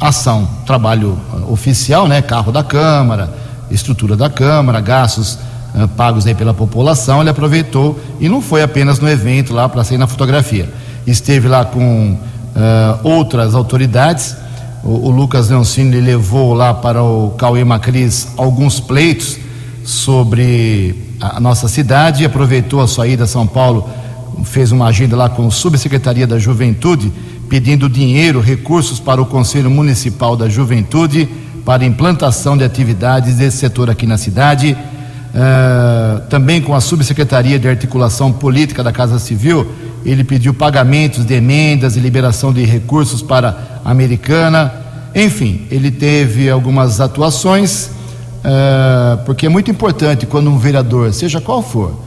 ação, 0.00 0.48
trabalho 0.66 1.16
oficial, 1.48 2.08
né? 2.08 2.20
Carro 2.22 2.50
da 2.50 2.64
Câmara, 2.64 3.32
estrutura 3.70 4.16
da 4.16 4.28
Câmara, 4.28 4.80
gastos 4.80 5.38
uh, 5.76 5.86
pagos 5.88 6.26
aí 6.26 6.34
pela 6.34 6.54
população. 6.54 7.20
Ele 7.20 7.30
aproveitou 7.30 7.98
e 8.18 8.28
não 8.28 8.40
foi 8.40 8.62
apenas 8.62 8.98
no 8.98 9.08
evento 9.08 9.52
lá 9.52 9.68
para 9.68 9.84
sair 9.84 9.98
na 9.98 10.06
fotografia. 10.06 10.68
Esteve 11.06 11.46
lá 11.46 11.64
com 11.64 12.12
uh, 12.12 12.18
outras 13.02 13.54
autoridades. 13.54 14.36
O, 14.82 15.08
o 15.08 15.10
Lucas 15.10 15.50
Leoncini 15.50 16.00
levou 16.00 16.54
lá 16.54 16.72
para 16.72 17.02
o 17.02 17.30
Cauê 17.38 17.64
Macris 17.64 18.28
alguns 18.36 18.80
pleitos 18.80 19.38
sobre 19.84 21.06
a, 21.20 21.40
nossa 21.40 21.68
cidade, 21.68 22.24
aproveitou 22.24 22.80
a 22.80 22.88
sua 22.88 23.06
ida 23.06 23.24
a 23.24 23.26
São 23.26 23.46
Paulo, 23.46 23.88
fez 24.44 24.72
uma 24.72 24.86
agenda 24.86 25.16
lá 25.16 25.28
com 25.28 25.46
a 25.46 25.50
Subsecretaria 25.50 26.26
da 26.26 26.38
Juventude, 26.38 27.12
pedindo 27.48 27.88
dinheiro, 27.88 28.40
recursos 28.40 28.98
para 28.98 29.22
o 29.22 29.26
Conselho 29.26 29.70
Municipal 29.70 30.36
da 30.36 30.48
Juventude 30.48 31.28
para 31.64 31.84
implantação 31.84 32.56
de 32.56 32.64
atividades 32.64 33.36
desse 33.36 33.58
setor 33.58 33.90
aqui 33.90 34.06
na 34.06 34.18
cidade. 34.18 34.76
Uh, 35.36 36.20
também 36.30 36.62
com 36.62 36.74
a 36.74 36.80
Subsecretaria 36.80 37.58
de 37.58 37.68
Articulação 37.68 38.32
Política 38.32 38.82
da 38.82 38.90
Casa 38.90 39.18
Civil, 39.18 39.70
ele 40.02 40.24
pediu 40.24 40.54
pagamentos 40.54 41.26
de 41.26 41.34
emendas 41.34 41.94
e 41.94 42.00
liberação 42.00 42.54
de 42.54 42.64
recursos 42.64 43.20
para 43.20 43.80
a 43.84 43.90
Americana. 43.90 44.72
Enfim, 45.14 45.66
ele 45.70 45.90
teve 45.90 46.48
algumas 46.48 47.02
atuações, 47.02 47.90
uh, 48.38 49.18
porque 49.26 49.44
é 49.44 49.48
muito 49.50 49.70
importante 49.70 50.24
quando 50.24 50.48
um 50.48 50.56
vereador, 50.56 51.12
seja 51.12 51.38
qual 51.38 51.62
for, 51.62 52.00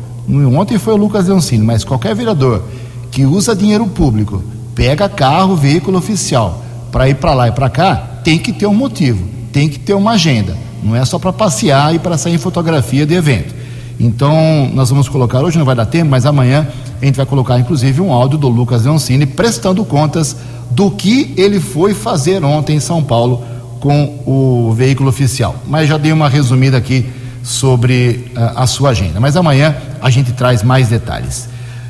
ontem 0.57 0.79
foi 0.79 0.93
o 0.93 0.97
Lucas 0.97 1.27
Leoncini, 1.27 1.63
mas 1.63 1.83
qualquer 1.83 2.15
vereador 2.15 2.63
que 3.11 3.27
usa 3.27 3.55
dinheiro 3.55 3.85
público, 3.85 4.43
pega 4.73 5.07
carro, 5.07 5.55
veículo 5.55 5.99
oficial, 5.99 6.65
para 6.91 7.07
ir 7.07 7.15
para 7.15 7.35
lá 7.35 7.47
e 7.47 7.51
para 7.51 7.69
cá, 7.69 7.95
tem 8.23 8.39
que 8.39 8.51
ter 8.51 8.65
um 8.65 8.73
motivo, 8.73 9.23
tem 9.53 9.69
que 9.69 9.77
ter 9.77 9.93
uma 9.93 10.13
agenda. 10.13 10.57
Não 10.83 10.95
é 10.95 11.03
só 11.05 11.19
para 11.19 11.33
passear 11.33 11.93
e 11.93 11.99
para 11.99 12.17
sair 12.17 12.33
em 12.33 12.37
fotografia 12.37 13.05
de 13.05 13.13
evento. 13.13 13.53
Então, 13.99 14.69
nós 14.73 14.89
vamos 14.89 15.09
colocar, 15.09 15.41
hoje 15.41 15.57
não 15.57 15.65
vai 15.65 15.75
dar 15.75 15.85
tempo, 15.85 16.09
mas 16.09 16.25
amanhã 16.25 16.67
a 17.01 17.05
gente 17.05 17.15
vai 17.15 17.25
colocar 17.25 17.59
inclusive 17.59 17.99
um 17.99 18.13
áudio 18.13 18.37
do 18.37 18.47
Lucas 18.47 18.85
Leoncini 18.85 19.25
prestando 19.25 19.83
contas 19.83 20.35
do 20.71 20.89
que 20.91 21.33
ele 21.35 21.59
foi 21.59 21.93
fazer 21.93 22.43
ontem 22.43 22.77
em 22.77 22.79
São 22.79 23.03
Paulo 23.03 23.43
com 23.79 24.19
o 24.25 24.73
veículo 24.73 25.09
oficial. 25.09 25.55
Mas 25.67 25.89
já 25.89 25.97
dei 25.97 26.11
uma 26.11 26.29
resumida 26.29 26.77
aqui 26.77 27.09
sobre 27.43 28.31
uh, 28.35 28.59
a 28.59 28.67
sua 28.67 28.91
agenda. 28.91 29.19
Mas 29.19 29.35
amanhã 29.35 29.75
a 30.01 30.09
gente 30.09 30.31
traz 30.31 30.63
mais 30.63 30.87
detalhes. 30.87 31.49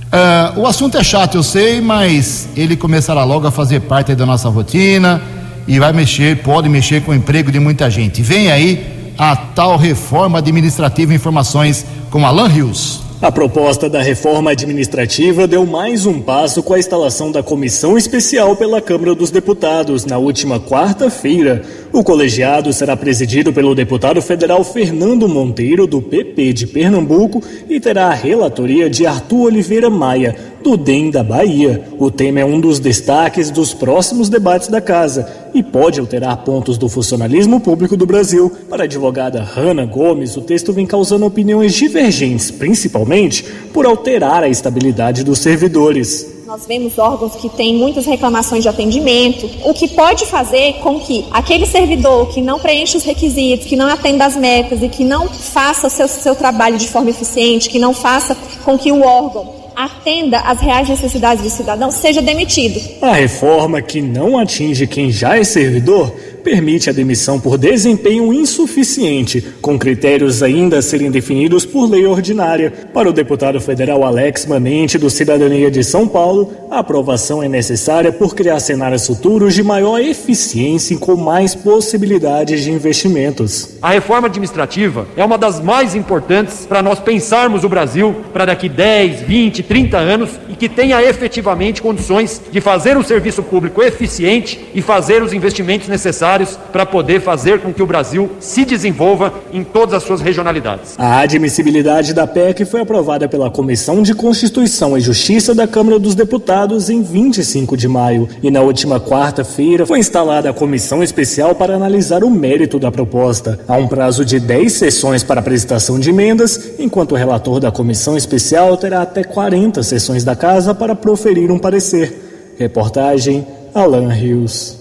Uh, 0.10 0.62
o 0.62 0.66
assunto 0.66 0.98
é 0.98 1.04
chato, 1.04 1.36
eu 1.36 1.44
sei, 1.44 1.82
mas 1.82 2.50
ele 2.56 2.76
começará 2.76 3.24
logo 3.24 3.46
a 3.46 3.52
fazer 3.52 3.82
parte 3.82 4.16
da 4.16 4.26
nossa 4.26 4.50
rotina 4.50 5.22
e 5.70 5.78
vai 5.78 5.94
mexer, 5.94 6.38
pode 6.38 6.68
mexer 6.68 7.04
com 7.04 7.12
o 7.12 7.16
emprego 7.16 7.52
de 7.52 7.60
muita 7.60 7.92
gente. 7.92 8.24
Vem 8.24 8.52
aí 8.52 9.14
a 9.16 9.36
tal 9.36 9.78
reforma 9.78 10.40
administrativa. 10.40 11.14
Informações 11.14 11.86
com 12.10 12.26
Alan 12.26 12.48
Rios. 12.48 13.04
A 13.22 13.32
proposta 13.32 13.90
da 13.90 14.02
reforma 14.02 14.52
administrativa 14.52 15.46
deu 15.46 15.66
mais 15.66 16.06
um 16.06 16.22
passo 16.22 16.64
com 16.64 16.74
a 16.74 16.80
instalação 16.80 17.34
da 17.34 17.44
comissão 17.44 17.98
especial 17.98 18.56
pela 18.56 18.82
Câmara 18.82 19.14
dos 19.14 19.30
Deputados 19.30 20.06
na 20.06 20.18
última 20.18 20.58
quarta-feira. 20.58 21.62
O 21.92 22.02
colegiado 22.02 22.72
será 22.72 22.96
presidido 22.96 23.52
pelo 23.52 23.76
deputado 23.76 24.22
federal 24.22 24.64
Fernando 24.64 25.28
Monteiro, 25.28 25.86
do 25.86 26.02
PP 26.02 26.54
de 26.54 26.66
Pernambuco, 26.66 27.44
e 27.70 27.78
terá 27.78 28.08
a 28.08 28.14
relatoria 28.14 28.90
de 28.90 29.06
Arthur 29.06 29.48
Oliveira 29.48 29.90
Maia, 29.90 30.34
do 30.64 30.78
DEM 30.78 31.10
da 31.10 31.24
Bahia. 31.24 31.88
O 31.98 32.12
tema 32.12 32.40
é 32.40 32.46
um 32.46 32.60
dos 32.60 32.80
destaques 32.80 33.50
dos 33.50 33.74
próximos 33.74 34.30
debates 34.30 34.68
da 34.68 34.82
casa 34.82 35.50
e 35.54 35.64
pode 35.64 36.00
alterar 36.00 36.38
pontos 36.44 36.78
do 36.78 36.90
funcionalismo 36.90 37.60
público 37.60 37.98
do 37.98 38.06
Brasil. 38.06 38.52
Para 38.70 38.84
a 38.84 38.86
advogada 38.86 39.42
Hanna 39.42 39.86
Gomes, 39.86 40.36
o 40.38 40.42
texto 40.42 40.74
vem 40.74 40.86
causando 40.86 41.26
opiniões 41.26 41.74
divergentes, 41.74 42.52
principalmente 42.52 43.44
por 43.74 43.86
alterar 43.86 44.44
a 44.44 44.50
estabilidade 44.50 45.24
dos 45.24 45.40
servidores. 45.40 46.40
Nós 46.46 46.66
vemos 46.66 46.98
órgãos 46.98 47.36
que 47.36 47.48
têm 47.48 47.76
muitas 47.76 48.08
reclamações 48.08 48.64
de 48.64 48.70
atendimento, 48.70 49.48
o 49.64 49.72
que 49.72 49.88
pode 49.88 50.26
fazer 50.26 50.74
com 50.82 51.00
que 51.00 51.24
aquele 51.30 51.68
servidor 51.68 52.30
que 52.30 52.42
não 52.42 52.58
preenche 52.60 52.98
os 52.98 53.04
requisitos, 53.04 53.68
que 53.68 53.76
não 53.76 53.86
atenda 53.86 54.26
às 54.26 54.36
metas 54.36 54.82
e 54.82 54.90
que 54.90 55.04
não 55.04 55.28
faça 55.28 55.86
o 55.86 55.90
seu, 55.92 56.08
seu 56.08 56.36
trabalho 56.36 56.80
de 56.80 56.88
forma 56.88 57.12
eficiente, 57.12 57.70
que 57.70 57.78
não 57.78 57.94
faça 57.94 58.36
com 58.66 58.80
que 58.80 58.92
o 58.92 59.04
órgão 59.04 59.59
atenda 59.86 60.40
às 60.40 60.60
reais 60.60 60.90
necessidades 60.90 61.44
do 61.44 61.50
cidadão, 61.50 61.90
seja 61.90 62.22
demitido. 62.22 62.80
A 63.02 63.14
reforma 63.14 63.82
que 63.82 64.02
não 64.02 64.38
atinge 64.38 64.86
quem 64.86 65.10
já 65.10 65.38
é 65.38 65.44
servidor 65.44 66.14
permite 66.44 66.90
a 66.90 66.94
demissão 66.94 67.40
por 67.40 67.58
desempenho 67.58 68.34
insuficiente, 68.34 69.44
com 69.62 69.78
critérios 69.78 70.42
ainda 70.42 70.80
a 70.80 70.82
serem 70.82 71.12
definidos 71.12 71.66
por 71.66 71.90
lei 71.90 72.06
ordinária. 72.06 72.72
Para 72.94 73.10
o 73.10 73.14
deputado 73.14 73.60
federal 73.60 74.04
Alex 74.04 74.46
Manente, 74.46 74.98
do 74.98 75.10
Cidadania 75.10 75.70
de 75.70 75.84
São 75.84 76.08
Paulo, 76.08 76.54
a 76.72 76.80
aprovação 76.80 77.44
é 77.44 77.48
necessária 77.48 78.12
por 78.12 78.36
criar 78.36 78.60
cenários 78.60 79.06
futuros 79.06 79.54
de 79.54 79.64
maior 79.64 80.00
eficiência 80.00 80.94
e 80.94 80.98
com 80.98 81.16
mais 81.16 81.56
possibilidades 81.56 82.64
de 82.64 82.72
investimentos. 82.72 83.78
A 83.82 83.92
reforma 83.92 84.28
administrativa 84.28 85.08
é 85.18 85.24
uma 85.24 85.38
das 85.38 85.60
mais 85.60 85.96
importantes 85.96 86.66
para 86.66 86.82
nós 86.82 87.00
pensarmos 87.00 87.64
o 87.64 87.70
Brasil 87.70 88.16
para 88.32 88.46
daqui 88.46 88.70
10, 88.70 89.22
20, 89.22 89.64
30 89.64 89.98
anos 89.98 90.30
e 90.48 90.56
que 90.56 90.70
tenha 90.70 91.02
efetivamente 91.02 91.82
condições 91.82 92.42
de 92.52 92.62
fazer 92.62 92.98
um 92.98 93.04
serviço 93.04 93.44
público 93.44 93.82
eficiente 93.82 94.60
e 94.74 94.82
fazer 94.82 95.24
os 95.24 95.34
investimentos 95.34 95.88
necessários 95.88 96.29
necessários 96.30 96.60
para 96.72 96.86
poder 96.86 97.22
fazer 97.22 97.60
com 97.60 97.74
que 97.74 97.82
o 97.82 97.88
Brasil 97.88 98.30
se 98.40 98.64
desenvolva 98.64 99.34
em 99.52 99.64
todas 99.64 99.96
as 99.96 100.04
suas 100.04 100.22
regionalidades. 100.22 100.96
A 100.98 101.20
admissibilidade 101.20 102.14
da 102.14 102.28
PEC 102.28 102.66
foi 102.66 102.82
aprovada 102.82 103.28
pela 103.28 103.50
Comissão 103.50 104.04
de 104.04 104.14
Constituição 104.14 104.98
e 104.98 105.02
Justiça 105.02 105.56
da 105.56 105.68
Câmara 105.68 105.98
dos 105.98 106.14
Deputados 106.14 106.90
em 106.90 107.02
25 107.02 107.76
de 107.76 107.88
maio 107.88 108.30
e 108.44 108.52
na 108.52 108.62
última 108.62 109.00
quarta-feira 109.00 109.86
foi 109.86 110.00
instalada 110.00 110.50
a 110.50 110.54
comissão 110.54 111.02
especial 111.02 111.56
para 111.56 111.76
analisar 111.76 112.24
o 112.24 112.30
mérito 112.30 112.78
da 112.78 112.92
proposta. 112.92 113.60
Há 113.68 113.78
um 113.78 113.88
prazo 113.88 114.24
de 114.24 114.40
10 114.40 114.72
sessões 114.72 115.24
para 115.24 115.40
apresentação 115.40 116.00
de 116.00 116.10
emendas, 116.10 116.74
enquanto 116.78 117.14
o 117.14 117.16
relator 117.16 117.60
da 117.60 117.72
comissão 117.72 118.18
especial 118.18 118.76
terá 118.78 119.02
até 119.02 119.24
40 119.24 119.82
sessões 119.84 120.24
da 120.24 120.36
casa 120.36 120.76
para 120.76 120.96
proferir 120.96 121.52
um 121.52 121.60
parecer. 121.60 122.56
Reportagem 122.58 123.48
Alan 123.74 124.10
Rios. 124.10 124.79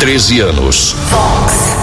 13 0.00 0.40
anos. 0.40 0.94
Fox. 1.08 1.76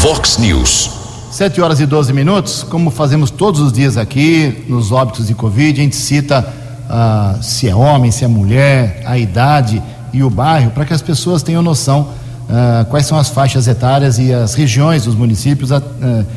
Fox 0.00 0.38
News. 0.38 0.90
7 1.30 1.60
horas 1.60 1.78
e 1.78 1.86
12 1.86 2.12
minutos, 2.12 2.64
como 2.64 2.90
fazemos 2.90 3.30
todos 3.30 3.60
os 3.60 3.72
dias 3.72 3.96
aqui, 3.96 4.64
nos 4.68 4.90
óbitos 4.90 5.28
de 5.28 5.34
Covid, 5.34 5.80
a 5.80 5.84
gente 5.84 5.94
cita 5.94 6.52
uh, 6.88 7.40
se 7.40 7.68
é 7.68 7.74
homem, 7.74 8.10
se 8.10 8.24
é 8.24 8.28
mulher, 8.28 9.04
a 9.06 9.16
idade 9.16 9.80
e 10.12 10.20
o 10.20 10.28
bairro, 10.28 10.72
para 10.72 10.84
que 10.84 10.92
as 10.92 11.00
pessoas 11.00 11.44
tenham 11.44 11.62
noção 11.62 12.08
uh, 12.48 12.84
quais 12.86 13.06
são 13.06 13.16
as 13.16 13.28
faixas 13.28 13.68
etárias 13.68 14.18
e 14.18 14.34
as 14.34 14.54
regiões 14.54 15.04
dos 15.04 15.14
municípios 15.14 15.70
uh, 15.70 15.80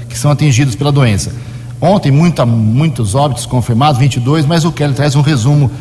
que 0.07 0.17
são 0.17 0.29
atingidos 0.29 0.75
pela 0.75 0.91
doença. 0.91 1.31
Ontem, 1.81 2.11
muita, 2.11 2.45
muitos 2.45 3.15
óbitos 3.15 3.47
confirmados, 3.47 3.99
22, 3.99 4.45
mas 4.45 4.65
o 4.65 4.71
Kelly 4.71 4.93
traz 4.93 5.15
um 5.15 5.21
resumo 5.21 5.71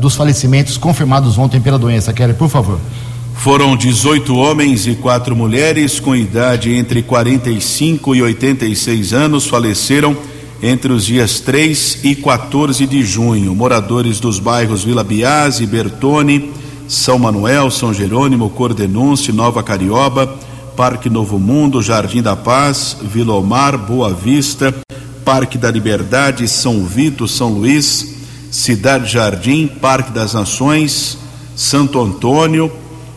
dos 0.00 0.16
falecimentos 0.16 0.76
confirmados 0.76 1.38
ontem 1.38 1.60
pela 1.60 1.78
doença. 1.78 2.12
Kelly, 2.12 2.34
por 2.34 2.48
favor. 2.48 2.78
Foram 3.34 3.76
18 3.76 4.34
homens 4.36 4.86
e 4.86 4.94
quatro 4.94 5.34
mulheres 5.34 5.98
com 5.98 6.14
idade 6.14 6.72
entre 6.74 7.02
45 7.02 8.14
e 8.14 8.22
86 8.22 9.12
anos 9.12 9.46
faleceram 9.46 10.16
entre 10.62 10.92
os 10.92 11.06
dias 11.06 11.40
3 11.40 12.00
e 12.04 12.14
14 12.14 12.86
de 12.86 13.02
junho. 13.02 13.54
Moradores 13.54 14.20
dos 14.20 14.38
bairros 14.38 14.84
Vila 14.84 15.02
Biase, 15.02 15.66
Bertone, 15.66 16.52
São 16.86 17.18
Manuel, 17.18 17.70
São 17.70 17.94
Jerônimo, 17.94 18.50
Cordenúncio, 18.50 19.32
Nova 19.32 19.62
Carioba, 19.62 20.36
Parque 20.76 21.08
Novo 21.08 21.38
Mundo, 21.38 21.82
Jardim 21.82 22.22
da 22.22 22.36
Paz, 22.36 22.96
Vila 23.02 23.34
Omar, 23.34 23.78
Boa 23.78 24.12
Vista, 24.12 24.74
Parque 25.24 25.56
da 25.56 25.70
Liberdade, 25.70 26.46
São 26.48 26.84
Vito, 26.84 27.26
São 27.26 27.52
Luís, 27.52 28.16
Cidade 28.50 29.10
Jardim, 29.10 29.66
Parque 29.66 30.10
das 30.10 30.34
Nações, 30.34 31.18
Santo 31.54 32.00
Antônio, 32.00 32.70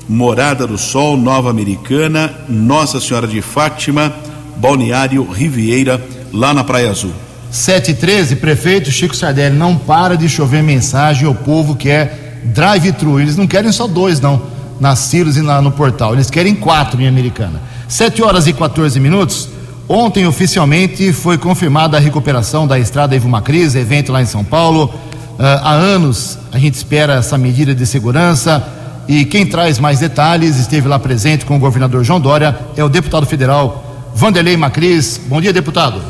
Morada 0.08 0.68
do 0.68 0.78
Sol, 0.78 1.16
Nova 1.16 1.49
Americana, 1.49 2.32
Nossa 2.49 2.99
Senhora 2.99 3.26
de 3.26 3.41
Fátima, 3.41 4.14
Balneário 4.58 5.24
Riviera, 5.30 6.04
lá 6.32 6.54
na 6.54 6.64
Praia 6.64 6.91
Azul. 6.91 7.14
713, 7.49 8.38
prefeito 8.38 8.91
Chico 8.91 9.16
Sardelli, 9.16 9.56
não 9.56 9.78
para 9.78 10.18
de 10.18 10.28
chover 10.28 10.64
mensagem 10.64 11.28
ao 11.28 11.36
povo 11.36 11.76
que 11.76 11.89
é 11.89 12.41
drive-thru. 12.43 13.20
Eles 13.20 13.38
não 13.38 13.47
querem 13.47 13.72
só 13.72 13.88
dois, 13.88 14.20
não, 14.20 14.41
nas 14.80 14.99
silos 14.99 15.38
e 15.38 15.41
no 15.41 15.72
portal. 15.72 16.14
Eles 16.14 16.30
querem 16.30 16.56
quatro 16.56 17.01
em 17.01 17.08
Americana. 17.08 17.62
7 17.88 18.24
horas 18.24 18.47
e 18.47 18.54
14 18.54 18.99
minutos. 18.99 19.49
Ontem, 19.88 20.26
oficialmente, 20.26 21.14
foi 21.14 21.38
confirmada 21.38 21.97
a 21.97 21.99
recuperação 21.99 22.66
da 22.66 22.80
estrada 22.80 23.16
Ivo 23.16 23.30
Macris, 23.30 23.76
evento 23.76 24.12
lá 24.12 24.22
em 24.22 24.26
São 24.26 24.43
Paulo. 24.43 24.86
Uh, 25.34 25.43
há 25.62 25.74
anos 25.74 26.38
a 26.51 26.58
gente 26.58 26.74
espera 26.74 27.14
essa 27.14 27.38
medida 27.38 27.74
de 27.74 27.86
segurança 27.86 28.64
e 29.08 29.26
quem 29.26 29.45
traz 29.45 29.80
mais 29.80 29.99
detalhes, 29.99 30.58
esteve 30.58 30.88
lá 30.88 30.97
presente 30.97 31.45
com 31.45 31.56
o 31.56 31.60
governador 31.60 32.04
João 32.04 32.20
Dória, 32.20 32.58
é 32.78 32.84
o 32.84 32.89
deputado 32.89 33.26
federal 33.26 34.12
Vanderlei 34.16 34.56
Macris. 34.56 35.20
Bom 35.26 35.41
dia, 35.41 35.51
deputado. 35.51 36.01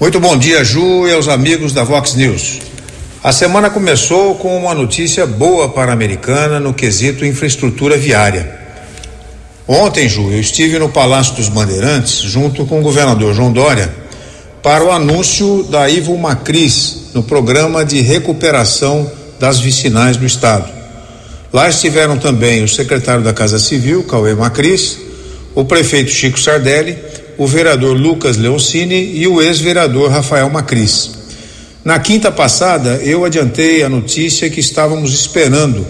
Muito 0.00 0.20
bom 0.20 0.36
dia, 0.36 0.64
Ju, 0.64 1.08
e 1.08 1.12
aos 1.12 1.28
amigos 1.28 1.72
da 1.72 1.82
Vox 1.82 2.14
News. 2.14 2.58
A 3.22 3.32
semana 3.32 3.70
começou 3.70 4.36
com 4.36 4.56
uma 4.56 4.74
notícia 4.74 5.26
boa 5.26 5.68
para 5.68 5.90
a 5.90 5.94
Americana 5.94 6.60
no 6.60 6.72
quesito 6.72 7.24
infraestrutura 7.24 7.96
viária. 7.96 8.60
Ontem, 9.66 10.08
Ju, 10.08 10.30
eu 10.30 10.40
estive 10.40 10.78
no 10.78 10.88
Palácio 10.88 11.34
dos 11.34 11.48
Bandeirantes 11.48 12.20
junto 12.20 12.64
com 12.66 12.78
o 12.78 12.82
governador 12.82 13.34
João 13.34 13.52
Dória 13.52 13.92
para 14.62 14.84
o 14.84 14.92
anúncio 14.92 15.64
da 15.64 15.88
Ivo 15.88 16.16
Macris 16.16 17.10
no 17.14 17.22
programa 17.22 17.84
de 17.84 18.00
recuperação 18.00 19.10
das 19.40 19.58
vicinais 19.58 20.16
do 20.16 20.24
estado. 20.24 20.75
Lá 21.52 21.68
estiveram 21.68 22.18
também 22.18 22.64
o 22.64 22.68
secretário 22.68 23.22
da 23.22 23.32
Casa 23.32 23.58
Civil, 23.58 24.02
Cauê 24.04 24.34
Macris, 24.34 24.98
o 25.54 25.64
prefeito 25.64 26.10
Chico 26.10 26.38
Sardelli, 26.38 26.98
o 27.38 27.46
vereador 27.46 27.96
Lucas 27.96 28.36
Leoncini 28.36 29.16
e 29.16 29.26
o 29.26 29.40
ex-vereador 29.40 30.10
Rafael 30.10 30.48
Macris. 30.50 31.12
Na 31.84 31.98
quinta 31.98 32.32
passada, 32.32 33.00
eu 33.02 33.24
adiantei 33.24 33.82
a 33.82 33.88
notícia 33.88 34.50
que 34.50 34.60
estávamos 34.60 35.14
esperando 35.14 35.86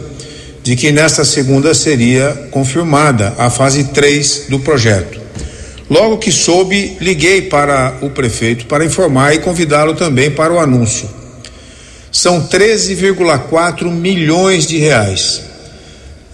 de 0.62 0.76
que 0.76 0.92
nesta 0.92 1.24
segunda 1.24 1.72
seria 1.72 2.48
confirmada 2.50 3.34
a 3.38 3.48
fase 3.48 3.84
3 3.84 4.46
do 4.48 4.58
projeto. 4.58 5.20
Logo 5.88 6.18
que 6.18 6.32
soube, 6.32 6.96
liguei 7.00 7.42
para 7.42 7.96
o 8.02 8.10
prefeito 8.10 8.66
para 8.66 8.84
informar 8.84 9.34
e 9.34 9.38
convidá-lo 9.38 9.94
também 9.94 10.30
para 10.30 10.52
o 10.52 10.58
anúncio. 10.58 11.08
São 12.16 12.48
13,4 12.48 13.90
milhões 13.90 14.66
de 14.66 14.78
reais. 14.78 15.42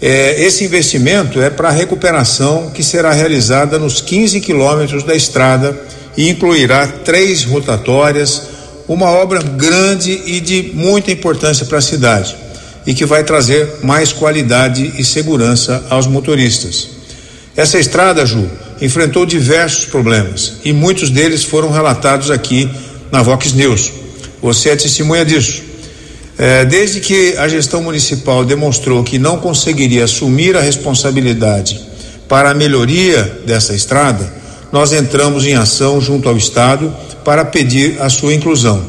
É, 0.01 0.41
esse 0.41 0.63
investimento 0.63 1.41
é 1.41 1.49
para 1.49 1.67
a 1.67 1.73
recuperação 1.73 2.71
que 2.73 2.81
será 2.81 3.11
realizada 3.11 3.77
nos 3.77 3.99
15 3.99 4.39
quilômetros 4.39 5.03
da 5.03 5.13
estrada 5.13 5.77
e 6.15 6.29
incluirá 6.29 6.87
três 6.87 7.43
rotatórias, 7.43 8.43
uma 8.87 9.07
obra 9.07 9.41
grande 9.41 10.21
e 10.25 10.39
de 10.39 10.71
muita 10.73 11.11
importância 11.11 11.65
para 11.65 11.79
a 11.79 11.81
cidade 11.81 12.33
e 12.87 12.93
que 12.93 13.05
vai 13.05 13.25
trazer 13.25 13.79
mais 13.83 14.13
qualidade 14.13 14.93
e 14.97 15.03
segurança 15.03 15.85
aos 15.89 16.07
motoristas. 16.07 16.91
Essa 17.57 17.77
estrada, 17.77 18.25
Ju, 18.25 18.49
enfrentou 18.81 19.25
diversos 19.25 19.83
problemas 19.83 20.53
e 20.63 20.71
muitos 20.71 21.09
deles 21.09 21.43
foram 21.43 21.71
relatados 21.71 22.31
aqui 22.31 22.69
na 23.11 23.21
Vox 23.21 23.51
News. 23.51 23.91
Você 24.41 24.69
é 24.69 24.75
testemunha 24.77 25.25
disso. 25.25 25.62
É, 26.37 26.65
desde 26.65 26.99
que 26.99 27.37
a 27.37 27.47
gestão 27.47 27.81
municipal 27.83 28.43
demonstrou 28.43 29.03
que 29.03 29.19
não 29.19 29.37
conseguiria 29.37 30.05
assumir 30.05 30.57
a 30.57 30.61
responsabilidade 30.61 31.79
para 32.27 32.51
a 32.51 32.53
melhoria 32.53 33.41
dessa 33.45 33.75
estrada, 33.75 34.33
nós 34.71 34.91
entramos 34.91 35.45
em 35.45 35.53
ação 35.53 36.01
junto 36.01 36.27
ao 36.27 36.35
Estado 36.35 36.93
para 37.23 37.45
pedir 37.45 38.01
a 38.01 38.09
sua 38.09 38.33
inclusão. 38.33 38.83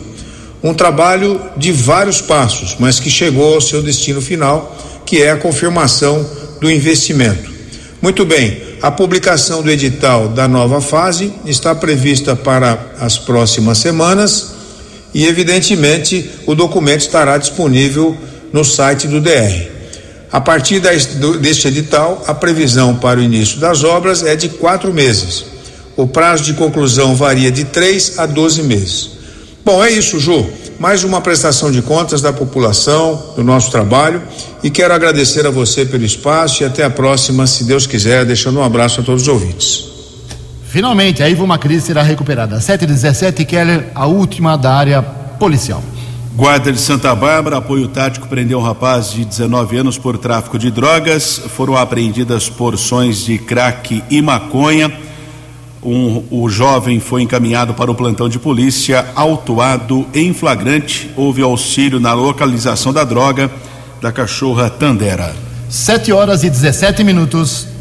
Um 0.62 0.72
trabalho 0.72 1.38
de 1.56 1.70
vários 1.70 2.22
passos, 2.22 2.76
mas 2.78 2.98
que 2.98 3.10
chegou 3.10 3.54
ao 3.54 3.60
seu 3.60 3.82
destino 3.82 4.22
final, 4.22 4.74
que 5.04 5.22
é 5.22 5.30
a 5.30 5.36
confirmação 5.36 6.26
do 6.58 6.70
investimento. 6.70 7.52
Muito 8.00 8.24
bem, 8.24 8.62
a 8.80 8.90
publicação 8.90 9.62
do 9.62 9.70
edital 9.70 10.28
da 10.28 10.48
nova 10.48 10.80
fase 10.80 11.32
está 11.44 11.74
prevista 11.74 12.34
para 12.34 12.92
as 12.98 13.18
próximas 13.18 13.76
semanas 13.76 14.53
e, 15.14 15.24
evidentemente, 15.26 16.28
o 16.44 16.54
documento 16.54 17.02
estará 17.02 17.38
disponível 17.38 18.16
no 18.52 18.64
site 18.64 19.06
do 19.06 19.20
DR. 19.20 19.72
A 20.32 20.40
partir 20.40 20.80
deste 20.80 21.68
edital, 21.68 22.24
a 22.26 22.34
previsão 22.34 22.96
para 22.96 23.20
o 23.20 23.22
início 23.22 23.60
das 23.60 23.84
obras 23.84 24.24
é 24.24 24.34
de 24.34 24.48
quatro 24.48 24.92
meses. 24.92 25.44
O 25.96 26.08
prazo 26.08 26.42
de 26.42 26.54
conclusão 26.54 27.14
varia 27.14 27.52
de 27.52 27.64
três 27.64 28.18
a 28.18 28.26
doze 28.26 28.62
meses. 28.64 29.10
Bom, 29.64 29.82
é 29.82 29.92
isso, 29.92 30.18
Ju. 30.18 30.44
Mais 30.76 31.04
uma 31.04 31.20
prestação 31.20 31.70
de 31.70 31.80
contas 31.82 32.20
da 32.20 32.32
população, 32.32 33.32
do 33.36 33.44
nosso 33.44 33.70
trabalho, 33.70 34.20
e 34.60 34.70
quero 34.70 34.92
agradecer 34.92 35.46
a 35.46 35.50
você 35.50 35.86
pelo 35.86 36.04
espaço 36.04 36.64
e 36.64 36.66
até 36.66 36.82
a 36.82 36.90
próxima, 36.90 37.46
se 37.46 37.62
Deus 37.62 37.86
quiser, 37.86 38.24
deixando 38.24 38.58
um 38.58 38.64
abraço 38.64 39.00
a 39.00 39.04
todos 39.04 39.22
os 39.22 39.28
ouvintes. 39.28 39.93
Finalmente, 40.74 41.22
a 41.22 41.28
Ivo 41.28 41.46
Macris 41.46 41.84
será 41.84 42.02
recuperada. 42.02 42.60
717 42.60 43.44
Keller, 43.44 43.92
a 43.94 44.06
última 44.06 44.56
da 44.56 44.74
área 44.74 45.00
policial. 45.02 45.80
Guarda 46.34 46.72
de 46.72 46.80
Santa 46.80 47.14
Bárbara, 47.14 47.58
apoio 47.58 47.86
tático, 47.86 48.26
prendeu 48.26 48.58
um 48.58 48.62
rapaz 48.62 49.12
de 49.12 49.24
19 49.24 49.76
anos 49.76 49.98
por 49.98 50.18
tráfico 50.18 50.58
de 50.58 50.72
drogas. 50.72 51.40
Foram 51.50 51.76
apreendidas 51.76 52.48
porções 52.48 53.18
de 53.18 53.38
crack 53.38 54.02
e 54.10 54.20
maconha. 54.20 54.92
Um, 55.80 56.24
o 56.28 56.48
jovem 56.48 56.98
foi 56.98 57.22
encaminhado 57.22 57.74
para 57.74 57.88
o 57.88 57.94
plantão 57.94 58.28
de 58.28 58.40
polícia, 58.40 59.06
autuado 59.14 60.04
em 60.12 60.34
flagrante. 60.34 61.08
Houve 61.14 61.40
auxílio 61.40 62.00
na 62.00 62.14
localização 62.14 62.92
da 62.92 63.04
droga 63.04 63.48
da 64.02 64.10
cachorra 64.10 64.68
Tandera. 64.68 65.36
7 65.70 66.10
horas 66.10 66.42
e 66.42 66.50
17 66.50 67.04
minutos. 67.04 67.73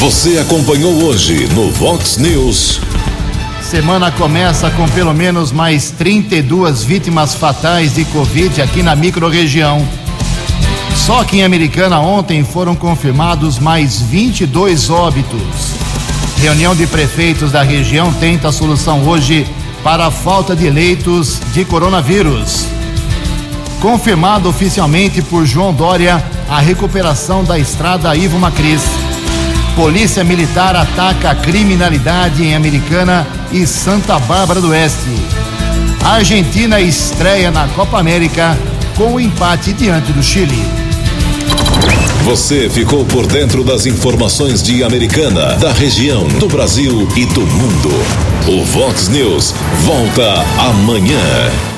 Você 0.00 0.38
acompanhou 0.38 1.04
hoje 1.04 1.46
no 1.48 1.70
Vox 1.72 2.16
News. 2.16 2.80
Semana 3.60 4.10
começa 4.10 4.70
com 4.70 4.88
pelo 4.88 5.12
menos 5.12 5.52
mais 5.52 5.90
32 5.90 6.82
vítimas 6.82 7.34
fatais 7.34 7.96
de 7.96 8.06
Covid 8.06 8.62
aqui 8.62 8.82
na 8.82 8.96
microrregião. 8.96 9.86
Só 10.96 11.22
que 11.22 11.36
em 11.36 11.44
Americana 11.44 12.00
ontem 12.00 12.42
foram 12.42 12.74
confirmados 12.74 13.58
mais 13.58 14.00
22 14.00 14.88
óbitos. 14.88 15.74
Reunião 16.38 16.74
de 16.74 16.86
prefeitos 16.86 17.52
da 17.52 17.62
região 17.62 18.10
tenta 18.14 18.50
solução 18.50 19.06
hoje 19.06 19.46
para 19.84 20.06
a 20.06 20.10
falta 20.10 20.56
de 20.56 20.70
leitos 20.70 21.38
de 21.52 21.62
coronavírus. 21.66 22.64
Confirmado 23.82 24.48
oficialmente 24.48 25.20
por 25.20 25.44
João 25.44 25.74
Dória 25.74 26.24
a 26.48 26.58
recuperação 26.58 27.44
da 27.44 27.58
estrada 27.58 28.16
Ivo 28.16 28.38
Macris. 28.38 28.99
Polícia 29.76 30.22
Militar 30.24 30.76
ataca 30.76 31.30
a 31.30 31.34
criminalidade 31.34 32.42
em 32.42 32.54
Americana 32.54 33.26
e 33.52 33.66
Santa 33.66 34.18
Bárbara 34.18 34.60
do 34.60 34.70
Oeste. 34.70 35.10
A 36.04 36.14
Argentina 36.14 36.80
estreia 36.80 37.50
na 37.50 37.68
Copa 37.68 37.98
América 37.98 38.58
com 38.96 39.14
o 39.14 39.20
empate 39.20 39.72
diante 39.72 40.12
do 40.12 40.22
Chile. 40.22 40.62
Você 42.24 42.68
ficou 42.68 43.04
por 43.04 43.26
dentro 43.26 43.64
das 43.64 43.86
informações 43.86 44.62
de 44.62 44.84
Americana, 44.84 45.56
da 45.56 45.72
região, 45.72 46.28
do 46.28 46.48
Brasil 46.48 47.08
e 47.16 47.24
do 47.26 47.40
mundo. 47.40 47.90
O 48.46 48.64
Vox 48.64 49.08
News 49.08 49.54
volta 49.84 50.44
amanhã. 50.58 51.70